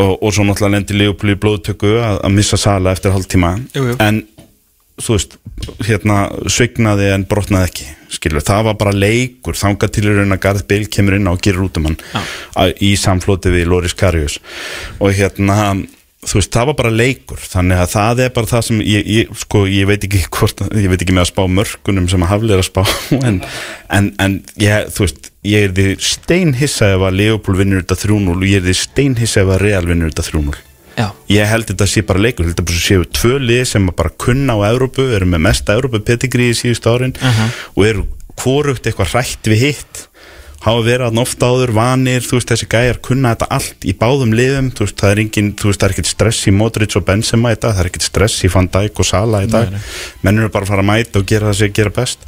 [0.00, 3.52] Og, og svo náttúrulega lendi Liverpool í blóðtöku að, að missa sala eftir hálftíma.
[4.08, 4.24] En
[5.02, 5.36] þú veist
[5.88, 6.18] hérna
[6.50, 9.56] svignaði en brotnaði ekki skilur, það var bara leikur.
[9.58, 11.96] Þangað til í raun að Garð Bill kemur inn á og gerir út um hann
[12.54, 14.38] að- í samflóti við Loris Karius.
[15.02, 15.56] Og hérna
[16.24, 17.36] þú veist, það var bara leikur.
[17.42, 20.88] Þannig að það er bara það sem ég, ég, sko, ég veit ekki hvort, ég
[20.88, 22.82] veit ekki með að spá mörkunum sem að haflega að spá
[23.28, 23.40] en,
[23.98, 28.30] en, en ég, þú veist ég er því steinhissa ef að Leopold vinnur þetta 3-0
[28.38, 30.54] og ég er því steinhissa ef að Real vinnur þetta 3-0
[30.94, 31.10] Já.
[31.28, 34.70] ég held þetta sé bara leikur þetta séu tvö lið sem að bara kunna á
[34.70, 37.14] Evrópu eru með mesta Evrópu pedigrí í síðustu árin
[37.74, 38.04] og eru
[38.40, 40.08] hvorugt eitthvað hrætt við hitt.
[40.64, 44.32] Hafa verið að ofta áður vanir þú veist þessi gæjar kunna þetta allt í báðum
[44.32, 44.70] liðum.
[44.72, 47.52] Þú veist það er engin, þú veist það er ekkert stress í Modric og Benzema
[47.52, 49.76] í dag, það er ekkert stress í Van Dijk og Sala í dag,
[50.24, 52.26] menn eru bara að fara að mæta og gera það sem gera best.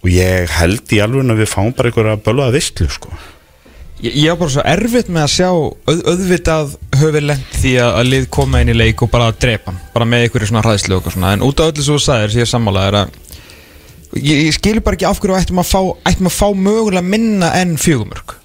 [0.00, 3.12] Og ég held í alveg að við fáum bara einhverja bölvaða vistlu sko
[4.04, 8.08] Ég, var bara svo erfitt með að sjá auð, auðvitað höfum lent því að, að
[8.10, 10.98] lið koma inn í leik og bara að drepa hann bara með einhverju svona hræðslu
[10.98, 13.14] og svona en út af öllu svo þú sagðir sem ég sammála er að
[14.20, 15.80] ég, ég skilur bara ekki af hverju ættum að fá,
[16.12, 18.36] ættum að fá mögulega minna en fjögumörk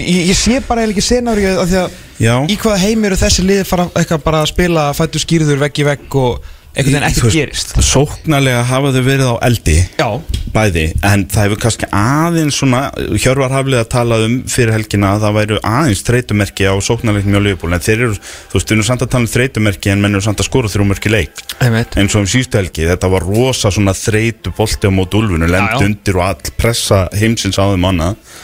[0.00, 2.34] ég, ég sé bara eiginlega ekki af því að Já.
[2.50, 5.86] í hvaða heim eru þessi lið fara eitthvað bara að spila fættu skýrður vegg í
[5.86, 7.72] vegg og einhvern veginn veist, gerist.
[7.84, 10.08] Sóknarlega hafa þau verið á eldi Já.
[10.54, 12.80] Bæði, en það hefur kannski aðeins svona
[13.20, 17.42] Hjörvar haflið að tala um fyrir helgina að það væru aðeins þreytumerki á sóknarleiknum hjá
[17.44, 20.16] Liverpool en þeir eru, þú veist, við erum samt að tala um þreytumerki en menn
[20.16, 21.44] eru samt að skora þrjúmerki leik.
[21.60, 25.76] Eins og um síðustu helgi, þetta var rosa svona þreytu bolti á mót úlfinu, lend
[25.84, 28.38] undir og all pressa heimsins á þeim annað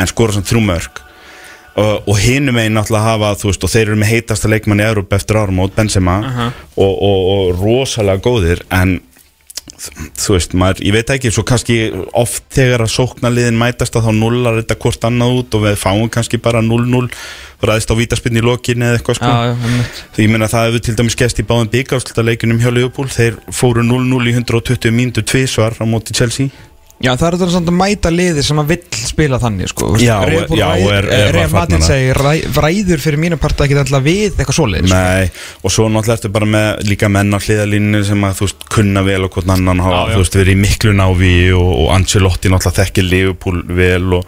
[0.00, 1.04] en skora samt þrjúmörk
[1.74, 4.86] og, og hinum einn náttúrulega hafa þú veist, og þeir eru með heitasta leikmann í
[4.86, 6.20] Európa eftir árum mót Benzema
[6.76, 9.00] og, og, og rosalega góðir en
[9.84, 11.76] þú veist, maður, ég veit ekki svo kannski
[12.16, 16.10] oft þegar að sóknarliðin mætast að þá nullar þetta hvort annað út og við fáum
[16.12, 17.08] kannski bara 0-0
[17.64, 19.32] ræðist á vítaspinn í lokinni eða eitthvað sko.
[20.14, 23.84] Því ég meina það hefur til dæmis gæst í báðum byggarslutaleikunum hjá Liverpool þeir fóru
[23.86, 26.52] 0-0 í 120 mínútur tvísvar á móti Chelsea
[27.04, 29.90] Já, það er þetta að mæta liði sem að vill spila þannig sko.
[30.00, 31.88] Já, Liverpool já, er- eh, er Real var Madrid farnara.
[31.90, 34.96] segir ræ- ræður fyrir mínu parta ekki alltaf við eitthvað svoleið sko.
[34.96, 35.30] Nei,
[35.62, 39.04] og svo náttúrulega ertu bara með líka menn á hliðalínu sem að þú veist kunna
[39.04, 40.14] vel og hvern annan hafa, Já, já.
[40.16, 44.24] þú veist, verið í miklu návi og, og Ancelotti náttúrulega þekkir Liverpool vel og,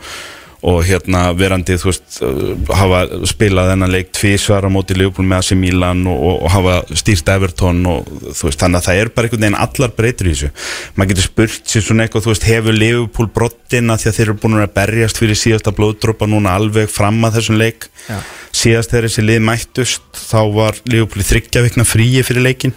[0.66, 5.42] og hérna verandi, þú veist, uh, hafa spilað þennan leik tvísvar á móti Liverpool með
[5.42, 9.12] AC Milan og, og, og hafa stýrt Everton og þú veist, þannig að það er
[9.16, 10.50] bara einhvern veginn allar breytur í þessu.
[10.96, 14.38] Maður getur spurt sér svona eitthvað, þú veist, hefur Liverpool brottina því að þeir eru
[14.42, 18.18] búin að berjast fyrir síðasta blóðdrópa núna alveg fram að þessum leik Já.
[18.54, 22.74] síðast þegar þessi lið mættust þá var Liverpool í þryggja vikna fríi fyrir leikin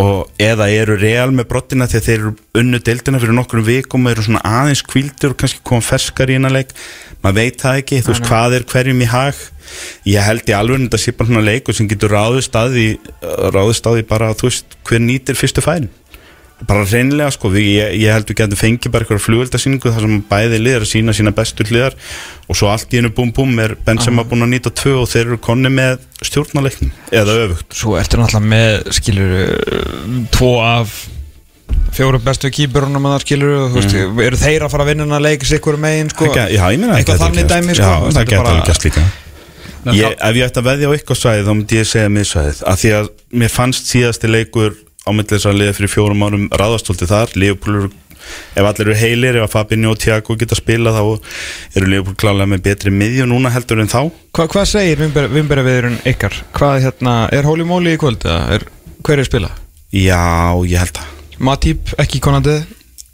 [0.00, 4.14] og eða eru real með brottina að þeir eru unnu deildina fyrir nokkrum vikum og
[4.14, 6.74] eru svona aðeins kvildur og kannski koma ferskar í hennar leik.
[7.22, 9.42] Maður veit það ekki, þú veist hvað er hverjum í hag.
[10.10, 12.88] Ég held í alveg þetta sé bara svona leikur sem getur ráðist að því
[13.54, 15.88] ráðist að því bara, þú veist, hver nýtir fyrstu færin
[16.68, 20.18] bara reynilega sko, við, ég, ég held við getum fengið bara eitthvað flugveldasýningu þar sem
[20.30, 21.96] bæði liðar að sína sína bestu liðar
[22.48, 25.26] og svo allt í hennu búm búm er Benzema búin að nýta tvö og þeir
[25.32, 27.74] eru konni með stjórnaleiknum eða öfugt.
[27.76, 30.94] Svo ertu náttúrulega með skilur tvo af
[31.94, 33.94] fjórum bestu kýburunum að það skilur þú veist,
[34.28, 36.80] eru þeir að fara að vinna hennar leik sikkur megin sko, Það gæ- Já, ég
[36.82, 39.04] meina eitthvað þannig dæmi sko, Já, það bara- alveg gæst líka.
[39.84, 42.78] Ég, Ef ég ætti að veðja á eitthvað svæði þá myndi ég segja miðsvæðið af
[42.80, 43.08] því að
[43.42, 47.92] mér fannst síðasti leikur á milli þess að liða fyrir fjórum árum ráðastólti þar Leopold
[48.56, 51.02] ef allir eru heilir, ef að Fabinho og Thiago geta spila þá
[51.76, 54.00] eru Leopold klálega með betri miðju núna heldur en þá
[54.34, 56.38] Hva, Hvað segir vimbera viðurinn ykkar?
[56.56, 58.24] Hvað hérna, er Hóli Móli í kvöld?
[58.24, 58.64] Er,
[59.04, 59.52] hver er að spila?
[59.92, 60.24] Já,
[60.64, 61.12] ég held það
[61.44, 62.62] Matip, ekki Konandi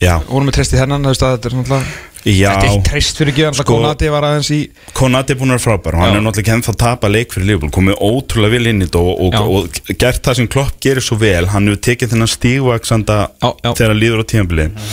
[0.01, 1.83] Já, vorum við treyst í hennan, að þetta er
[2.25, 2.51] já.
[2.51, 4.61] Þetta er ekki treyst fyrir ekki, sko, Konandi var aðeins í
[4.97, 5.97] Konati er búin að vera frábær.
[5.97, 6.19] Og hann Já.
[6.19, 9.01] er náttúrulega ekki ennþá að tapa leik fyrir Liverpool komið ótrúlega vel inn í þetta
[9.01, 9.41] og, og, Já.
[9.49, 11.49] og gert það sem Klopp gerir svo vel.
[11.55, 14.91] Hann hefur tekið þennan stígvaksanda þegar hann líður á tímabilið.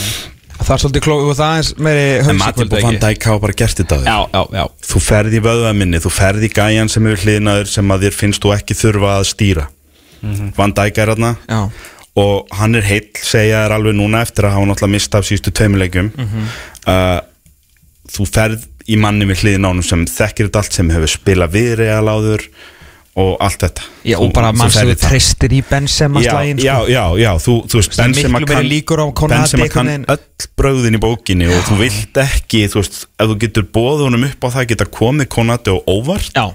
[0.57, 3.53] Það er svolítið klóð og það aðeins meiri en Matip og Van Dijk hafa bara
[3.59, 4.63] gert þetta Já, já, já.
[4.89, 8.41] Þú ferði í vöðvaminni, þú ferði í gæjan sem hefur hliðnaður sem að þér finnst
[8.41, 9.67] þú ekki þurfa að stýra.
[10.57, 11.59] Van Dijk er Já,
[12.17, 15.51] og hann er heill segja þér alveg núna eftir að hafa náttúrulega mista af síðustu
[15.59, 16.47] tveimuleikjum Mhm.
[16.87, 17.19] uh,
[18.07, 21.73] þú ferð í manni við hliðin ánum sem þekkir þetta allt sem hefur spilað við
[21.81, 22.45] real áður
[23.17, 23.81] og allt þetta.
[24.05, 27.53] Já, Þú- og bara mann sem ferð í Benzema já, slægin já, já, já, þú,
[27.67, 31.63] þú veist Benzema miklu meiri líkur á Konati Benzema kann öll bröðin í bókinni og
[31.65, 35.27] þú vilt ekki, þú veist, ef þú getur bóð honum upp á það geta komið
[35.33, 36.53] Konati og óvart Já,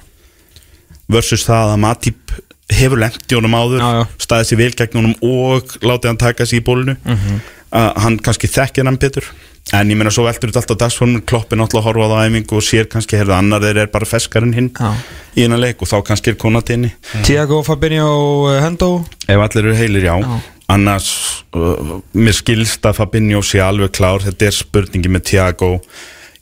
[1.10, 2.32] versus það að Matip
[2.78, 4.04] hefur lengt í honum áður Já, já.
[4.26, 7.40] staðið sér vel gegn honum og látið hann taka sér í bólunu Mhm.
[7.72, 9.24] að hann kannski þekkir hann betur.
[9.72, 12.62] En ég meina svo veldur þetta alltaf dagsform kloppi náttúrulega að horfa á æfingu og
[12.66, 14.90] sér kannski heyrðu annar þeir er bara feskar en hinn Já.
[15.36, 16.90] í hennar leik og þá kannski er Konati inni
[17.22, 19.04] Tiago, Fabinho, uh, Hendo?
[19.28, 24.20] Ef allir eru heilir já, annars uh, mér skilst að Fabinho sé alveg klár.
[24.26, 25.80] Þetta er spurningi með Tiago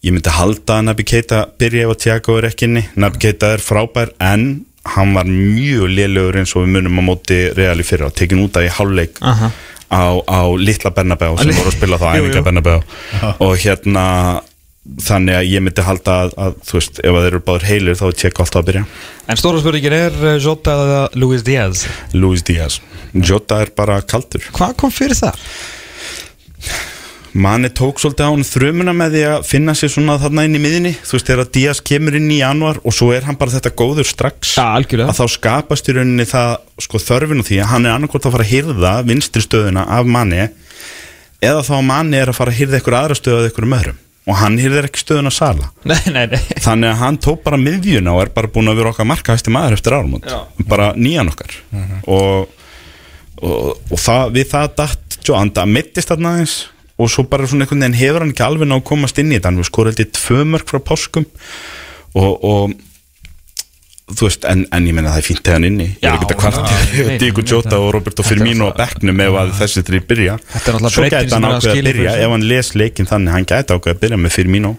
[0.02, 2.86] ég myndi halda að Naby Keita byrja ef að Tiago er ekki inni.
[2.96, 7.40] Naby Keita er frábær en hann var mjög lélugur eins og við munum á móti
[7.56, 9.50] Real í fyrra, tekin út af í hálfleik Aha.
[9.92, 12.44] á, á litla Bernabeu sem voru að spila þá æfinga jú.
[12.46, 12.78] Bernabeu
[13.44, 14.06] og hérna
[15.04, 17.98] þannig að ég myndi halda að, að þú veist, ef að þeir eru báður heilir
[18.00, 18.84] þá er Tiago alltaf að byrja
[19.30, 21.84] En stóra spurningin er uh, Jota eða Luis Diaz
[22.16, 22.80] Luis Díaz,
[23.12, 25.36] Jota er bara kaldur Hvað kom fyrir það?
[27.32, 30.62] Manni tók svolítið á hann þrumuna með því að finna sér svona þarna inn í
[30.62, 33.54] miðinni þú veist þegar að Díaz kemur inn í januar og svo er hann bara
[33.54, 37.70] þetta góður strax Ja, að þá skapast í rauninni það sko þörfin og því að
[37.70, 40.48] hann er annarkvort að fara að hyrða vinstri stöðuna af manni
[41.40, 44.00] eða þá manni er að fara að hyrða ykkur aðra stöðu eða ykkur um öðrum
[44.30, 46.40] og hann hyrðir ekki stöðuna sala Nei, nei, nei.
[46.60, 49.78] Þannig að hann tók bara miðjuna og er bara búin að vera okkar markahæsti maður
[49.78, 50.42] eftir árumót Já.
[50.68, 51.54] bara nýjan okkar.
[52.10, 52.50] Og,
[53.40, 56.54] og, og það, við það datt Jó, hann það mittist þarna aðeins
[57.00, 59.38] og svo bara svona einhvern veginn hefur hann ekki alveg ná að komast inn í
[59.38, 59.50] þetta.
[59.50, 61.26] Hann við skor held ég tvö mörg frá páskum.
[62.18, 62.74] Og, og
[64.10, 65.88] þú veist, en, en ég menna það er fínt hann inni.
[66.02, 66.62] Ég er ekki að kvarta
[67.22, 70.36] nei, Jota og Roberto er Firmino á alltaf- bekknum ef að þessi þrý byrja.
[70.90, 72.14] Svo gæti hann er að að byrja.
[72.24, 74.72] ef hann les leikinn þannig hann gæti ákveða að byrja með Firmino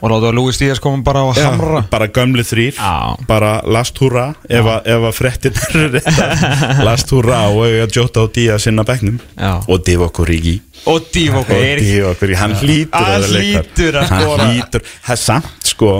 [0.00, 1.84] Og láta Luis Diaz koma bara Já, hamra.
[1.90, 3.16] bara gömlu þrýr Já.
[3.28, 5.52] bara last húra ef, að- ef að frettin
[5.94, 6.36] réttar.
[6.86, 8.32] Last húra og eiga Jota og
[8.80, 9.18] á bekknum.
[9.36, 9.54] Já.
[9.68, 9.82] og
[10.20, 10.60] Origi.
[10.86, 13.64] Og Divock og er Divock Origi, hann hlýtur að leikar.
[13.96, 15.92] að hann hlýtur, það er samt sko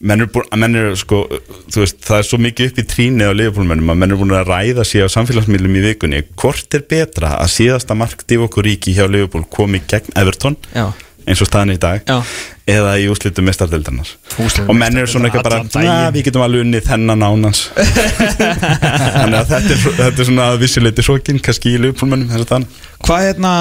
[0.00, 1.18] menn eru búin, menn eru sko
[1.82, 4.48] veist, það er svo mikið upp í tríni á liðbólmennum að menn eru búin að
[4.48, 9.04] ræða sig á samfélagsmiðlum í vikunni, hvort er betra að síðasta mark Divock Origi hjá
[9.10, 10.86] Liverpool komi gegn Everton Já.
[11.26, 12.18] Eins og staðan í dag Já.
[12.70, 14.08] eða í úslitum mestardeldarnar
[14.66, 15.84] og menn eru svona eitthvað bara.
[15.84, 17.66] "Na, við getum alveg unnið þennan ánans
[19.20, 22.66] þannig að þetta er, þetta er svona vissuleiti sókin kannski í lögpólmennum þess að þann
[23.06, 23.52] Hvað hérna,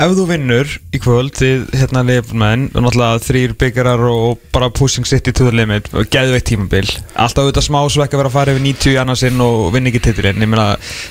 [0.00, 5.06] ef þú vinnur í kvöld þið hérna leifmenn og náttúrulega þrýr byggarar og bara pushing
[5.06, 6.86] city to the limit og geðu eitt tímabil.
[7.14, 10.02] Alltaf auðvitað smá svekk að vera að fara yfir 90 í annarsinn og vinna ekki
[10.08, 10.42] titilinn.
[10.42, 10.66] Ég meina,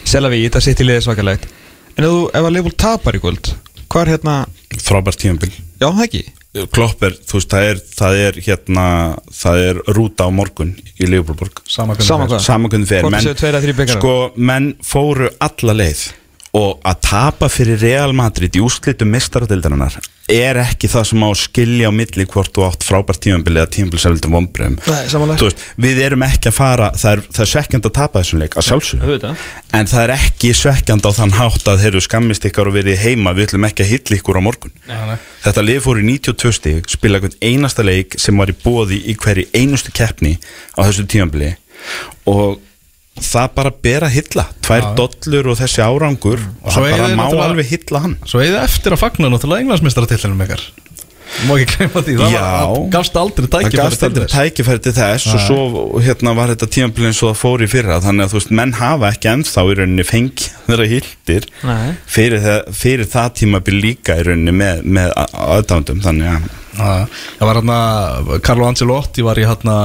[0.07, 1.47] Selaví, þetta sitt í liðið svakalegt.
[1.95, 3.51] En ef, þú, ef að Leifbúl tapar í kvöld
[3.89, 4.35] hvað er hérna,
[4.85, 6.23] frábært tímabil já það ekki?
[6.73, 8.85] Klopp er, þú veist, það er, það er hérna,
[9.37, 13.05] það er rúta á morgun í Leopoldborg Sama hvernig Sama fer.
[13.05, 16.07] Hvort menn, sko, menn fóru alla leið
[16.57, 19.99] og að tapa fyrir Real Madrid í úrslitum mestaradildarinnar
[20.29, 23.69] er ekki það sem á að skilja á milli hvort þú átt frábært tímabili eða
[24.85, 25.39] Nei, samanlega.
[25.41, 28.43] Þú veist, við erum ekki að fara það er, það er svekkjand að tapa þessum
[28.43, 29.43] leik að sjálfsög Auðvitað.
[29.79, 33.03] en það er ekki svekkjand á þann hátt að þeir eru skammist ykkar og verið
[33.03, 35.17] heima við ætlum ekki að hitla ykkur á morgun nei.
[35.45, 39.49] þetta lið fór í 92 stig spila einasta leik sem var í bóði í hverju
[39.57, 40.37] einustu keppni
[40.77, 41.55] á þessu tímabili
[42.29, 42.59] og
[43.25, 47.25] það bara ber að hitla tvær dollur og þessi árangur og Svo það bara má
[47.47, 50.63] alveg hitla hann Svo þið eftir að fagna náttúrulega englandsmeistaratillinu ykkar
[51.45, 52.45] Má ekki gleyma því Það Já.
[52.95, 54.37] gafst aldrei það tækifæri gafst til aldrei þess.
[54.39, 55.59] tækifæri til þess og svo
[56.01, 58.73] hérna var þetta tímabili eins og það fór í fyrra þannig að þú veist, menn
[58.79, 61.91] hafa ekki ennþá í rauninni fengið þeirra hildir Nei.
[62.09, 65.13] fyrir, það, fyrir það tímabili líka í rauninni með, með
[65.45, 69.75] aðdándum þannig að Það var hérna Carlo Ancelotti var í hérna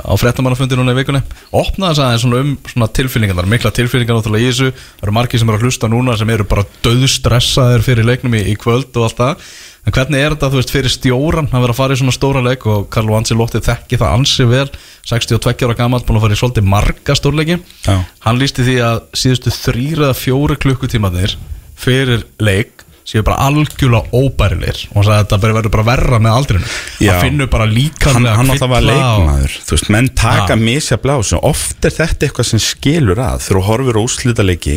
[0.00, 1.22] á fréttamannafundi núna í vikunni.
[1.54, 4.72] Opnaði aðeins svona um svona tilfinningar það eru mikla tilfinningar náttúrulega í þessu.
[4.72, 8.44] Það eru margir sem eru að hlusta núna sem eru bara döðstressaðir fyrir leiknum í,
[8.52, 9.48] í kvöld og allt það.
[9.84, 12.40] En hvernig er þetta þú veist fyrir stjóran að vera að fara í svona stóra
[12.44, 14.68] leik og Carlo Ancelotti þekki það ansi vel
[15.10, 17.58] 62 ára gammal búin að fara í svolítið marga stórleiki.
[17.84, 17.98] Já.
[18.24, 21.36] hann lísti því að síðustu þrýr eða fjóri klukkutímaðir
[21.76, 24.86] fyrir leik séu bara algjörlega óbærilegir.
[24.90, 26.68] Og hann sagði að þetta verður bara verra með aldrinu
[27.04, 29.56] hann finnur bara hann, líkamlega hann alltaf var kvilla og- leikmaður.
[29.66, 30.60] þú veist, menn taka Já.
[30.64, 31.40] misjafla á þessu.
[31.42, 34.76] Oft er þetta eitthvað sem skilur að þú horfir á úslítaleiki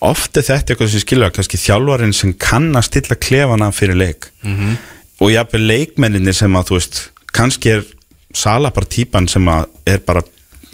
[0.00, 3.96] oft er þetta eitthvað sem skilur að kannski þjálfarinn sem kann að stilla klefana fyrir
[3.98, 4.30] leik.
[4.42, 4.76] Mhm.
[5.20, 7.84] og jafnveg leikmenninni sem að þú veist, kannski er
[8.32, 10.22] Sala bara típan sem að er bara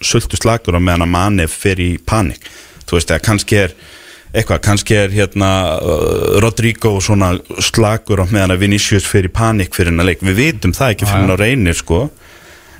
[0.03, 2.39] sultu slagur og meðan að manni fer í panik.
[2.87, 3.73] Þú veist, eða kannski er
[4.37, 5.51] eitthvað, kannski er hérna
[5.81, 7.33] uh, Rodrigo svona
[7.65, 11.25] slagur á meðan að Vinicius fyrir panik fyrir hennar leik, við vitum það ekki fyrir
[11.25, 12.07] hennar reynir sko.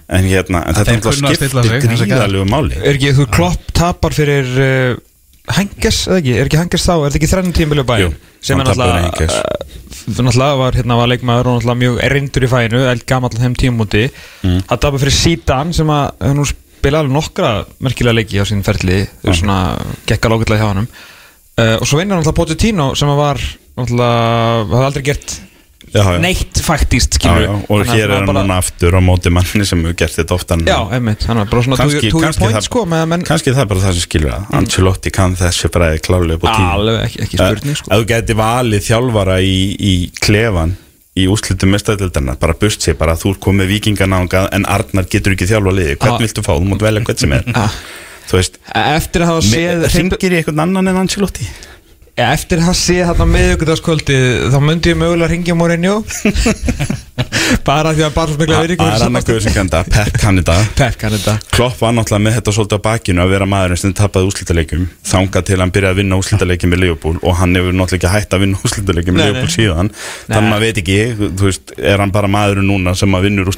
[0.07, 2.77] En hérna, en þetta er alltaf að skiptir gríðalegu máli.
[2.79, 4.99] Er ekki, þú klopp tapar fyrir uh,
[5.57, 8.03] Henges, eða ekki, er ekki Henges þá er þetta ekki á bæinn?
[8.05, 8.13] Jú,
[8.43, 8.71] sem er
[9.07, 9.35] Henges.
[9.35, 13.55] uh, var, hérna, var leikmaður og náttúrulega mjög erindur í fæinu, eld gamall á þeim
[13.59, 14.05] tímúti
[14.47, 14.63] Mm.
[14.69, 17.51] að tapar fyrir Zidane sem að nú spila alveg nokkra
[17.83, 19.35] merkilega leiki á sín ferli Mm.
[19.35, 19.59] svona
[20.07, 20.89] gekka lágætlega hjá hann
[21.59, 23.43] uh, og svo vinnur náttúrulega Pochettino sem að var
[23.77, 25.35] náttúrulega, hafði aldrei gert
[25.95, 26.19] já, já.
[26.21, 30.17] neitt faktíst Já, og hér er hann núna aftur á móti manni sem hefur gert
[30.19, 30.57] þetta ofta
[31.77, 32.11] bara Kannski-
[32.57, 36.01] það- sko að kannski það er bara það sem skilur það Ancelotti kann þessi bræði
[36.07, 36.41] klálega
[37.29, 37.93] spurning sko.
[37.93, 40.77] Ef þú geti valið þjálfara í, í klefan
[41.17, 45.33] í úrslutum mestadöldarna bara bust sig, bara þú er komið vikingana ángað en Arnar getur
[45.33, 46.19] ekki þjálfa liði hvern Ah.
[46.21, 47.45] viltu fá, þú mátt velja hvern sem er.
[47.55, 47.73] Ah.
[48.27, 51.49] Þú veist, Eftir að hafa séð ringir í einhvern annan en Ancelotti?
[52.17, 54.15] Ja, eftir að hafa séð þarna miðugudagskvöldi
[54.49, 55.99] þá myndi ég mögulega ringja Mourinho.
[57.67, 60.57] Bara því að bara svo mikla verið það er annar guður sem kenda, Pep þetta.
[60.79, 61.35] Pep þetta.
[61.53, 65.47] Klopp var náttúrulega með þetta svolítið á bakinu að vera maðurinn sem tapaði úslítaleikjum þangað
[65.51, 68.65] til hann byrjaði að vinna úslítaleikjum með Liverpool og hann hefur náttúrulega hægt að vinna
[68.65, 69.53] úslítaleikjum með nei.
[69.53, 69.93] síðan.
[70.27, 73.53] Þannig að maður veit ekki, þú veist, er hann bara maðurinn núna sem að vinnur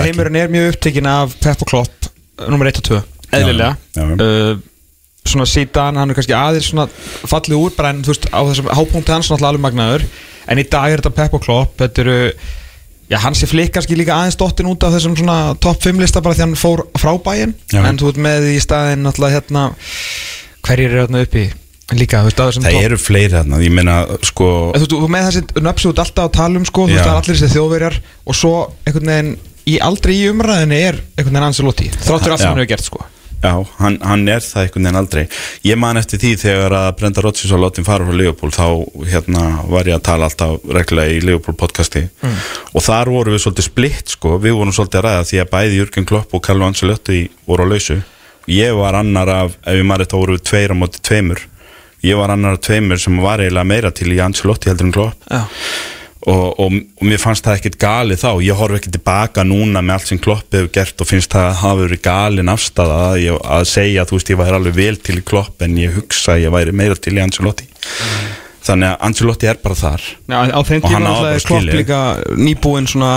[0.00, 1.99] að heimurinn er mjög upptekinn af Pep og Klopp
[2.48, 3.00] nummer 1 og 2,
[3.36, 3.76] eðlilega.
[4.00, 4.54] Uh,
[5.28, 6.88] svona síðan, hann er kannski aðeins svona
[7.28, 10.08] fallið úr bara en þú veist á þessum hápunkti hans náttúrulega alveg magnaður.
[10.50, 11.76] En í dag er þetta Pep og Klopp.
[11.78, 12.18] Þetta eru,
[13.10, 16.22] já hans er flikk kannski líka aðeins dottin út af þessum svona topp 5 lista
[16.24, 17.82] bara því hann fór frá bæinn Já.
[17.82, 19.64] en þú ert með í staðinn náttúrulega hérna
[20.62, 21.48] hverjir eru hérna uppi
[21.98, 25.90] líka, veist, á það eru fleiri þarna, ég meina sko Þú veist, með þessi nöpsi
[25.90, 28.52] út alltaf að tala um sko, þú veist, það er allir þessi þjóðverjar og svo
[28.86, 29.32] einhvern veginn
[29.68, 33.06] í aldrei í umræðinni er einhvern veginn Ancelotti þráttur allt sem hann hefur gert sko.
[33.40, 35.22] Já, hann, hann er það einhvern veginn aldrei.
[35.64, 38.66] Ég man eftir því þegar að Brenda Rodgers var látin fara frá Liverpool þá
[39.08, 42.02] hérna var ég að tala alltaf reglulega í Liverpool podcasti.
[42.20, 42.34] Mm.
[42.76, 44.34] og þar vorum við svolítið splitt sko.
[44.44, 47.70] Við vorum svolítið að ræða því að bæði Jürgen Klopp og Carlo Ancelotti voru á
[47.72, 47.96] lausu.
[48.50, 51.40] Ég var annar af, ef ég maður þetta voru tveir á móti tveimur.
[52.04, 55.28] Ég var annar af tveimur sem var eiginlega meira til í Ancelotti heldur en Klopp.
[55.30, 55.46] Já.
[56.28, 58.28] Og, og, og mér fannst það ekkert gali þá.
[58.44, 61.60] Ég horf ekki tilbaka núna með allt sem Klopp hefur gert og finnst það að
[61.62, 65.16] hafa verið galin afstæða að, ég, að segja þú veist ég væri alveg vel til
[65.20, 67.70] í Klopp en ég hugsa að ég væri meira til í Ancelotti.
[68.66, 70.10] Þannig að Ancelotti er bara þar.
[70.28, 72.02] Já, á þeim tíma er Klopp líka
[72.36, 73.14] nýbúinn svona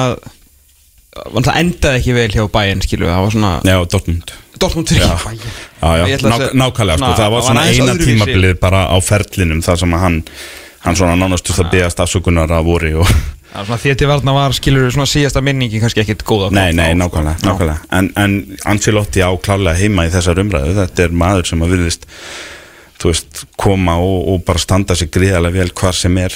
[1.14, 4.34] það endaði ekki vel hjá bæinn skilu, það var svona Já, Dortmund.
[4.62, 9.82] Dortmund fyrir bæinn að nákvæmlega sko, það var svona eina tímabilið bara á ferlinum þar
[9.84, 10.20] sem að hann
[10.84, 12.92] hann svona nánastu það beðast afsökunar að voru
[13.54, 17.00] að til varna var skilur svona síðasta minningi kannski ekkit góða Nei, nei, sko.
[17.04, 17.78] nákvæmlega, nákvæmlega.
[17.94, 22.08] En, en Ancelotti á klálega heima í þessar umræðu Þetta er maður sem að virðist
[23.04, 26.34] Þú veist, koma og, og bara standa sig gríðarlega vel hvar sem er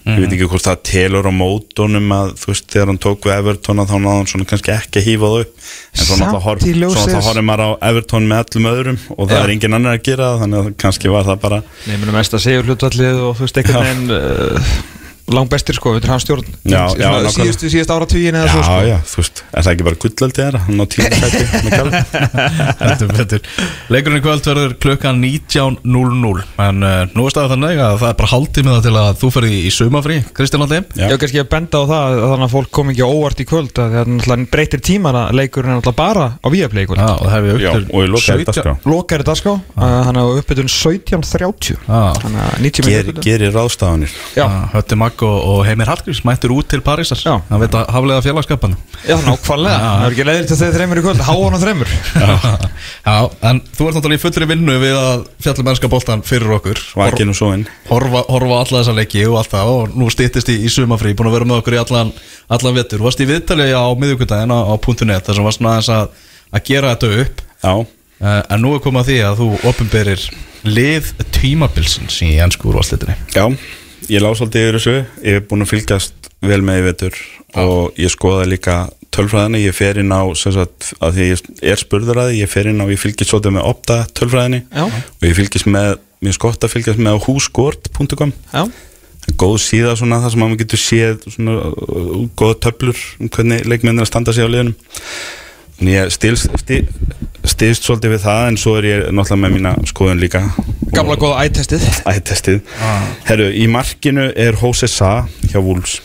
[0.00, 0.20] Ég Mhm.
[0.22, 3.76] veit ekki hvort það telur á mótunum að þú veist, þegar hann tók við Everton
[3.82, 6.44] að þá náði hann svona kannski ekki að hýfa það upp En svo Samt náttúrulega
[6.46, 9.36] horf- í svo ljósi náttúrulega þess- horfum maður á Everton með öllum öðrum og það
[9.36, 9.42] Já.
[9.44, 12.40] er engin annar að gera þannig að kannski var það bara Nei, minnum mest að
[12.46, 14.08] segja hlutvallið og þú veist einhvern veginn
[15.28, 16.46] uh, langbestir sko, þetta er hans stjórn.
[16.64, 18.78] Já, já, síðustu, síðust ára tvíin eða Já, svo sko.
[18.88, 20.60] já, þú veist, er það ekki bara gullöldi þeirra?
[20.66, 21.92] Hann á tíma sæti með kjálf
[22.80, 23.40] Heldur betur.
[23.94, 28.16] Leikurinn í kvöld verður klukkan 19.00 En uh, nú er staðið þannig að það er
[28.20, 31.06] bara hálftímið til að þú ferði í sumafrí Kristján Alli Já.
[31.10, 33.46] Já, kannski að benda á það að þannig að fólk kom ekki á óvart í
[33.50, 37.00] kvöld að það er náttúrulega breytir tímana leikurinn er náttúrulega bara á Viaplay í kvöld.
[37.00, 37.76] Já, og það hefur Já, upp
[44.90, 45.90] til og ég lokaði 17 dagskrá.
[45.90, 45.90] Lokar dagská, hann á uppbytun 17.30 Já.
[45.90, 46.24] Þannig að 90 Ger, minútur Gerir ráðstafanir Já, Já, Hötti Magg og, og Heimir Hallgríms
[46.24, 47.18] mættur út til Parísar.
[47.20, 48.76] Það veit að haflega félagskapan.
[49.04, 49.78] Já, nákvæmlega.
[49.80, 51.94] Það er ekki leiðir til þeir þreymur í kvöld, háan og þreymur.
[53.00, 53.16] Já,
[53.50, 56.82] en þú ert náttúrulega í fullri vinnu við að fjalla mennska boltan fyrir okkur.
[57.00, 60.52] Vakinn og svo inn horfa, horfa alla þessa leiki og allt það og nú stýttist
[60.52, 62.12] í, í sumafrí, búin að vera með okkur í allan,
[62.52, 64.74] allan vetur, varst í viðtali á miðvíkudaginn á, á
[65.08, 66.20] .net þar sem varst aðeins að,
[66.50, 67.42] að gera þetta upp.
[67.60, 70.30] Já, uh, en nú er komið að því að þú opinberir
[70.66, 73.46] lið tímabilsins í ennsku úrvarslitinni já,
[74.08, 74.96] ég lá svolítið yfir þessu.
[75.26, 77.20] Ég er búin að fylgjast vel með í vetur
[77.60, 78.76] og ég skoða líka
[79.12, 79.60] tölfræðina.
[79.60, 82.70] Ég fer inn á, sem sagt, að því ég er spurður að því, ég fer
[82.70, 84.84] inn á, ég fylgist svolítið með opta tölfræðinni Já.
[84.86, 87.18] og ég fylgist með, mér skott að fylgjast með
[88.54, 88.64] Já,
[89.38, 94.06] góð síða svona það sem maður getur séð svona uh, góða töflur um hvernig leikmennir
[94.06, 94.76] að standa sig á liðunum
[95.80, 96.82] en ég stilst sti,
[97.48, 100.44] stilst svolítið við það en svo er ég náttúrulega með mína skoðun líka.
[100.94, 102.62] Gamla góða ættestið ættestið
[103.28, 106.00] Herru, í markinu er Jose Sa hjá Wolves.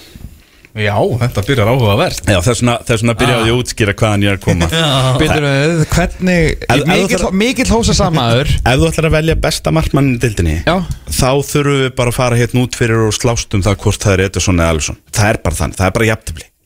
[0.75, 2.17] Já, þetta byrjar áhugavert.
[2.27, 4.67] Já, þess vegna, byrjaði ég að útskýra hvaðan ég er að koma.
[5.21, 10.17] Við, hvernig Ef- Mikill, þarf- mikill hósa samaður Ef þú ætlar að velja besta markmannin
[10.17, 10.75] í dildinni Já.
[11.07, 14.17] þá þurfum við bara að fara hérna út fyrir og slást um það hvort það
[14.17, 14.99] er Ederson eða Alisson.
[15.15, 16.09] Það er bara þannig, það er bara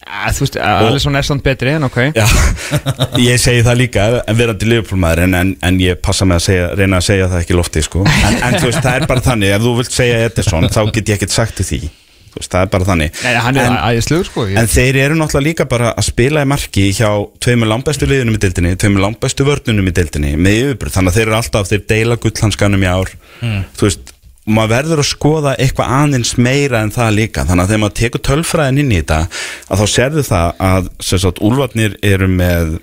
[0.09, 0.57] jafntefli Þú veist,
[0.89, 1.99] Alisson er samt betri en ok.
[2.17, 2.25] Já,
[3.29, 6.67] ég segi það líka en verandi liðupólmaður en, en, en ég passa með að segja,
[6.79, 8.03] reyna að segja það ekki lofti sko.
[8.09, 11.09] en, en þú veist, það er bara þannig ef þú vilt segja Ederson, þá get
[11.13, 11.81] ég ekkert sagt því.
[12.29, 13.15] Þú veist, það er bara þannig.
[13.25, 16.43] Nei, hann er en, æðislegur sko ég- en þeir eru náttúrulega líka bara að spila
[16.45, 17.09] í marki hjá
[17.41, 21.25] tveimur langbestu liðunum í deildinni tveimur langbestu vörnunum í deildinni með yfirbyrð, þannig að þeir
[21.31, 23.13] eru alltaf, þeir deila gullhanskanum í ár.
[23.41, 24.13] Þú veist,
[24.47, 27.45] maður verður að skoða eitthvað aðeins meira en það líka.
[27.49, 29.19] Þannig að þegar maður tekur tölfræðin inn í þetta
[29.69, 32.77] að þá serðu það að sagt, úlfarnir eru með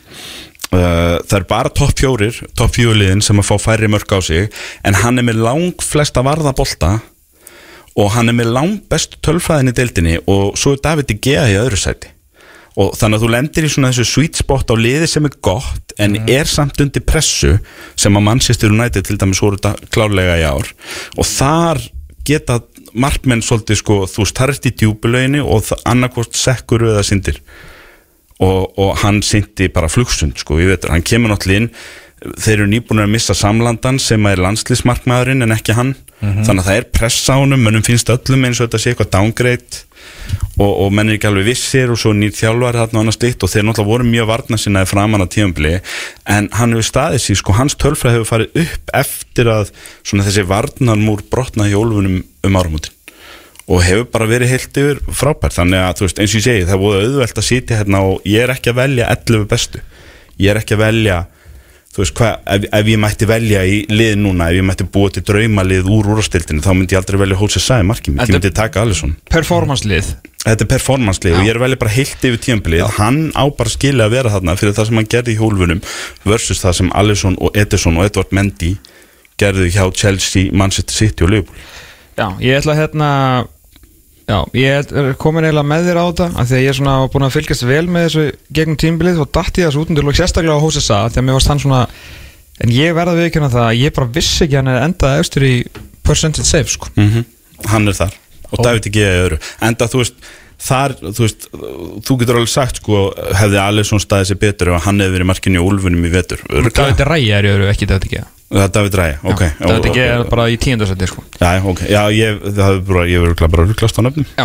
[0.75, 4.49] Uh, það er bara topp fjórir topp fjóliðin sem að fá færri mörg á sig
[4.83, 6.89] en hann er með lang flesta varða bolta
[7.95, 11.47] og hann er með lang bestu tölfræðin í deildinni og svo er David De Gea
[11.53, 12.11] í öðru sæti
[12.77, 15.95] og þannig að þú lendir í svona þessu sweet spot á liði sem er gott
[16.03, 17.55] en er samt undir pressu
[17.97, 19.57] sem að Manchester United til dæmis voru
[19.95, 20.69] klárlega í ár.
[21.17, 21.81] Og þar
[22.27, 22.61] geta
[22.97, 27.41] markmenn svolítið sko, þú starft í djúbulöginni og það- annarkvort sekkur eða sindir
[28.41, 31.71] og, og hann syndi bara flugsund sko, ég veit, hann kemur náttúrulega inn
[32.41, 36.79] þeir eru nýbúin að missa samlandan sem er landslísmarkmaðurinn en ekki hann þannig að það
[36.81, 39.83] er press á honum, mönnum finnst öllum eins og þetta sé eitthvað downgrade.
[40.57, 43.45] Og, og menn er ekki alveg vissir og svo nýr þjálfari þarna og annars slikt
[43.45, 45.73] og þeir náttúrulega voru mjög varna sinnaði framan á tíumbli
[46.33, 50.47] en hann hefur staðið sér, sko, hans tölfræð hefur farið upp eftir að svona þessi
[50.49, 52.95] varnarmúr brotna í ólfunum um áramótin.
[53.67, 56.83] Og hefur bara verið heilt yfir frábært þannig að veist eins og ég segi það
[56.83, 59.83] búið auðvelt að sitja hérna og ég er ekki að velja 11 bestu.
[60.41, 61.23] Ég er ekki að velja
[61.97, 65.13] þú veist hvað, ef, ef ég mætti velja í lið núna, ef ég mætti búa
[65.13, 68.51] til draumalið úr úrstildinu, þá myndi ég aldrei velja Hósi Sæði markið mitt, ég myndi
[68.53, 69.15] taka Alisson.
[69.33, 70.11] Performance-lið.
[70.47, 74.05] Þetta er performancelið og ég er velja bara heilt yfir tímabilið, hann á bara skilja
[74.07, 75.81] að vera þarna fyrir það sem hann gerði í hólfunum
[76.23, 78.77] versus það sem Alisson og Ederson og Edward Mendy
[79.41, 81.67] gerðu hjá Chelsea, Manchester City og Liverpool.
[82.17, 83.09] Já, ég ætla hérna
[84.27, 86.95] Já, ég er komin eiginlega með þér á þetta af því að ég er svona
[87.13, 88.25] búin að fylgjast vel með þessu
[88.59, 91.53] gegnum tímbilið og datti þessu út undir lók sérstaklega á Hósesa því að mér varst
[91.53, 91.83] hann svona
[92.65, 95.47] en ég verða við ekki það að ég bara vissi ekki hann er endað austur
[95.47, 95.55] í
[96.07, 96.91] percentage save sko.
[96.99, 97.25] Mm
[97.71, 98.17] hann er þar
[98.53, 99.39] og David ekki í öðru.
[99.65, 100.19] Enda þú veist
[100.63, 101.49] þar, þú veist,
[102.07, 103.03] þú getur alveg sagt sko,
[103.37, 106.41] hefði Alisson staðið sér betur ef hann hefði verið markinu í úlfunum í vetur
[106.73, 109.41] David Ræja er öðru, ekki David ekki það er David Ræja, ok.
[109.59, 111.23] David ekki er bara í tíundarsætti sko.
[111.41, 114.29] Já, ok, já, ég, það hefur bara, ég verður bara rugglast á nöfnum.
[114.39, 114.45] Já.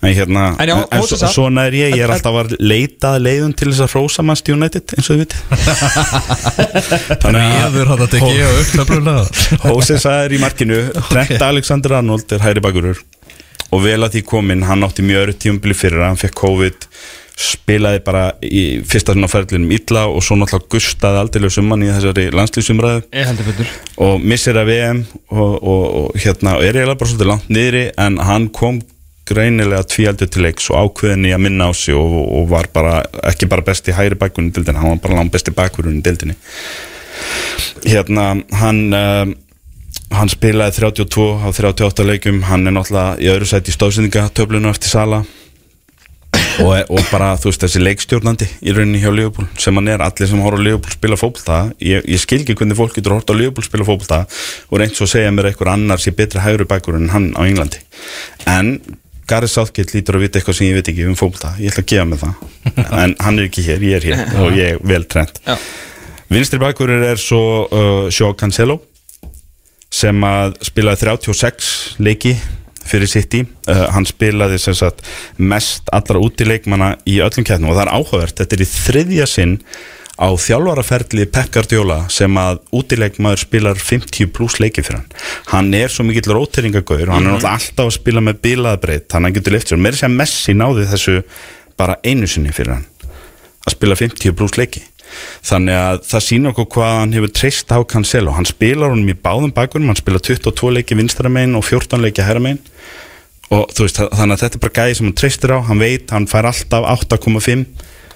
[0.00, 3.10] En hérna, En já, en, svo, að- svona er ég, ég er alltaf að leita
[3.18, 5.40] að leiðum til þess að hrósa mannst United, eins og þið vitið.
[7.26, 9.16] Þannig Eður hann að tekja og upptöfluna
[9.68, 13.00] Hósesa er í markinu Trent Alexander Arnold er hæri bakurur
[13.74, 16.88] og vel að því kominn, hann átti mjög öru tíumbili fyrir hann fekk COVID
[17.36, 22.30] spilaði bara í fyrsta svona ferðlinum illa og svo náttúrulega gustaði aldrei summan í þessari
[22.32, 23.02] landslýsumræðu.
[24.06, 27.84] Og missir að VM og, og, og hérna og er eiginlega bara svolítið langt niðri
[28.06, 28.80] en hann kom
[29.28, 33.00] greinilega tvíaldur til leiks og ákveðin í að minna á sig og, og var bara
[33.26, 36.38] ekki bara besti hægri bakkurinn í dildinni, hann var bara langt besti bakkurinn í dildinni
[37.84, 38.30] hérna
[38.60, 39.34] hann um,
[40.14, 44.92] hann spilaði 32 á 38 leikum hann er náttúrulega í öðru sæti í stóðsendingatöflunu eftir
[44.92, 45.24] Sala
[46.62, 50.04] og, og bara þú veist þessi leikstjórnandi í rauninni hjá Liverpool sem hann er.
[50.04, 53.66] Allir sem á Liverpool spila fókbalta ég, ég skil ekki hvernig fólk getur á Liverpool
[53.66, 54.22] spila fókbalta
[54.70, 57.82] og reynt svo segja mér eitthvað annar sé betri hægri bækur en hann á Englandi.
[58.48, 58.78] En
[59.26, 61.92] Gareth Southgate lítur að vita eitthvað sem ég veit ekki um fókbalta ég ætla að
[61.92, 62.44] gefa mig það.
[63.04, 65.40] En hann er ekki hér, ég er hér og ég er vel trend
[66.32, 68.80] vinstri bækurinn er svo uh, Sjó Cancelo
[69.96, 71.72] sem að spilaði 36
[72.04, 72.36] leiki
[72.86, 73.42] fyrir City.
[73.66, 75.04] Uh, hann spilaði sem sagt
[75.38, 79.56] mest allra útileikmanna í öllum keppnum og það er áhugavert, þetta er í þriðja sinn
[80.16, 85.10] á þjálfaraferli Pep Guardiola sem að útileikmaður spilar 50 pluss leiki fyrir hann.
[85.50, 89.16] Hann er svo mikill róteringagur og hann er náttúrulega alltaf að spila með bilaðbreyt þannig
[89.16, 91.18] að hann getur lift sér, meira sem Messi náði þessu
[91.76, 92.86] bara einu sinni fyrir hann
[93.66, 94.86] að spila 50 pluss leiki
[95.46, 99.16] þannig að það sýnir okkur hvað hann hefur treyst á Cancelo, hann spilar honum í
[99.16, 102.62] báðum bakunum, hann spila 22 leiki vinstra megin og 14 leiki herra megin.
[103.54, 106.10] Og þú veist, þannig að þetta er bara gæði sem hann treystir á, hann veit,
[106.10, 107.66] hann fær alltaf 8,5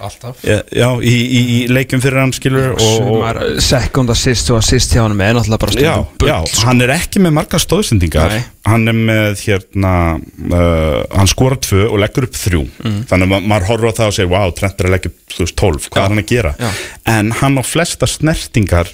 [0.00, 0.38] Alltaf.
[0.46, 4.60] Já, já, í, í, í leikjum fyrir hann skilur og, og Sumar second assist og
[4.62, 6.62] assist hjá hann er náttúrulega bara Já, stundum bull, já, sko.
[6.68, 8.46] hann er ekki með margar stóðsendingar Nei.
[8.70, 12.62] hann er með hérna uh, hann skorar tvö og leggur upp þrjú.
[12.80, 15.36] Þannig að ma maður horfir á það og segir wow, Trent er að leggja upp
[15.36, 16.54] þú veist, 12, hvað er hann að gera?
[16.56, 16.70] Já.
[17.14, 18.90] en hann á flesta snertingar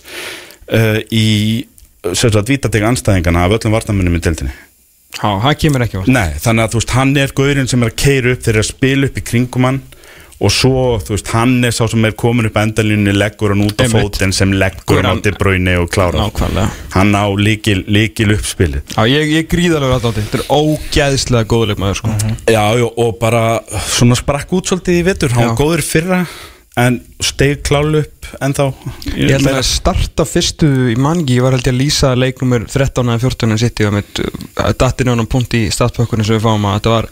[0.74, 1.26] uh, í
[2.14, 4.52] sem sagt vítatega anstæðingana af öllum vartamönnum í deildinni.
[5.16, 7.90] Já, það kemur ekki á Nei, þannig að þú veist, hann er gaurinn sem er
[7.92, 9.78] að keira upp þeir eru að spila upp í kringum hann
[10.36, 13.80] og svo, þú veist, hann er sá sem er komin upp endalínni, leggur hann út
[13.80, 16.18] á fótinn sem leggur hann á dibbraunni og klárar.
[16.26, 16.66] Nákvæmlega.
[16.92, 21.80] Hann á líkil, líkil uppspilið Já, ég, ég gríðarlega á þetta Þetta er ógæðslega góðuleik
[21.80, 22.12] maður sko.
[22.52, 23.46] Já, já, og bara
[23.88, 26.20] svona sprakk út svolítið í vetur, hann var góður í fyrra
[26.76, 28.64] en steig klálu upp en þá
[29.16, 31.38] Ég held að starta fyrstu í mangi.
[31.38, 35.14] Ég var held að lýsa leiknumur 13 eða 14 en sitt Ég var með dattinu
[35.14, 36.76] á hann punkt í startpökkunni sem við fáum að.
[36.76, 37.08] Þetta var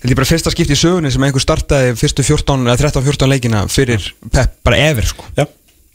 [0.00, 3.64] held ég bara fyrsta skipti í sögunni sem einhver startaði fyrstu 14 eða 13-14 leikina
[3.70, 5.26] fyrir Pep bara ever sko.
[5.36, 5.44] Já,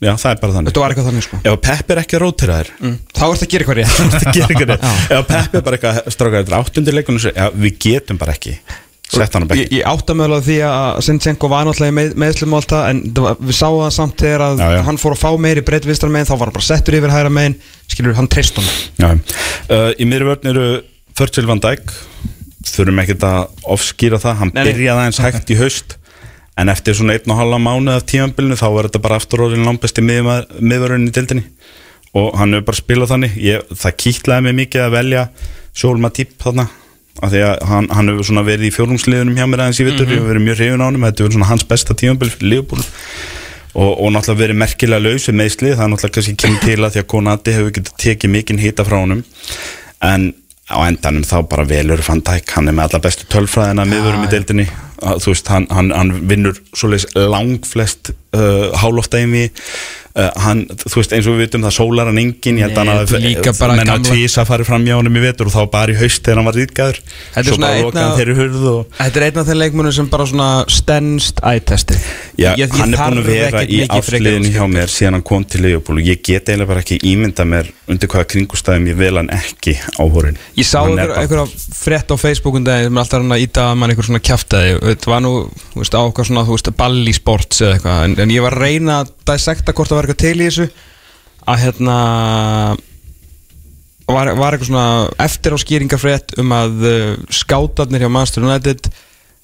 [0.05, 0.71] já, það er bara þannig.
[0.71, 1.41] Þetta var eitthvað þannig sko.
[1.41, 2.95] Ef Pepp er ekki að rótira þér mm.
[3.11, 3.99] Þá ertu að gera eitthvað rétt.
[4.15, 4.89] Það gerir ekki neitt.
[5.17, 8.59] Ef Pepp er bara eitthvað strákar þetta er áttundir leikunum já, við getum bara ekki
[9.05, 11.95] sett hann á bekk Ég, ég átta mig alveg á því að Sinchenko var náttúrulega
[11.95, 14.67] með, meðslum og allt það en það var, við sáum það samt þegar að Já,
[14.73, 14.81] já.
[14.87, 17.31] hann fór að fá meiri breytt vistar megin þá var hann bara settur yfir hæra
[17.33, 17.57] megin.
[17.91, 18.59] Skilur hann treyst
[18.97, 20.67] Já, uh, í miðri vörn eru
[21.15, 21.93] Virgil van Dijk
[22.71, 24.39] þurfum ekkert að ofskýra það.
[24.41, 25.97] Hann Nei, byrjaði aðeins hægt í haust
[26.55, 29.67] en eftir svona einn og halva mánuð af tímanbylnu þá er þetta bara aftur orðin
[29.67, 31.45] langbesti miðvörun í dildinni
[32.15, 33.33] og hann hefur bara spilað þannig.
[33.43, 35.23] Ég, það kýtlaði mig mikið að velja
[35.75, 36.65] Sjól Matip þarna
[37.23, 40.07] af því að hann, hann hefur svona verið í fjórumsliðunum hjá mér aðeins í vittur,
[40.07, 41.05] ég hefur verið mjög hrifun á honum.
[41.07, 42.83] Þetta verið svona hans besta tímanbyl fyrir Liverpool.
[43.75, 46.35] Og, og náttúrulega verið merkilega laus með meðslið, það er náttúrulega kannski
[50.69, 52.49] á endanum þá bara velur Van Dijk.
[52.55, 54.67] Hann er með alla bestu tölfræðina miðurum í deildinni
[55.03, 59.49] Að, þú veist, hann, hann, hann vinnur svoleiðis langflest uh, hálóftæmi
[60.15, 62.89] uh, hann, þú veist, eins og við vitum það sólar hann engin, ég held að
[62.91, 65.61] hann að líka bara menn að gamla- farið fram hjá honum í vetur og þá
[65.73, 68.67] bara í haust þegar hann var rýtgæður Þetta er svo bara af- hann þeirri hurð
[68.71, 71.99] og Þetta er einn af þeim leikmunum sem bara svona stennst ættesti
[72.39, 76.01] Já, hann er búin að vera í ásliðinu hjá mér síðan hann kom til Leopold
[76.01, 79.75] og ég get eiginlega bara ekki ímynda mér undir hvaða kringustæðum ég vel hann ekki
[79.99, 81.45] áhórin Ég sá einhver, einhverja
[81.75, 85.11] frétt á Facebookum daginn sem alltaf hann að íta að mann einhver svona kjaftaði Þetta
[85.11, 85.31] var nú,
[85.73, 88.01] þú veist, á eitthvað svona, þú veist, balli sports eða eitthvað.
[88.07, 90.67] En, en ég var að reyna að dissekta hvort það var eitthvað til í þessu.
[91.45, 91.97] Að hérna
[94.09, 94.87] var, var eitthvað svona
[95.25, 98.89] eftir á skýringafrétt um að uh, skátarnir hjá Manchester United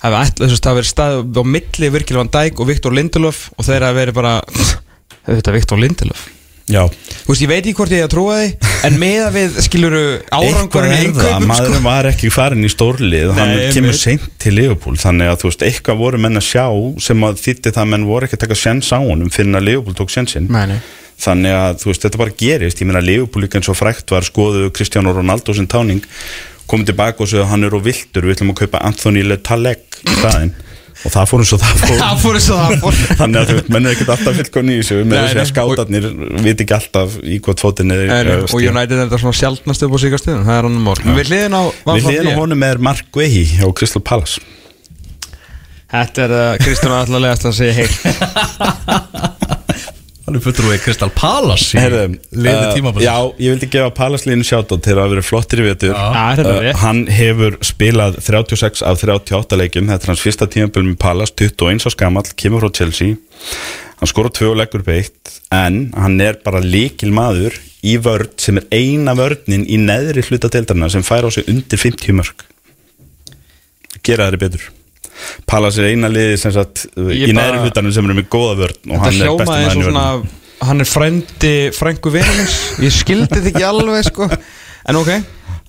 [0.01, 3.47] hafi ætla, þess að það verið stað á milli Virgil van Dijk og Viktor Lindelöf
[3.57, 4.37] og þeir hafi verið bara
[5.29, 6.29] þetta Viktor Lindelöf
[6.71, 6.83] Já,
[7.21, 10.01] Þú veist, ég veit ekki hvort ég að trúa því En með að við skiluru
[10.33, 11.83] árangurinn eitthvað er það, maðurinn sko.
[11.85, 13.99] var ekki farin í stórlið hann Nei, kemur einmitt.
[14.01, 16.65] seint til Leopold þannig að þú veist, eitthvað voru menn að sjá
[17.05, 19.67] sem að þýtti það að menn voru ekki að taka sjens á honum fyrir að
[19.69, 20.79] Leopold tók sjensin Nei, nei.
[21.21, 24.25] þannig að þú veist, þetta bara gerist ég meina Leopold líka eins og frækt var
[24.25, 26.01] skoðu Kristján Ronaldo sem táning
[26.71, 30.01] komið tilbaka og segja hann er á viltur við ætlum að kaupa Anthony Le Talek
[30.07, 30.53] í staðinn
[31.01, 31.97] og það fór eins og það fór.
[32.01, 32.99] Það fór það fór.
[33.21, 34.99] Þannig að þú veist, menn er ekkert alltaf fylgkonni í þessu.
[35.01, 36.07] Með Nei, þessi að skátarnir
[36.45, 39.99] viti ekki alltaf í hvort fótinn er og United er þetta svona sjálfnast upp á
[40.05, 43.45] síkast stuðum Það er hann um mál Við hliðin á á honum er Mark Guehi
[43.57, 44.43] hjá Crystal Palace.
[45.91, 49.57] Þetta er uh, Kristján allarlegast að segja heil
[50.25, 54.29] Hann er fullur við Kristal Palace í liði uh, tímabils Já, ég vildi gefa Palace
[54.29, 55.95] línu sjátt til að vera flottir í vetur.
[55.97, 56.81] Já, þetta er rétt.
[56.83, 59.89] Hann hefur spilað 36 af 38 leikjum.
[59.89, 63.17] Þetta er hans fyrsta tímabil með Palace 21 á skamall, kemur frá Chelsea.
[64.01, 68.57] Hann skora tvö og leggur beitt En hann er bara líkil maður í vörn sem
[68.57, 72.45] er eina vörnin í neðri hluta deildarna sem fær á sig undir 50 mörg
[74.01, 74.69] Gera þeirri betur
[75.49, 78.95] Palace er eina liði sem sagt Ég í neðri hlutanum sem er með góða vörn
[78.95, 83.49] og hann er maður í svona vörn Hann er frændi frængu vinumins Ég skildi þetta
[83.49, 84.27] ekki alveg sko.
[84.89, 85.09] En ok.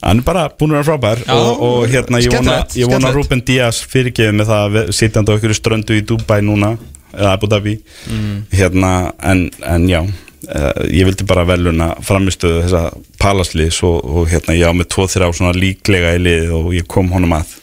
[0.02, 3.12] Hann er bara búin að vera frábær Já, og, og hérna ég vona, ég vona.
[3.14, 6.74] Ruben Díaz fyrirgeði með það sitjandi á ykkur ströndu í Dubai núna
[7.12, 7.76] eða Abu Dhabi.
[8.08, 8.36] Mm.
[8.56, 12.84] hérna en, en já uh, ég vildi bara veluna framistöðu þessa
[13.22, 17.12] palasliðs og, og hérna ég á með 2-3 svona líklega í liðið og ég kom
[17.14, 17.56] honum að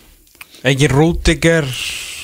[0.68, 1.68] Ekki Rúdiger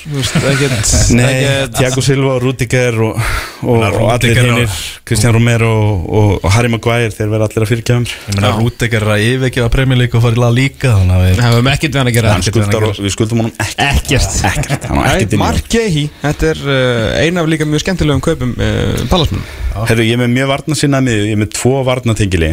[0.06, 3.16] Þú veist, ekkert Nei, ekkert- Thiago Silva og Rudiger og,
[3.64, 4.74] og, Meina, og allir og- hinnir
[5.06, 8.50] Kristján Romero og, og, og Harry Maguire þeir verða allir að fyrirgefa mér Ég meina
[8.58, 11.70] Rúdegger er að yfirgefa League og fara í La Liga Þannig að við Það hefum
[11.72, 13.86] ekkert við hann að gera skuldar, við skuldum honum ekkert.
[13.86, 14.36] Ekkert.
[14.50, 17.82] Ekkert, hann var ekkert inn í Mark Gehi, þetta er uh, eina af líka mjög
[17.86, 19.42] skemmtilegum kaupum uh, Palasmann
[19.90, 22.52] Herru, ég er með mjög varna sinna mið, ég er með tvo varnatingili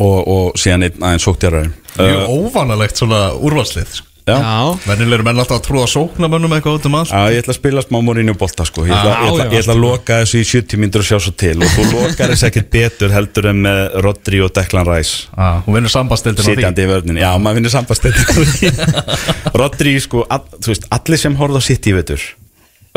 [0.00, 1.68] og, og síðan einn aðeins sóktjarari
[1.98, 4.38] Mjög óvanalegt svona úrvalslið Já,
[4.86, 7.10] Vennilegir menn alltaf að trúa sóknamönnum eitthvað út um allt.
[7.10, 8.84] Já, ég ætla að spila smá Mourinho bolta sko.
[8.86, 11.08] Ég ætla, Já, ég ætla, já, ég ætla að loka þessu í 70 myndur og
[11.08, 11.56] sjá svo til.
[11.58, 15.26] Og þú lokar þess ekkert betur heldur en með Rodri og Declan Rice.
[15.34, 20.22] Ah, Hún vinnur sambandstildin á því sitjandi í vörnin, já maður finnir sambastönd Rodri sko,
[20.30, 22.22] all, þú veist, allir sem horfða á sitt í vetur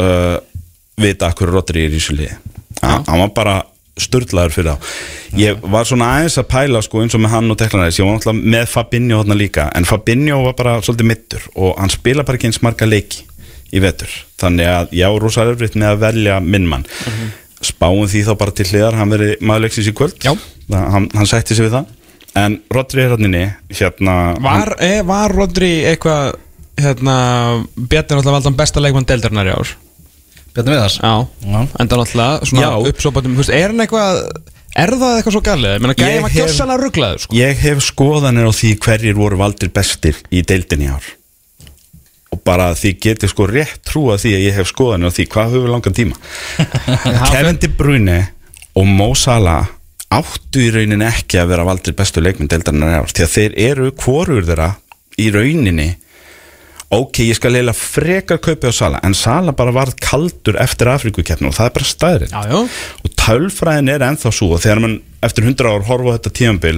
[0.02, 0.38] uh,
[1.02, 2.38] vita að hverju Rodri er í þessu liði.
[2.86, 3.56] Hann var bara
[4.00, 4.90] sturlaður fyrir þá.
[5.40, 8.18] Ég var svona aðeins að pæla sko eins og með hann og Rice, ég var
[8.18, 12.40] náttúrulega með Fabinho þarna líka, en Fabinho var bara svolítið mittur og hann spila bara
[12.40, 13.24] ekki eins marga leiki
[13.76, 16.88] í vetur, þannig að ég á rosa erfitt með að velja minn mann.
[17.64, 20.20] Spáum því þá bara til hliðar hann verið maðurleiksins í kvöld.
[20.20, 21.94] Það, hann, hann sætti sig við það.
[22.36, 26.36] En Rodri er hann inni hérna Var, e, var Rodri eitthvað
[26.76, 27.16] hérna,
[27.76, 29.76] Bjarni náttúrulega valdan besta leikmann deildarinnar í ár
[30.56, 31.14] Bjarni Viðars Já,
[31.84, 32.90] enda náttúrulega svona Já.
[32.92, 34.22] uppsópatum, þú veist, er hann eitthvað
[34.76, 35.76] er það eitthvað svo galið?
[35.76, 37.36] Ég meina, Ég gæði maður gjössalega rugglaður sko.
[37.40, 41.12] Ég hef skoðanir á því hverjir voru valdir bestir í deildinni í ár
[42.36, 45.54] og bara því getið sko rétt trúa því að ég hef skoðanir á því hvað
[45.54, 46.16] höfum við langan tíma
[47.34, 48.18] Kevin De Bruyne
[48.76, 49.70] og Mo Salah
[50.16, 53.56] áttu í rauninni ekki að vera valdir bestu leikmynd deildarinnar í ár því að þeir
[53.70, 54.68] eru hvorur þeirra
[55.22, 55.88] í rauninni
[56.94, 61.50] ok, ég skal leila frekar kaupi á Sala en Sala bara varð kaldur eftir Afrikukeppnu
[61.50, 61.90] og það er bara
[62.52, 62.60] já.
[63.04, 66.78] og tölfræðin er ennþá svo og þegar mann eftir 100 ár horfa þetta tíðanbil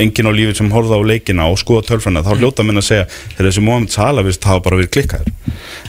[0.00, 3.06] enginn á lífið sem horfa á leikina og skoða tölfræðina þá hljóta minn að segja
[3.08, 5.30] þegar þessi Mohamed Salah vist hafa bara verið klikkaður.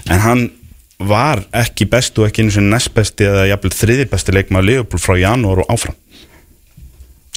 [0.08, 0.44] En hann
[0.98, 5.02] var ekki bestu og ekki einu sem næst besti eða jafnvel þriði besti leikmaður Liverpool
[5.02, 5.98] frá janúar og áfram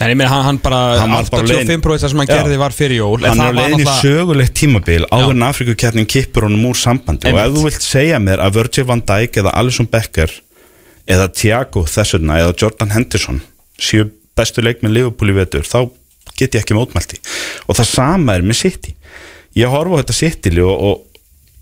[0.01, 2.37] En ég meina, hann, hann bara, Hann var bara leiðin- 85% sem hann Já.
[2.39, 3.19] gerði var fyrir jól.
[3.25, 6.43] En hann það er á var leiðin í náttúrulega- sögulegt tímabil áður en Afrikukeppnin kippur
[6.49, 7.27] honum úr sambandi.
[7.29, 7.59] Og ef Einmitt.
[7.59, 10.31] þú vilt segja mér að Virgil van Dijk eða Alisson Becker
[11.07, 13.43] eða Thiago þessuna eða Jordan Henderson
[13.79, 15.91] séu bestu leikminn Liverpool í vetur þá
[16.37, 17.19] get ég ekki mótmælti
[17.69, 18.95] og það sama er með City.
[19.57, 21.05] Ég horfa á þetta City og, og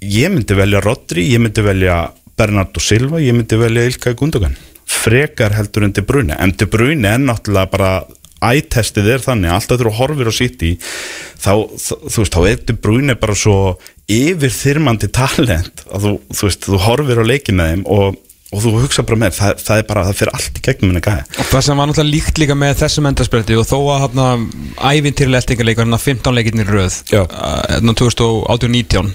[0.02, 4.54] ég myndi velja Rodri, ég myndi velja Bernardo Silva, ég myndi velja Ilkay Gundogan.
[4.86, 6.36] Frekar heldur en De Bruyne.
[6.38, 8.04] En De Bruyne er náttúrulega bara
[8.44, 12.76] ættestið er þannig, alltaf þú horfir á City þá, þá- þú veist, þá er De
[12.78, 13.56] Bruyne bara svo
[14.08, 18.16] yfirþyrmandi talent að þú, þú veist, þú horfir á leiki með þeim og,
[18.54, 21.02] og þú hugsa bara með, það, það er bara það fyrir allt í gegnum henni
[21.04, 24.20] gæði Og það sem var náttúrulega líkt líka með þessum endarspretti og þó að
[24.92, 27.22] ævintýrlega eltingarleikar hérna 15 leikirnir röð Já.
[27.74, 29.12] hérna 2018-19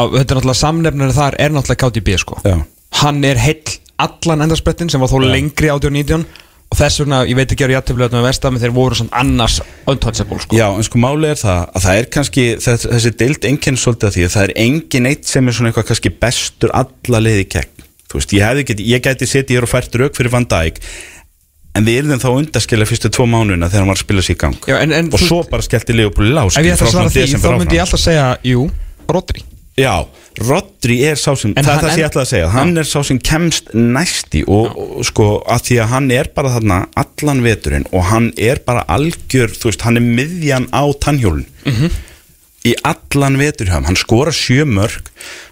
[0.00, 2.56] þetta er náttúrulega samnefnir þar er náttúrulega KTB sko Já.
[3.02, 6.24] hann er heill allan endarsprettin sem var þó lengri 18-19
[6.70, 9.56] og þess vegna, ég veit ekki að ég aðtöflega með vestam þeir voru samt annars
[9.90, 10.54] untouchable sko.
[10.56, 14.08] Já, en sko máli er það að það er kannski þess, þessi deild enginn svolítið
[14.10, 17.46] að því að það er engin eitt sem er svona eitthvað kannski bestur alla leiði
[17.56, 17.86] gegn.
[18.10, 20.78] Þú veist, ég hefði geti, ég gæti setið hér og fært rauk fyrir Van Dijk
[21.78, 24.40] en við erum þá undaskilja fyrstu tvo mánuðina þegar hann var að spila sér í
[24.40, 24.56] gang.
[24.66, 27.26] Já, en- en og svo bara skellti Leopold lás ef ég ætla að svara því,
[27.38, 28.64] þá myndi ég alltaf segja jú,
[29.10, 29.44] Rodri
[29.80, 29.94] Já,
[30.40, 32.50] Rodri er sá sem En það er það sem ég en- ætla að segja.
[32.54, 36.52] Hann er sá sem kemst næsti og, og sko að því að hann er bara
[36.54, 41.44] þarna allan veturinn og hann er bara algjör, þú veist, hann er miðjan á tannhjólun
[41.66, 41.90] Mhm.
[42.64, 45.06] í allan vetur hjá hann, skora sjö mörg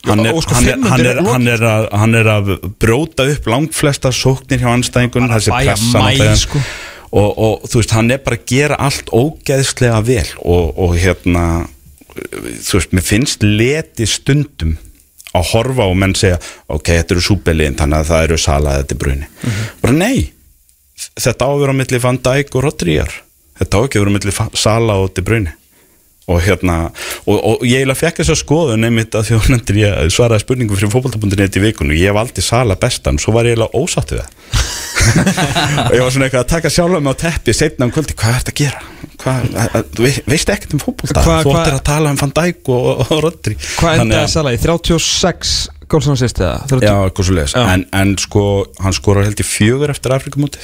[0.05, 2.50] hann Já, er, og sko hann, er, hann, er, hann, er að, hann er að
[2.78, 6.36] bróta upp langflesta sóknir hjá anstæðingun þessi bæja pressa mæl, náttúrulega.
[6.36, 6.60] sko.
[7.12, 11.46] og, og þú veist, hann er bara að gera allt ógeðslega vel og, og hérna
[12.18, 14.76] þú veist, mér finnst leti stundum
[15.36, 18.98] að horfa og menn segja ok, þetta eru súbeliðin, þannig að það eru salaði þetta
[19.04, 19.30] bruni,
[19.82, 20.18] bara nei
[20.98, 23.16] þetta á að vera á milli Van Dijk og Rodríjar
[23.60, 25.54] þetta á ekki að vera á milli Sala og De Bruyne
[26.28, 26.76] og hérna
[27.26, 30.92] og, og ég eiginlega fekk þess að skoðu nefnitt að þjóðnendur ég svaraði spurningum fyrir
[30.92, 34.66] fótbolta.net í vikunum, ég valdi Sala bestan svo var ég eiginlega ósatt við það.
[35.88, 38.34] Og ég var svona eitthvað að taka sjálfa mig á teppi setna um kvöldi, hvað
[38.34, 38.80] er þetta að gera?
[39.18, 41.22] Hvað, að- þú vei- veist ekkert um fótbolta?
[41.24, 43.56] Hvað- þú ættir að tala um Van Dijk og, og, og Rodri.
[43.78, 44.60] Hvað endaði að- Salah í?
[44.62, 45.55] 36
[45.88, 46.59] gólsum sýst eða?
[46.68, 46.84] 30?
[46.84, 48.42] Já, eitthvað svo leiðis en, en sko,
[48.84, 50.60] hann skorar held í fjögur eftir Afrikamóti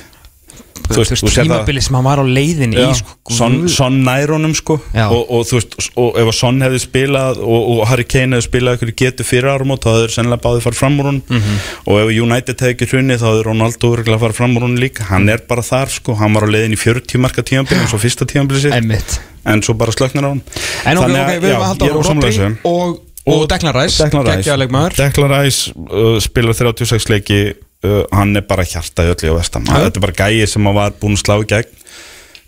[0.85, 3.69] þú veist, þú sér það- sem hann var á leiðinni í sko, Son, guð.
[3.73, 5.07] son nær honum sko Já.
[5.09, 8.47] og, og þú veist, og ef að Son hefði spilað og, og Harry Kane hefði
[8.51, 11.57] spilað eitthvað getur fyrir árum þá hefur sennilega báði farið fram úr honum Mhm.
[11.87, 15.09] og ef United hefði ekki hrunni þá hefur Ronaldo örgulega farið fram úr honum líka
[15.09, 18.27] hann er bara þar sko, hann var á leiðin í 40 marka eins og fyrsta
[18.29, 19.21] tímabili sitt Einmitt.
[19.47, 20.43] en svo bara slöknar á hann
[20.85, 24.59] En ok, ok, við erum já, að halda á Rodri og, og Declan Rice geggjaður
[24.67, 24.97] leikmaður.
[25.01, 27.55] Declan Rice uh, spilar 36 leiki
[27.85, 29.79] uh, hann er bara hjarta í öllu á vestam Já.
[29.87, 31.81] þetta er bara gæi sem að var búinn að slá í gegn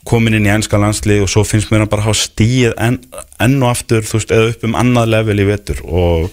[0.06, 3.00] komin inn í enska landslið og svo finnst mér hann bara hafa stíð enn,
[3.42, 6.28] enn og aftur þú veist, eða upp um annað level í vetur og,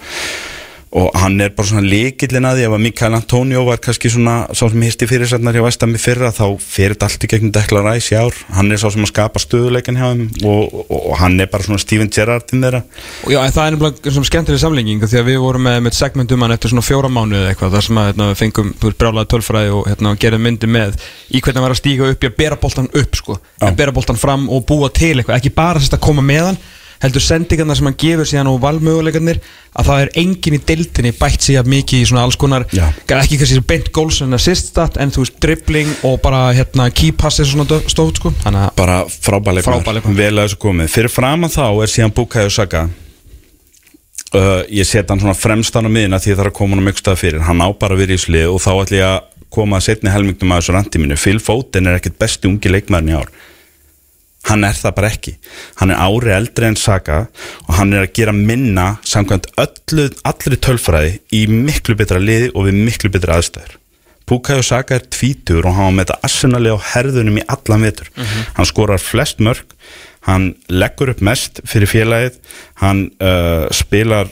[0.93, 4.35] og hann er bara svona líkillin að því ef að Mikael Antonio var kannski svona
[4.53, 7.87] sá sem histi fyrirsætnar hjá Vestam í fyrra þá fyrir þetta allt í gegnum Declan
[7.87, 8.37] Rice í ár.
[8.53, 11.65] Hann er sá sem að skapa stöðuleikan hjá þeim og, og, og hann er bara
[11.65, 12.83] svona Steven Gerrardin þeirra.
[13.25, 15.97] Og Já, en það er nefnilega svona skemmtileg samlenging því að við vorum með, með
[15.97, 19.31] segment um hann eftir svona fjóra mánuði eða eitthvað þar sem að hérna, fengum brjálaði
[19.33, 20.99] tölfræði og hérna, gerðum myndi með
[21.33, 23.95] í hvernig hann var að stíga upp í að bera boltan upp sko, en bera
[23.95, 26.61] boltan fram og búa til eitthvað, ekki bara sérst að koma með hann
[27.03, 29.39] heldur sendingarna sem hann gefur síðan og valmöguleikarnir
[29.73, 32.85] að það er engin í deildinni bætt sig að mikið í svona alls konar Já.
[33.17, 37.11] ekki kannski beint goals en assist stat en þú veist dribbling og bara hérna key
[37.11, 38.33] passes og svona stótt sko.
[38.77, 40.19] Bara frábæleik Frábær leikmaður.
[40.21, 40.91] vel að þessu komið.
[40.95, 42.87] Fyrir fram að þá er síðan Bukayo Saka.
[44.33, 47.01] Uh, ég set hann svona fremstan á miðina því ég þarf að koma hann mjög
[47.03, 47.43] stað fyrir.
[47.45, 50.53] Hann á bara vera í slið og þá ætlum ég að koma að setni helmingtum
[50.53, 51.17] að þessu randi mínu.
[51.21, 53.29] Phil Foden er ekkert besti ungi leikmaðurinn í ár
[54.49, 55.35] hann er það bara ekki.
[55.79, 57.25] Hann er ári eldri en Saka
[57.67, 62.69] og hann er að gera minna samkvæmt öllu, allri tölfræði í miklu betra liði og
[62.69, 63.79] við miklu betra aðstæður.
[64.29, 68.07] Bukayo Saka er tvítur og hann þetta arsenali á herðunum í allan vetur.
[68.55, 69.67] Hann skorar flest mörg
[70.27, 72.39] hann leggur upp mest fyrir félagið.
[72.81, 74.31] Hann uh, spilar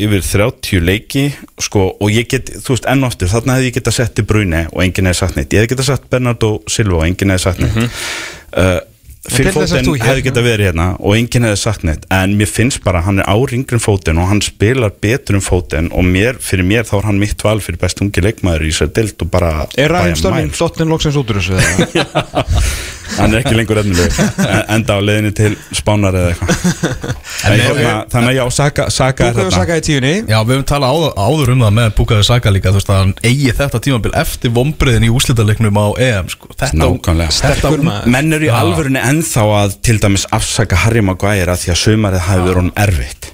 [0.00, 1.26] yfir 30 leiki
[1.60, 4.24] sko, og ég get, þú veist, enn og aftur þarna hefði ég getað sett í
[4.28, 7.44] Brune og enginn hefði sagt neitt ég hefði getað sett Bernardo Silva og enginn hefði
[7.44, 8.80] sagt neitt uh,
[9.28, 10.06] fyrir þess ert fótinn þú hér.
[10.08, 13.28] hefði getað verið hérna og enginn hefði sagt neitt en mér finnst bara hann er
[13.30, 17.20] áringrin fótinn og hann spilar betur um fótinn og mér, fyrir mér þá er hann
[17.20, 20.18] mitt val fyrir best ungi leikmaður í sér dild og bara er by a Ræðum
[20.24, 20.56] Störling mile.
[20.56, 22.48] flottin loksins út úr þessu eða?
[23.18, 24.18] hann er ekki lengur efnileg
[24.76, 27.10] enda á leiðinni til Spánar eða eitthvað.
[27.42, 29.54] En hérna, þannig að já, Saka, er þarna.
[29.54, 30.12] Saka í tíunni.
[30.30, 33.14] Já, við höfum talað áður, um það með Bukayo Saka líka, þú veist að hann
[33.26, 36.52] eigi þetta tímabil eftir vombriðin í úslitaleiknum á EM sko.
[36.62, 37.74] Þetta,
[38.06, 38.56] menn eru í Já.
[38.62, 42.74] alvörunni ennþá að til dæmis afsaka Harry Maguire að því að sumarið hafi verið honum
[42.86, 43.32] erfitt.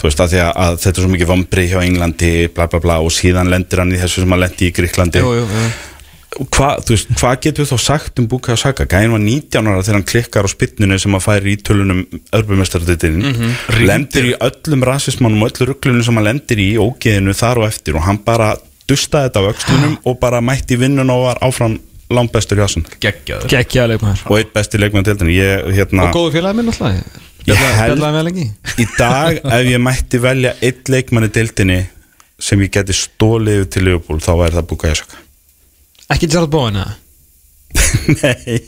[0.00, 3.12] Þú veist að, að þetta er svo mikið vombrið hjá Englandi bla bla bla og
[3.12, 5.64] síðan lendir hann í þessu sem hann lendi í Gríklandi Jú, jú, jú.
[6.30, 8.84] Hvað þú veist, hvað getur við þá sagt um Bukayo Saka?
[8.86, 12.02] Gæðin var 19 ára þegar hann klikkar á spinninu sem að færi í tölunum
[12.38, 13.54] örbumestarðitin Mhm.
[13.86, 17.96] lendir í öllum rasismannum og öllu rugglunum sem hann lendir í ógeðinu þar og eftir
[17.96, 18.56] og hann bara
[18.88, 21.78] dustaði þetta á öxlunum og bara mætti vinnun og var áfram
[22.10, 22.90] langbestur í Arsenal.
[23.00, 23.48] Geggjaður.
[24.30, 26.96] Og eitt besti leikmenn til þetta ég, hérna, og góðu félagi minn alltaf
[27.46, 31.86] Ég held- Bjallaði með lengi í dag ef ég mætti velja eitt leikmann í deildinni
[32.38, 35.16] sem ég geti stólið til Liverpool þá væri það Bukayo Saka
[36.10, 36.94] Ekki Gerald Bowen eða?
[38.22, 38.60] Nei.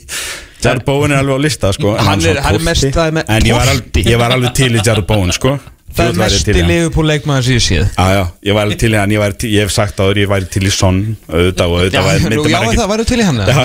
[0.62, 1.96] Jared Bowen er alveg á lista sko.
[1.98, 4.52] En Hann er- hann er mest að- með En ég var, alveg, ég var alveg
[4.54, 5.56] til í Jared Bowen sko
[5.92, 6.62] Það er væri til í.
[6.68, 7.86] Liverpool leikmaður sem ég séð.
[7.98, 10.20] Já, já, ég var alveg til í hann ég, væri til, ég hef sagt áður,
[10.22, 13.18] ég væri til í Son auðvitað og auðvitað væri- myndi já maður það væri til
[13.18, 13.60] í hann Já,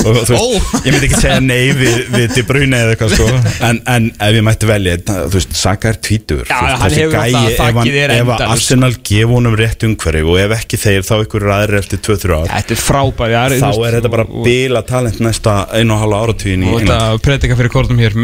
[0.00, 3.28] og þú veist, ég myndi ekki segja nei við, við De Bruyne eða eitthvað sko.
[3.70, 7.16] En, en ef ég mætti velja, þú veist, Saka er tvítur Já, veist, hann hefur
[7.20, 8.44] hann, þakkið er ef að.
[8.50, 12.50] Arsenal gefa honum rétt umhverfi og ef ekki þeir þá ykkur ræðir eftir 2-3 ár.
[12.54, 16.22] Þetta er frábæri já, þá er þetta bara og- bila talent næsta einu og halva
[16.26, 18.16] áratugin í Og þetta predika fyrir kortum hér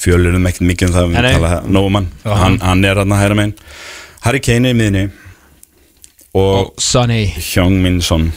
[0.00, 1.32] Fjölurum ekkert mikið um það við nei.
[1.36, 3.54] tala nógu mann hann, hann er hann að hæra megin.
[4.26, 5.04] Harry Kane er í miðinni
[6.36, 7.22] og Og Sonny.
[7.40, 8.30] Hjóng Min Son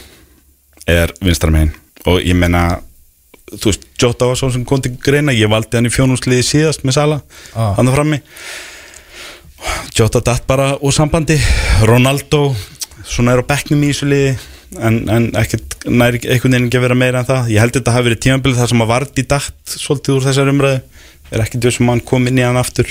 [0.88, 1.74] er vinstra megin.
[2.08, 2.80] Og ég menna
[3.50, 5.34] þú veist, Jota var svo sem kom til greina.
[5.36, 7.20] Ég valdi hann í fjónúsliði síðast með Sala
[7.54, 7.74] Ah.
[7.76, 8.20] hann er frammi.
[9.98, 11.36] Jota datt bara úr sambandi.
[11.84, 12.54] Ronaldo
[13.04, 14.30] svona er á bekknum í þessu liði
[14.80, 17.50] en, en ekkert, næri einhvern veginn ekki að vera meira en það.
[17.52, 20.80] Ég held þetta hafi verið tímabilið þar sem að Vardi datt svolítið úr þessar umræðu
[21.30, 22.90] er ekkert við sem hann kom inn í hann aftur.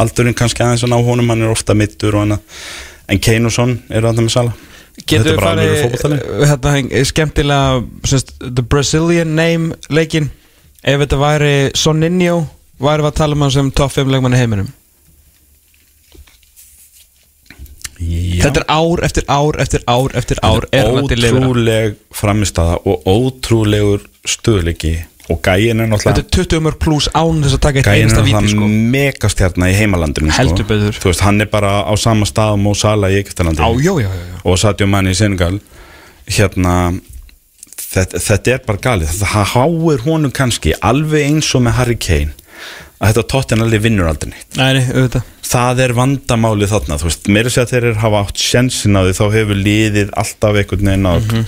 [0.00, 2.38] Aldurinn kannski aðeins að ná honum hann er ofta mittur og hann
[3.08, 4.54] en Kane og Son eru það með Sala.
[4.94, 10.30] Getur Þetta er við farið hérna, skemmtilega semst, The Brazilian Name leikin
[10.84, 12.44] ef þetta væri Soninho
[12.78, 14.70] væri við að tala um hann sem top 5 leikmann í heiminum?
[18.04, 18.44] Já.
[18.44, 23.06] Þetta er ár eftir ár eftir ár eftir ár er að delivera ótrúleg framistaða og
[23.08, 24.96] ótrúlegur stöðleiki
[25.32, 27.94] og gæin er Þetta náttúrulega er 20 mörg pluss án þess að taka eitt gæin
[27.94, 28.68] er einasta víti náttúrulega sko.
[28.94, 30.98] megastjarnar í heimalandinu Heldur betur.
[31.00, 33.22] þú veist, hann er bara á sama stað og Mo Salah í
[34.20, 34.36] já.
[34.44, 35.60] og Sadio Mane í Senegal.
[36.28, 36.74] Hérna
[37.78, 39.08] þetta, þetta er bara galið.
[39.22, 42.32] Það háir honum kannski alveg eins og með Harry Kane
[43.04, 44.56] að þetta tóttin vinnur aldrei neitt.
[44.56, 46.96] Nei, nei, það er vandamálið þarna
[47.34, 51.08] meira sér að þeir hafa átt sjensin á því þá hefur liðið alltaf einhvern veginn
[51.10, 51.42] að Mhm.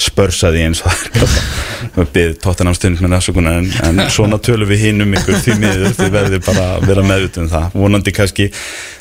[0.00, 2.06] spörsa því eins og það er.
[2.14, 5.94] Byggð tóttinam stund með næsökunar en, en svona tölum við hinn um ykkur því miður
[5.98, 7.66] þið verður bara að vera meðut um það.
[7.74, 8.46] Vonandi kannski,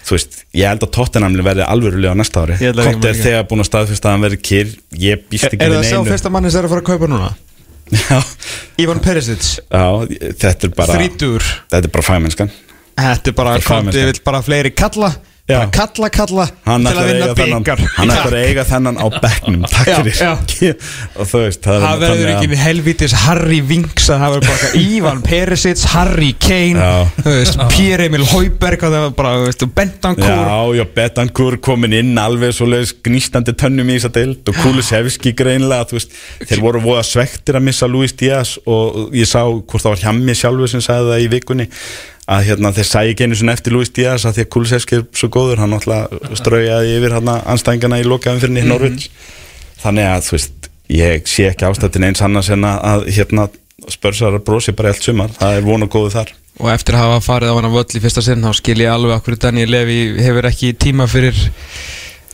[0.07, 2.57] þú veist ég held að tóttinamli verði alvörulega á næsta ári.
[2.79, 4.73] Konti er þegar búin að staðfesta að hann verði kýr
[5.05, 6.11] ég býst Er, ekki er við það að sjá neinu.
[6.15, 7.29] fyrsta manni sem er að fara að kaupa núna?
[8.83, 12.51] Ivan Perisic þetta er bara Þrítur þetta er bara fæmennskan
[12.99, 14.05] Þetta er bara Þetta er Konti fagmennska.
[14.11, 15.09] vill bara fleiri kalla.
[15.49, 19.05] Bara kalla, kalla hann til að að vinna byggar hann ætlar að eiga þennan á
[19.15, 20.75] bekknum takk fyrir.
[21.19, 24.51] og þú veist það, Það er verður að- ekki helvitis Harry Winks að það verður
[24.51, 26.89] bara Ivan Perisic, Harry Kane
[27.25, 30.29] veist, Pierre-Emil Hauberg og það var bara, Bentancur.
[30.29, 35.89] Já, já, Betancourt komin inn alveg svoleiðis gnýstandi tönnum í þessa deild og Kulusevski greinlega,
[35.89, 36.13] þú veist
[36.45, 40.37] þeir voru voða svektir að missa Luis Díaz og ég sá hvort það var hjammi
[40.37, 41.69] sjálfur sem sagði það í vikunni
[42.29, 45.05] að hérna þeir sæði ekki einu svona eftir Luis Díaz að því að Kulusevski er
[45.17, 49.09] svo góður, hann náttúrulega straujaði yfir hann anstæðingana í lokaðum fyrir mm Norvins
[49.79, 53.47] þannig að, þú veist, ég sé ekki ástættin eins annars en að, að hérna
[53.89, 56.33] spörsar að brosi bara allt sumar, það er von og góðu þar.
[56.59, 59.15] Og eftir að hafa farið á hana völl í fyrsta sinn þá skil ég alveg
[59.15, 61.37] að hverju Daniel Levy hefur ekki tíma fyrir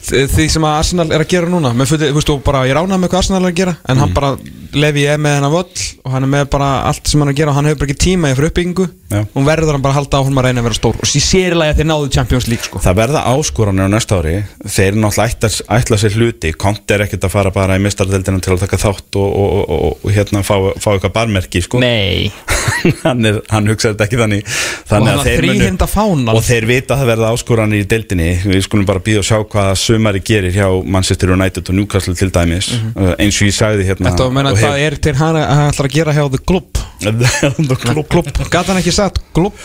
[0.06, 1.72] því sem að Arsenal er að gera núna.
[1.78, 4.04] Með fulli, þú veist, og bara ég ránaði með hvað Arsenal er að gera en
[4.04, 4.34] hann bara,
[4.76, 7.40] Levy er með hennar völl og hann er með bara allt sem hann er að
[7.42, 8.88] gera og hann hefur bara ekki tíma í fyrir uppbyggingu.
[9.06, 9.20] Já.
[9.22, 10.96] og hún verður hann bara að halda áfram að reyna að vera stór.
[10.98, 12.82] Og sér að þeir náðu Champions League sko.
[12.82, 14.34] Það verða áskoranir á næsta ári.
[14.66, 16.52] Þeir náttúrulega ætla, ætla sér hluti.
[16.58, 19.76] Kont er ekkert að fara bara í mistardeldina til að taka þátt og, og, og,
[19.76, 21.82] og, og hérna fá, fá eitthvað barmerki sko.
[21.84, 22.32] Nei.
[23.06, 26.30] Hann, er, hann hugsaði þetta ekki þannig, Og þannig hann að þeir fánan.
[26.36, 28.28] og þeir vita að það verða áskoranir í deildinni.
[28.46, 32.30] Við skulum bara býða og sjá hvað sumari gerir hjá Manchester United og Newcastle til
[32.36, 35.48] dæmis uh, eins og ég sagði hérna Þetta var að hvað er til hann að
[35.56, 36.82] hann ætlar að gera hjá The Club?
[37.06, 39.58] Hef- Klubb, klubb Gat hann ekki sagt klubb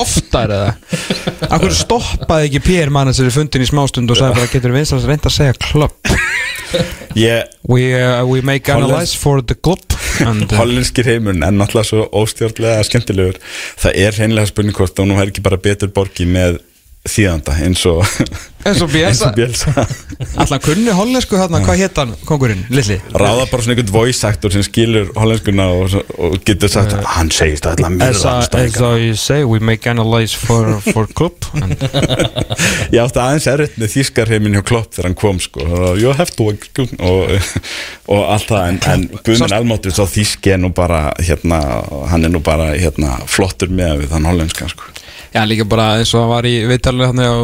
[0.00, 0.70] oftar eða?
[1.52, 5.08] Akkur stoppaði ekki Pér mann þessari fundin í smástund og sagði bara getur við vinstast
[5.10, 6.14] reynd að segja klubb
[7.18, 9.82] ég we, uh, we make Hollands- analyze for the club
[10.24, 13.38] and, uh, Hollenskir heimurinn er náttúrulega svo óstjórnlega skemmtilegur.
[13.80, 16.60] Það er hreinlega spurning hvort og nú er ekki bara betur borgi með
[17.08, 18.02] þýðanda eins og
[18.66, 19.72] eins og Bielsa Bielsa
[20.36, 24.52] Alltaf kunni hollensku þarna, hvað hétt hann, kongurinn, Lilli ráða bara svona einhvern voice actor
[24.52, 28.24] sem skilur hollenskuna og, og getur sagt Eh, hann segist að ætla að As,
[28.80, 31.06] I- say, we make analyze for, for
[31.54, 31.76] and,
[32.94, 35.64] ég átti aðeins erfitt með þýskar heiminn hjá Klopp þegar hann kom sko.
[35.64, 37.34] Og you have to og,
[38.12, 41.60] og allt það en, en Guðmund Almáttur svo þýski er nú bara hérna,
[42.10, 44.90] hann er nú bara hérna, flottur með við þann hollenska sko.
[45.30, 47.34] Já, líka bara eins og hann var í viðtalinu hann á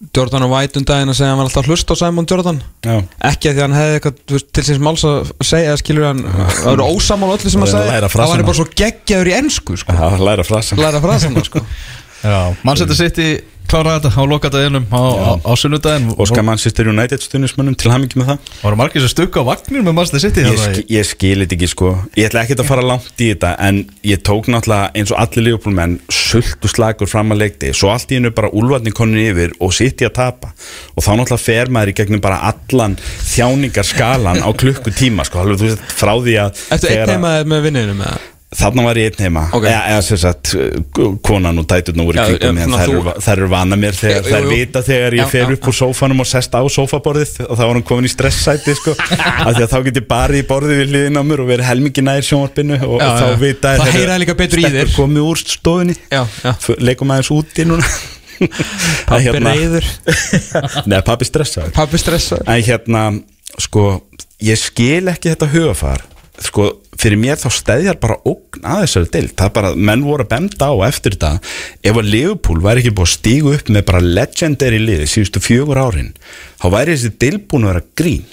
[0.00, 2.28] Jordan og White um daginn að segja að hann var alltaf að hlusta á Simon
[2.30, 2.94] Jordan Já.
[3.30, 6.70] ekki að því að hann hefði eitthvað til síns máls að segja skilur hann það
[6.72, 8.08] eru ósamál öllu sem hann frasana.
[8.14, 9.98] það var bara svo geggjaður í ensku sko.
[10.08, 11.60] að læra frasa læra frasana sko.
[12.20, 13.30] Já, Manchester City
[13.70, 16.08] kláraði þetta á lokadaginum á, á, á sunnudaginn.
[16.18, 18.48] Óskar Manchester United stuðnismönnum til hamingi með það?
[18.64, 21.44] Var margir sem stukka á vagnir með Manchester City Ég, þarna í- sk ég skil
[21.44, 21.90] þetta ekki sko.
[22.18, 23.78] Ég ætla ekki að fara langt í þetta En
[24.10, 28.18] ég tók náttúrulega eins og allir lífbólmenn Sultu slagur fram að leikti Svo allt í
[28.18, 30.50] hennu bara úlvarni konin yfir Og sitt í að tapa.
[30.98, 32.98] Og þá náttúrulega fer maður í gegnum bara allan
[33.54, 35.44] Þjáningarskalan á klukkutíma sko.
[35.44, 38.18] Alveg þú veist frá því að Eftir einn heima með vinninu með
[38.50, 39.42] Þarna var ég einn heima.
[39.54, 39.62] Ok.
[39.70, 40.48] eða, eða sem sagt,
[41.22, 44.32] konan og dæturna voru mér svona þær, eru- þær eru vana mér þegar Já, jú,
[44.34, 44.50] þær jú.
[44.56, 47.62] vita þegar ég Já, fer já, upp úr sófanum og sest á sófaborðið og þá
[47.62, 48.96] var hann komin í stresssæti sko,
[49.46, 51.68] af því að þá get ég barið í borðið við hliðin á mér og verið
[51.70, 54.94] helmingi nær sjónvarpinu og, Já, og þá vita stelpur þér.
[54.98, 55.44] komið úr.
[56.58, 57.86] F- leikum aðeins úti núna.
[58.40, 59.84] En hérna- reyður
[60.90, 61.70] Nei, pappi stressaður.
[61.76, 62.46] Pabbi stressaður.
[62.48, 63.02] En hérna,
[63.60, 63.82] sko,
[64.42, 66.02] ég skil ekki þetta hugafar
[66.40, 69.36] Sko, fyrir mér þá stæðjar bara ógn að þessari deild.
[69.36, 71.32] Það er bara, menn voru að benda á eftir þetta.
[71.84, 75.80] Ef að Liverpool væri ekki búið að stígu upp með bara legendary liði síðustu fjögur
[75.80, 76.12] árin
[76.60, 78.28] Þá væri þessi deild búin að vera grín.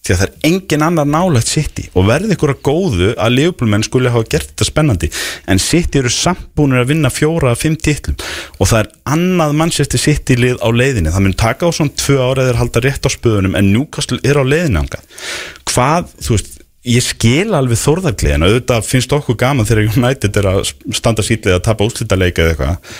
[0.00, 1.82] Því að það er engin annar nálægt City.
[1.92, 5.10] Og verði ykkur að góðu að Liverpool menn skuli hafa gert þetta spennandi.
[5.44, 8.16] En City eru samt búinir að vinna fjóra að fimm titlum.
[8.56, 11.12] Og það er annað Manchester City lið á leiðinni.
[11.12, 14.40] Það mun taka á svona tvö ára eða halda rétt á spöðunum En Newcastle er
[14.40, 15.28] á leiðinni angað
[15.68, 16.50] Hvað, þú veist,
[16.88, 20.60] ég skil alveg þórðargliðin Auðvitað finnst okkur gaman þegar United er að
[20.96, 22.96] standa sýtlið að tapa úslítaleika eða eitthvað.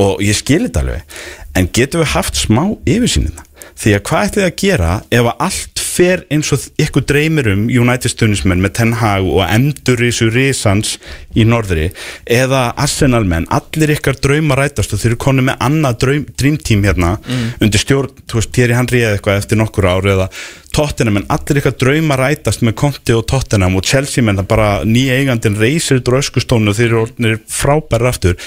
[0.00, 1.18] Og ég skil þetta alveg.
[1.58, 3.44] En getum við haft smá yfirsýnina?
[3.80, 7.66] Því að hvað ætlið að gera ef að allt fer eins og ykkur dreymir um
[7.68, 10.94] United stunismenn með Ten Hag og endur í þessu risans
[11.36, 11.90] í norðri
[12.24, 16.06] eða Arsenal menn, allir ykkar drauma rætast og þeir eru konu með annað
[16.40, 17.12] dreamteam hérna
[17.60, 20.28] undir stjórn, þú veist, Thierry Henry eða eitthvað eftir nokkur ári eða
[20.72, 24.70] Tottenham menn, allir ykkar drauma rætast með Conte og Tottenham og Chelsea menn, það bara
[24.88, 28.38] nýja eigandinn reysir þetta öskustónu og þeir eru frábæra aftur.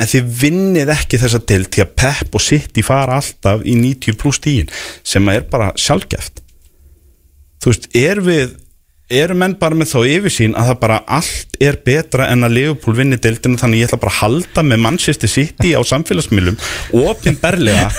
[0.00, 4.16] En þið vinnið ekki þessa til til að Pep og City fara alltaf í 90
[4.20, 4.70] pluss tíin
[5.04, 6.40] sem er bara sjálfgeft
[7.60, 8.56] þú veist, er við
[9.10, 12.96] eru menn bara með þá yfirsýn að það bara allt er betra en að Liverpool
[12.96, 16.56] vinni deildinu þannig ég ætla bara að halda með Manchester City á samfélagsmiðlum
[16.96, 17.90] opinberlega.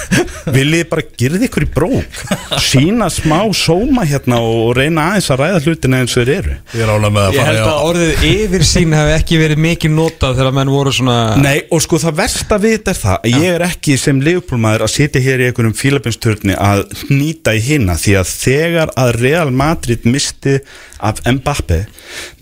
[0.56, 2.22] Viljið bara girði ykkur í brók?
[2.64, 6.58] Sína smá sóma hérna og reyna aðeins að ræða hlutina eins og þeir eru.
[6.74, 10.56] Ég er að Ég held að orðið yfir sín hefði ekki verið mikið notað þegar
[10.58, 13.98] menn voru svona Nei, og sko það versta vit er það að ég er ekki
[14.00, 18.94] sem Liverpool-maður að sitja hér í einhverjum fílabinsturni að hnýta í hinna því að þegar
[19.02, 20.60] að Real Madrid misti
[21.02, 21.80] af Mbappe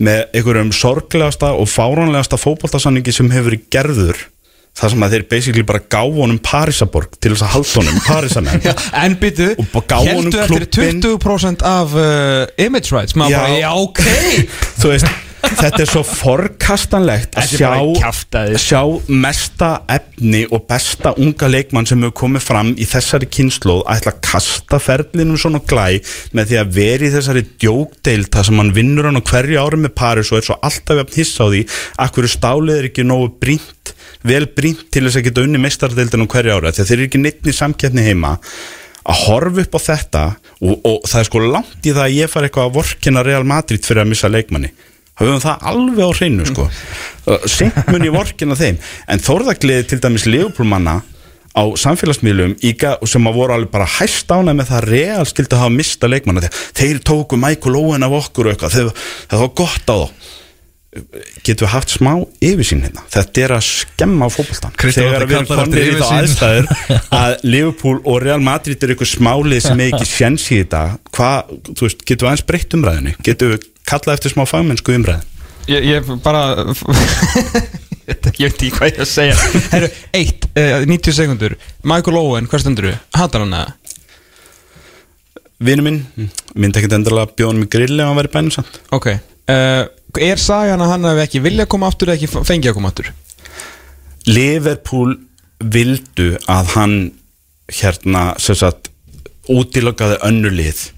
[0.02, 4.26] með einhverjum sorglegasta og fáránlegasta fótboltasanningi sem hefur verið gerður
[4.80, 8.62] það sem að þeir basically bara gáfu honum Parisaborg til þess að halda honum Parisamenn
[8.64, 11.02] Já, En byttu, heldur eftir klubbinn.
[11.08, 14.04] 20% af uh, image rights maður bara, já ok.
[14.80, 17.70] Þú veist þetta er svo forkastanlegt að sjá,
[18.60, 24.00] sjá mesta efni og besta unga leikmann sem hefur komið fram í þessari kynnslóð að
[24.00, 26.00] ætla að kasta ferlinum svona glæ
[26.36, 29.80] með því að vera í þessari djókdeild þar sem hann vinnur hann á hverju ári
[29.84, 31.62] með Paris og er svo alltaf jafn hissa á því
[31.96, 33.94] að hverju stálið er ekki nógu brínt
[34.26, 36.74] vel brínt til þess að geta unni meistardeildin á hverju ári.
[36.74, 38.34] Því að þeir eru ekki neitt í samkeppni heima.
[39.00, 40.22] Að horfa upp á þetta
[40.60, 43.46] og, og það er sko langt í það að ég fara eitthvað að vorkina Real
[43.48, 44.74] Madrid fyrir að missa leikmanni
[45.20, 46.66] höfum það alveg á hreinu sko.
[47.50, 48.80] Seint mun ég vorkina þeim.
[49.10, 51.00] En þórðagliði til dæmis Leopoldmanna
[51.50, 52.56] á samfélagsmiðlum
[53.08, 56.44] sem að voru alveg bara hæst ánað með það Real skildi að hafa mista leikmanna
[56.44, 58.92] þeir, þeir tóku Michael Owen af okkur og eitthvað þeir,
[59.32, 60.28] það var gott á þá.
[61.46, 62.10] Getum við haft smá
[62.42, 63.04] yfirsýn hérna?
[63.14, 66.16] Þetta er að skemma á Kristján þegar við erum konir í yfirsýn.
[66.16, 66.70] aðstæður
[67.20, 70.82] að Liverpool og Real Madrid er eitthvað smálið sem er ekki sjens í þetta
[71.14, 75.26] hvað, þú veist, getum við aðeins breytt umræðinni getum við kallað eftir smá fagmennsku umræðin
[75.70, 76.42] Ég, ég bara
[78.10, 79.36] Ég veit ekki hvað ég að segja
[79.70, 81.54] Herru, eitt, uh, 90 sekundur
[81.86, 82.94] Michael Owen, hvað stendur þú?
[83.20, 83.76] Hattar hann eða?
[85.60, 86.00] Vinu minn,
[86.56, 89.84] myndi ekkert endilega bjóða hann með grilli ef hann væri bænum samt Ok uh,
[90.18, 92.90] Er sagan að hann hefði ekki vilja að koma aftur eða ekki fengi að koma
[92.90, 93.12] aftur?
[94.26, 95.14] Liverpool
[95.60, 96.96] vildu að hann
[97.70, 98.90] hérna, sem sagt
[99.50, 100.88] útilökaði önnu lið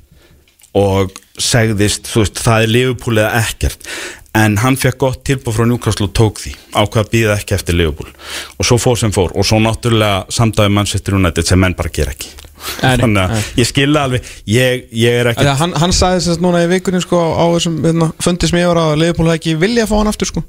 [0.78, 3.88] og segðist, þú veist, það er Liverpool eða ekkert.
[4.36, 6.54] En hann fekk gott tilbúð frá Newcastle og tók því.
[6.72, 8.08] Ákvað að býða ekki eftir Liverpool.
[8.56, 9.34] Og svo fór sem fór.
[9.36, 12.32] Og svo náttúrulega samdæði Manchester United sem menn bara gera ekki.
[12.78, 14.32] Þannig að ég skilja alveg.
[14.48, 17.80] Ég, ég er ekki hann, hann sagði þess að núna í vikunni sko á þessum
[17.84, 20.30] hérna, fundi sem ég var á að Leifupól hefði ekki vilja að fá hann aftur
[20.30, 20.44] sko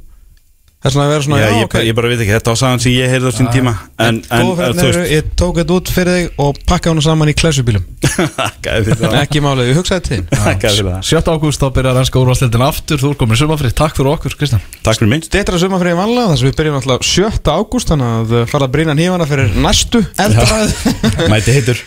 [0.84, 1.76] Það er svona að vera svona já, já, ég, ok.
[1.88, 3.72] ég bara veit ekki, þetta var sagan sem ég heyrði á sín tíma
[4.04, 7.32] en, en, en fyrir neyru, ég tók þetta út fyrir þig og pakka hann saman
[7.32, 9.16] í klesubílum Þakkaði fyrir það.
[9.22, 10.18] Ekki málið, ég hugsaði til.
[10.28, 11.02] Þín Þakkaði fyrir það.
[11.10, 11.32] 7.
[11.34, 12.98] ágúst þá byrjar ennska úrvarsleildin aftur.
[13.02, 14.62] Þú er komin sumafrið, takk fyrir okkur Kristján.
[14.84, 15.22] Takk fyrir mig.
[15.28, 17.48] Stetra sumafrið vanlega þar sem við byrjum alltaf 7.
[17.54, 20.70] ágúst þannig að uh, fara að brýna nýjana fyrir næstu eldrað.
[21.32, 21.78] Mæti heitur